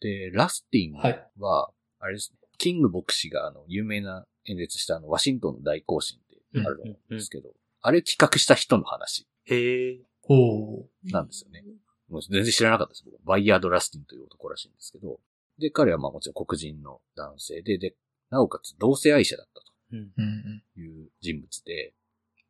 [0.00, 0.94] で、ラスティン
[1.38, 7.50] は、あれですね、キング牧師があの、有名な演説したあの、ワシントンの大行進ってあると思うんですけど、
[7.80, 10.00] あれ企画した人の話へえ。
[10.28, 10.84] おー。
[11.04, 11.64] なんですよね。
[12.08, 13.04] もう全然知らなかったです。
[13.04, 15.20] 僕バイヤード・ラスティンという男らしいんですけど、
[15.58, 17.94] で、彼はまあもちろん黒人の男性で、で、
[18.30, 19.58] なおかつ同性愛者だった
[19.92, 20.62] うんうん。
[20.74, 21.94] という人物で、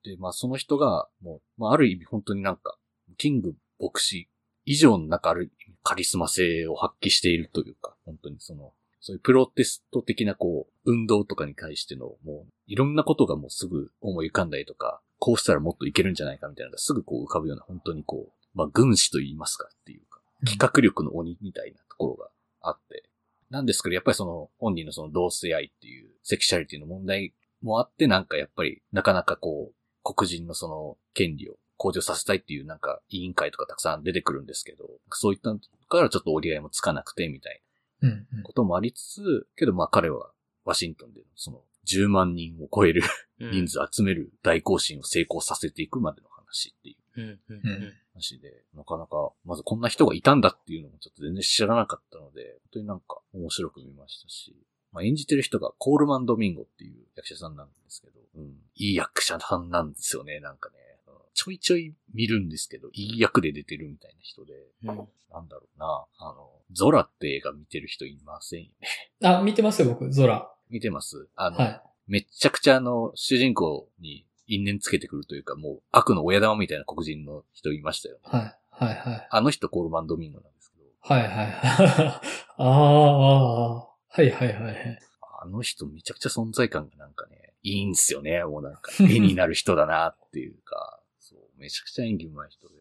[0.05, 2.77] で、まあその人が、もう、まあある意味本当になんか、
[3.16, 4.29] キング牧師
[4.65, 22.31] 以上のなんかある意味カリスマ性を発揮しているというか、本当にその、そういうプロテスト的なこう、運動とかに対しての、もう、いろんなことがもうすぐ思い浮かんだりとか、こうしたらもっといけるんじゃないかみたいなのがすぐこう浮かぶような、本当にこう、まあ軍師と言いますかっていうか、企画力の鬼みたいなところが
[22.61, 23.05] あって、
[23.51, 35.59] なんですけど、やっぱりその本人のその同性愛っていうセクシャリティの問題もあって、なんかやっぱりなかなかこう、黒人のその権利を向上させたいっていうなんか委員会とかたくさん出てくるんですけど、そういったの
[35.89, 37.62] からちょっと折り合いもつかなくてみたい
[38.03, 38.11] うん。
[38.11, 40.31] なこともありつつ、けどまあ彼は
[40.65, 43.02] ワシントンでその10万人を超える
[43.40, 43.51] うん。
[43.52, 47.94] 人数集める大行進を成功させていくまでの話っていううんうんうん。
[48.15, 54.56] 話で、なかなか、まずこんな人がいたんだっていうのもちょっと全然知らなかったので、本当になんか面白く見ましたし、
[54.93, 60.74] まあ、演じてる人がコールマン・ドミンゴっていう役者さんなんですけど、うん、いい役者さんなんですよね、なんかね。
[60.77, 60.89] うん
[61.35, 65.09] ちょいちょい見るんですけど、いい役で出てるみたいな人で、うん。
[65.31, 68.89] なんだろうな、あの、ゾラって映画見てる人いませんよね。
[69.23, 70.52] あ、見てますよ、僕、ゾラ。
[70.70, 71.82] 見てますあの、はい。
[72.07, 78.20] めっちゃくちゃあの、主人公に因縁つけてくるというか、もう悪の親玉みたいな黒人の人いましたよね。
[78.24, 78.59] はい。
[78.70, 79.28] はい、はい。
[79.31, 81.49] あの人コールマン・ドミンゴなんですけど、はい、はい。
[82.57, 84.99] ああ、ああ、はい、はい、はいはい。
[85.40, 88.43] あの人めちゃくちゃ存在感がなんかね、いいんすよね。
[88.45, 92.74] もうなんか、絵になる人だなっていうか、 そう、めちゃくちゃ演技上手い人で。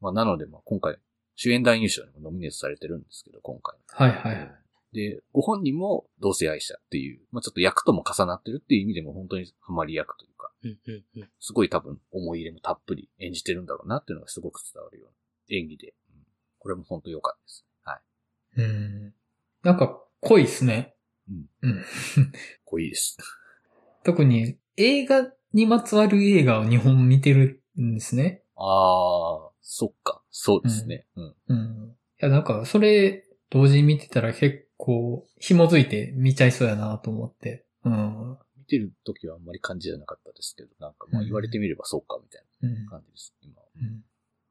[0.00, 0.98] まあなので、まあ今回、
[1.34, 3.76] 主演男優賞にもノミネートされてるんですけど、今回。
[3.88, 4.61] はい、はいはい。
[4.92, 10.52] で、ご本人も同性愛者っていう、まあちょっと役とも重なってるっていう意味でも本当にハマり役というか、
[11.40, 16.22] すごい多分思い入れもたっぷり演じてるんだろうなっていうのがすごく伝わるような演技で、うん
[16.62, 17.66] これも本当良かったです。
[17.82, 18.00] はい。
[18.58, 19.14] うん。
[19.64, 20.94] なんか、濃いっすね。
[21.28, 21.46] うん。
[21.62, 21.84] うん。
[22.64, 23.16] 濃いです。
[24.04, 28.44] 特に、映画にまつわる映画を2本見てるんですね。
[28.54, 30.22] あー、そっか。
[30.30, 31.04] そうですね。
[31.16, 31.34] うん。
[31.48, 31.96] うん。
[32.20, 37.64] いや、なんか、それ、同時に見てたら結構、紐づいて見ちゃいそうやなと思って。
[37.84, 38.36] うん。
[38.58, 42.90] 見てる時はあんまり感じじゃなかったですけど、なんかまあ言われてみればそうかみたいうんな。
[42.90, 43.62] 感じです、今。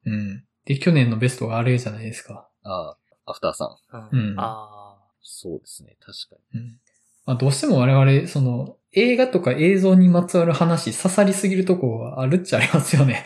[0.05, 0.13] うん。
[0.13, 0.45] うん。
[0.63, 2.47] で、去年のベストがあれじゃないですか。
[2.63, 4.09] ああ、アフターさん。
[4.11, 6.59] うんあそうですね、確かに。
[6.61, 6.79] うん。
[7.25, 13.23] まあ、どうしても我々、その、映画とか映像にまつわる話、刺さりすぎるとこはあるっちゃありますよね。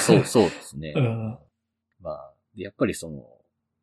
[0.00, 0.92] そう、そうですね。
[0.96, 1.38] うん
[2.00, 3.26] まあ、でやっぱりその、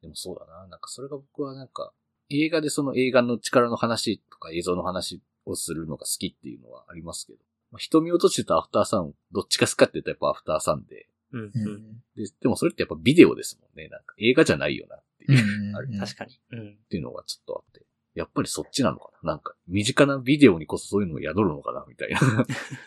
[0.02, 1.92] でもそうだな、なんかそれが僕はなんか、
[2.32, 7.40] 映画でその映画の力の話とか映像の話をするのが好きっていうのはありますけど、
[7.72, 12.04] まあ、瞳を閉じてたアフターさん、どっちか好きかって言ったらやっぱアフターさんで、ーうんううんん。
[12.16, 13.88] で、でもそれってやっぱビデオですもんね。
[13.88, 15.92] なんか映画じゃないよなっていう。
[15.92, 16.40] うん確かに。
[16.52, 17.86] うんっていうのがちょっとあって。
[18.14, 22.20] やっぱりそっちなのかななんか、身近なビデオにこそそういうのを宿るのかなみたいな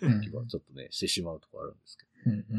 [0.02, 2.56] うん気はちょっとね、してしまうとこあるんですけうんう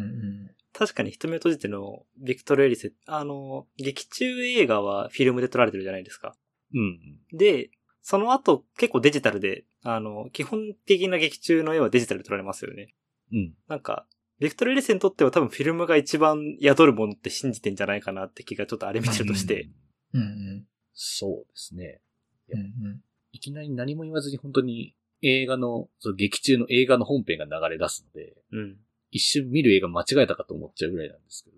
[0.47, 6.35] ん確かに瞳を閉じてのビクトル・エリセ、あの、劇中映画はフィルムで撮られてるじゃないですか。
[6.73, 6.79] ど。
[6.79, 7.69] うん、で、
[8.01, 12.95] その後結構デジタルであの、基本的な劇中の絵はデジタルで撮られますよね。
[13.31, 13.53] うん。
[13.69, 14.07] なんか、
[14.39, 19.69] ビクトル・レセにとっては多分フィルムが一番宿るものって信じてんじゃないかなって気がちょっとあれ見てるとして。
[20.11, 20.65] うんうん。
[20.93, 22.01] そうですね。
[22.49, 23.01] うんうん。
[23.31, 28.77] いきなり何も言わずに本当に映画の、その劇中の映画の本編が流れ出すので、うん。
[29.11, 31.57] 一瞬見る映画間違えたかと思っちゃうぐらいなんですけど。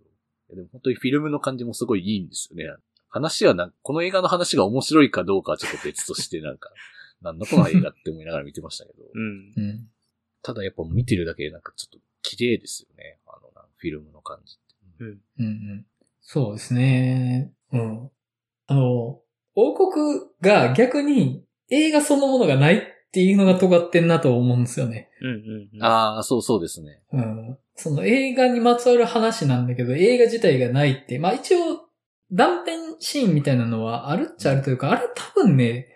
[0.56, 2.66] でも本当にフィルムの感じもすごいいいんですよね。
[3.10, 6.70] 話はなんこの映画の話が面白いかどうかはちょっと別としてなんか、
[7.22, 9.04] なんだこの映画って思いながら見てましたけど。
[9.14, 9.54] うん。
[9.56, 9.90] うん。
[10.44, 13.20] ただやっぱ見てるだけでなんかちょっと綺麗ですよね。
[13.28, 15.04] あの、フィルムの感じって。
[15.04, 15.08] うん。
[15.40, 15.86] うんうん。
[16.22, 17.52] そうですね。
[17.72, 18.10] うん。
[18.68, 19.22] あの、
[19.56, 22.82] 王国が逆に映画そのものがないっ
[23.12, 25.10] ていうのが尖ってんなと思うんですよね。
[25.22, 25.28] うん。
[25.28, 25.70] うん。
[25.74, 25.84] うん。
[25.84, 27.02] ああ、そうそうですね。
[27.14, 27.58] うん。
[27.76, 31.87] その映画にまつわる話なんだけど、映画自体がないって、まあ一応
[32.32, 35.88] 断片シーンみたいなのはあるっちゃあるというか、あれ多分ね、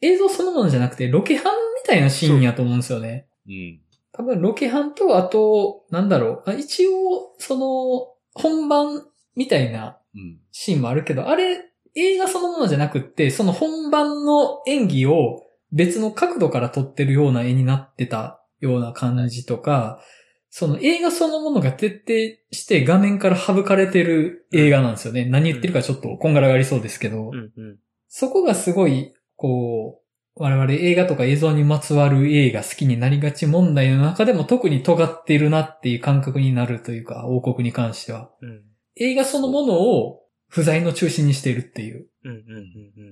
[0.00, 1.52] 映像そのものじゃなくてロケハン
[1.82, 3.26] みたいなシーンやと思うんですよね。
[3.46, 3.80] うん。
[4.12, 6.50] 多分ロケハンと、あと、なんだろう。
[6.50, 10.38] あ一応、その、本番みたいなうん。
[10.50, 11.58] シーンもあるけど、あれ、
[11.94, 15.42] 映画そのものじゃなくって、その本番の演技を
[15.72, 20.00] 別の角度から撮ってるような絵になってたような感じとか、
[20.50, 25.24] その映画そのものが徹底して画面から省かれてる映画なんですよね。
[25.26, 27.52] 何言ってるかちょっとこんがらがりそうですけど、うん。
[27.56, 27.78] うん。
[28.08, 38.30] そこがすごい、こう、我々映画とか映像にまつわる映画好きになりがち問題の中でも特に尖っているなっていう感覚になるというか、王国に関しては。
[38.40, 38.62] うん。
[38.96, 42.06] 映画そのものを不在の中心にしているっていう。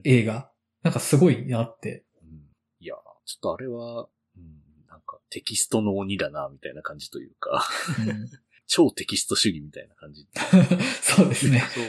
[0.04, 0.50] 映画。
[0.82, 2.04] なんかすごいなって。
[2.22, 2.46] うん
[2.78, 2.94] いや、
[3.24, 4.06] ちょっとあれは、
[5.06, 7.66] かテキストの鬼だな、みたいな感じというか、
[8.06, 8.30] うん
[8.68, 10.26] 超テキスト主義みたいな感じ
[11.00, 11.62] そうですね。
[11.72, 11.86] そう。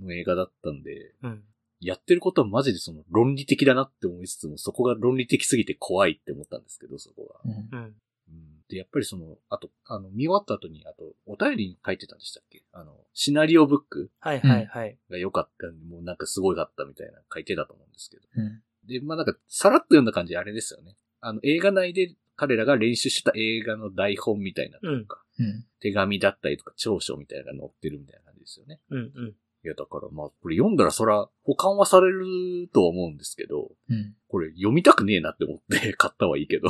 [0.00, 1.44] の映画だったんで、うん。
[1.80, 7.40] やってることはマジでその論理的だなって思いつつも、そこが論理的すぎて怖いって思ったんですけど、そこが。
[7.44, 7.96] うんうん。
[8.28, 12.64] うんで、やっぱりその、あと、あの、見終わった後に、あと、お便りに書いてたんでしたっけ？
[12.72, 14.98] あの、シナリオブックはいはいはい。
[15.10, 18.22] が良かった、もうなんかすごいかったみたいな書いてたと思うんですけど。
[18.36, 20.96] うんで、まあなんか、さらっと読んだ感じあれですよね。
[21.24, 28.80] あの、映画内で彼らが練習した映画の台本みたいなとか、うん手紙だったりとか長所みたいなのが載ってるみたいな感じですよね。
[28.88, 28.98] うん。
[28.98, 29.28] うん。
[29.64, 36.68] いや、だからまあ、これ読んだらそら保管はされるとは思うんですけど、うんこれ読みたくねえなって思って 買ったはいいけど、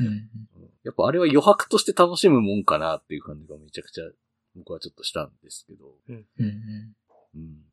[0.00, 0.30] うん
[0.84, 4.04] やっぱあれは余白として楽しむもんかなっていう感じがめちゃくちゃ
[4.54, 6.96] 僕はちょっとしたんですけど、うんうん。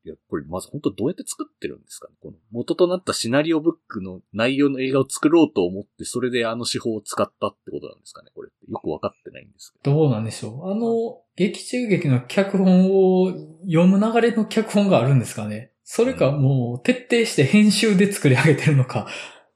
[0.05, 9.95] いや、これまず本当どうやって作ってるんですかねこの元となったシナリオブックの内容の映画を作ろうと思って、それであの手法を使ったってことなんですかねこれってよくわかってないんですけど。
[9.95, 10.71] どうなんでしょう。
[10.71, 13.31] あの、劇中劇の脚本を
[13.65, 19.07] 読む流れの脚本があるんですかねそれかもう徹底して編集で作り上げてるのか。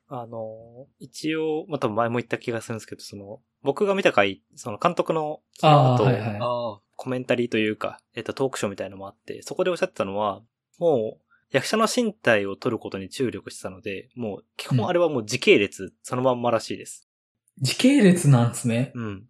[0.10, 6.80] あの、一応、また前も言った気がするんですけど、その、僕が見た回、その監督の、あーはいはいああ。
[6.98, 10.42] コメンタリーというか、えっと、トークショーみたいなのもあって、そこでおっしゃってたのは、
[10.80, 11.22] もう、
[11.52, 17.08] 役者の身体を取ることに注力してたので、もう、基本あれはもう時系列、そのまんまらしいです。
[17.62, 18.92] 時系列なんですね。
[18.96, 19.28] うん。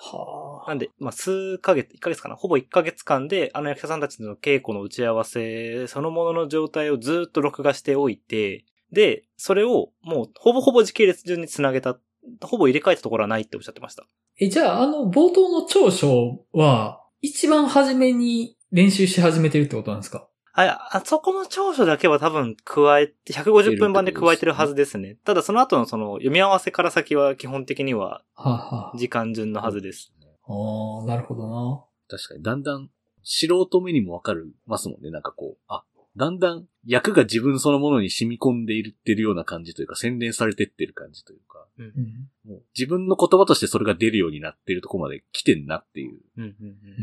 [0.00, 2.34] はなんで、まあ、数ヶ月、1ヶ月かな？
[2.34, 11.98] ほぼ1ヶ月間で、あの役者さんたちの稽古の打ち合わせ、そのものの状態をずっと録画しておいて、で、それをもう、ほぼほぼ時系列順につなげた、
[12.40, 14.06] ほぼ入れ替えたところはないっておっしゃってました。
[14.38, 20.28] え、じゃああの冒頭の長所は一番初めに練習し始めてるってことなんですか？
[20.54, 25.16] あ、あそこの長所だけは多分加えて、150分版で加えてるはずですね。
[25.24, 28.22] ただその後のその読み合わせから先は基本的には
[28.96, 30.12] 時間順のはずです。
[30.46, 31.84] あ、ああ、なるほどな。
[32.08, 32.90] 確かに、だんだん
[33.22, 35.10] 素人目にもわかるますもんね。
[35.10, 35.84] なんかこう、あ、
[36.16, 41.86] だんだん役が自分そのものに染み込んでいってるような感じというか、洗練されてってる感じというか、うん。
[42.44, 46.20] もう自分の言葉としてそれが出るようになってるとこまで来てんなっていう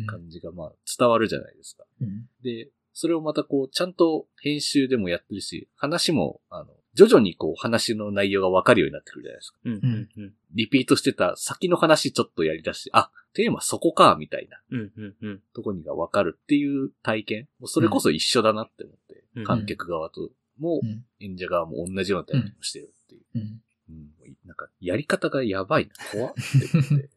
[0.07, 1.85] 感じがまあ伝わるじゃないですか。
[2.01, 2.27] うん。
[2.43, 9.57] で、それをまたこう、ちゃんと編集でもやってるし、話も、あの、徐々にこう話の内容がわかるようになってくるじゃないですか。
[9.63, 17.47] うんうんうんリピートしてた先の話ちょっとやり出して、あ、テーマそこか、みたいなうんうんうんとこにがわかるっていう体験。
[17.59, 21.05] もうそれこそ一緒だなって思って、うん観客側ともうん。
[21.21, 23.21] 演者側も同じような体験をしてるっていう。
[23.35, 23.41] うん。
[23.89, 24.09] うん
[24.45, 26.41] なんか、やり方がやばいな、怖って
[26.73, 27.09] 思って。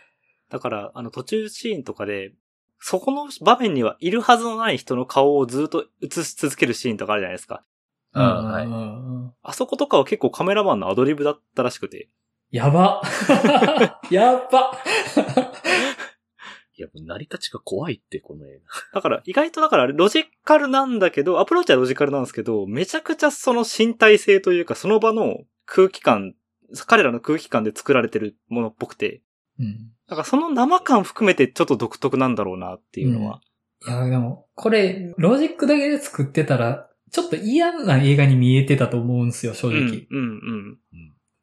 [0.48, 2.32] だから、あの途中シーンとかで、
[2.78, 7.64] そこの場面にはいるはずのない人の顔をずっと映し続けるシーンとかあるじゃないですか。
[8.18, 8.68] ああはいい。
[9.42, 12.08] あそことかは結構カメラマンのアドリブだったらしくて。
[12.50, 13.02] やば。
[14.10, 14.72] やば。
[16.78, 18.60] いや、成り立ちが怖いって、この映
[18.92, 26.34] だから、意外とだからロジカルなんだけど、アプローチはロジカルなんですけど、めちゃくちゃその身体性というか、その場の空気感
[26.86, 29.22] 彼らの空気感で作られてるものっぽくて、
[29.58, 29.92] うん。
[30.08, 33.40] だからその生感含めてちょっと独特なんだろうなっていうのは。
[33.86, 40.06] いや、でも、これ、ロジックだけで作ってたら、ちょっと嫌な映画に見えてたと思うんですよ、正うん、直。
[40.10, 40.78] うん、うん。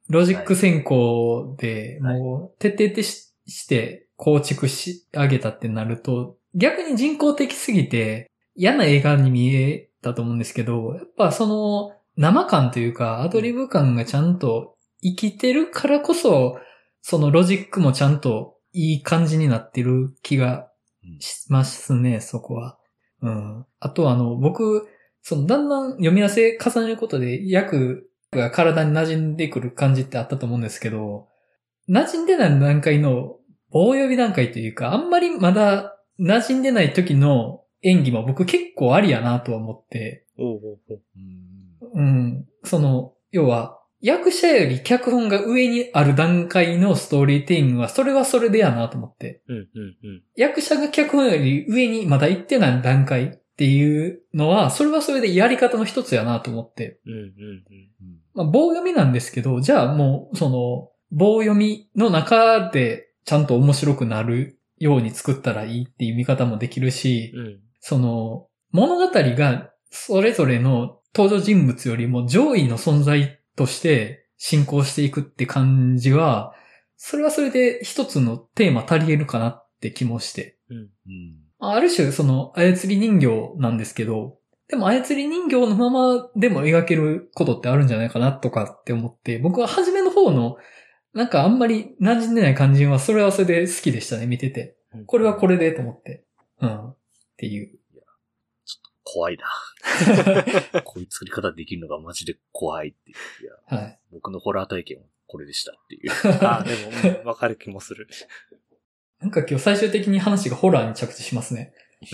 [0.08, 16.60] ロジック先行で、はいもう、徹底的しして構築し上げたってなると、逆に人工的すぎて嫌な映画に見えたと思うんですけど、やっぱその生感というか、アドリブ感がちゃんと生きてるからこそ、
[17.02, 20.70] そのロジックもちゃんといい感じになってる気が
[21.04, 22.78] うんしますね、そこは。
[23.24, 23.66] うん。
[23.80, 24.88] あとあの、僕、
[25.24, 31.28] そのだんだん読み合わせ重ねることで役が体に馴染んでくる感じってあったと思うんですけど、
[31.90, 33.38] 馴染んでない段階の
[33.72, 40.26] 棒呼び段階というか、あんまりまだ馴染んでない時の演技も僕結構ありやなとは思って、
[41.96, 49.42] うん、その、要は、役者より脚本が上にある段階のストーリーテイングは、それはそれでやなと思って。
[49.48, 49.68] うん、うん、
[50.04, 50.24] うん。
[50.36, 57.00] 役者が脚本より上にまだ行ってない段階っていうのは、それはそれでやり方の一つやなと思って。
[57.06, 57.24] うん、うん、うん。
[57.24, 76.56] うんまあ、棒読みなんですけど、じゃあもう、その、棒読みの中でちゃんと面白くなるように作ったらいいっていう見方もできるし、うん、その、物語がそれぞれの登場人物よりも上位の存在として進行していくって感じは、
[76.98, 80.58] それはそれで一つのテーマ足り得るかなって気もして。
[80.72, 80.78] うん。
[80.78, 84.38] うんある種その操り人形なんですけど、
[84.68, 90.58] でも操り人形のままでも描けることってあるんじゃないかなとかって思って、僕は初めの方の、
[91.14, 94.76] なんかあんまり馴染んでない感じはそれはそれで好きでしたね、見てて。
[95.06, 96.24] これはこれでと思って。
[96.60, 96.90] うん。
[96.90, 96.96] っ
[97.38, 97.78] ていう。
[99.04, 99.46] 怖いな。
[100.84, 103.44] こういう作り方できるのがマジで怖いっていう。
[103.44, 104.00] いや、はい。
[104.12, 106.12] 僕のホラー体験はこれでしたっていう。
[106.46, 106.76] あ あ、で
[107.10, 108.08] も、うんわかる気もする。
[109.24, 111.74] なんか今日最終的に話がホラーに着地しますね。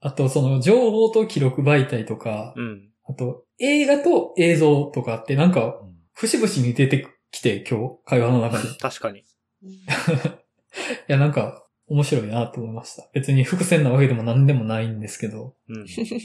[0.00, 2.90] あと、その情報と記録媒体とか、うん。
[3.06, 8.68] あと映画と映像とかってなんか、うん節々に出てきて今日、会話の中で。
[8.68, 9.24] い確かに。
[11.08, 13.10] や、なんか、面白いなと思いました。
[13.12, 15.54] 別に伏線なわけでも何でもないんですけど。
[15.68, 15.84] うん。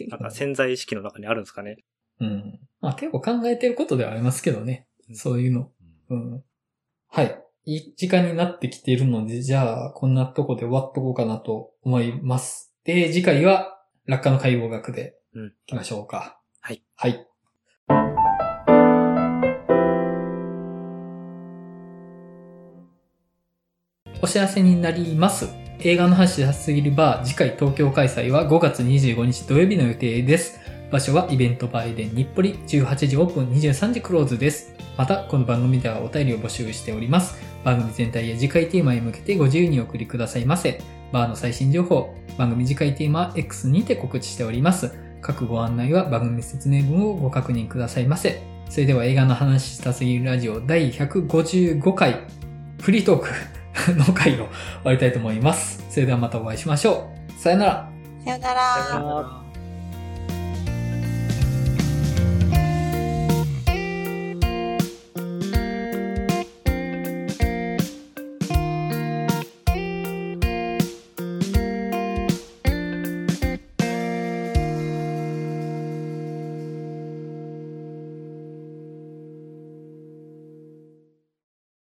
[0.10, 1.78] なんか潜在意識の中にあるんですかね。
[2.22, 2.60] うん。
[2.80, 4.88] まあ結構考えてることではありますけどね。
[5.14, 5.72] そういうの。
[6.10, 6.44] うん。
[7.08, 7.44] はい。
[7.66, 12.74] いい時間になってきているので、じゃあ、こんなとこで終わっとこうかなと思います。
[12.84, 16.40] で、次回は、落下の解剖学で、うん行きましょうか。
[16.62, 16.84] はい。
[16.96, 17.26] はい。
[24.22, 25.50] お知らせになります。
[25.82, 30.79] 映画の話しすぎるバー次回東京開催は5月25日土曜日の予定です。
[30.92, 34.74] 場所はイベントバーエデン日暮里18時オープン23時クローズです。
[34.98, 37.38] また、この番組ではお便りを募集しております。
[37.64, 40.82] 番組全体や次回テーマへ向けてご自由にお送りくださいませ。
[41.12, 44.92] バーの最新情報、番組次回テーマは X にて告知しております。
[45.22, 48.42] 各ご案内は番組説明文をご確認くださいませ。
[48.68, 52.26] それでは映画の話したすぎるラジオ第155回
[52.82, 53.28] フリートーク
[53.94, 54.46] の回を終
[54.86, 55.86] わりたいと思います。
[55.92, 57.40] それではまたお会いしましょう。
[57.40, 57.90] さよなら。
[58.26, 59.04] さよなさよら。
[59.04, 59.49] なら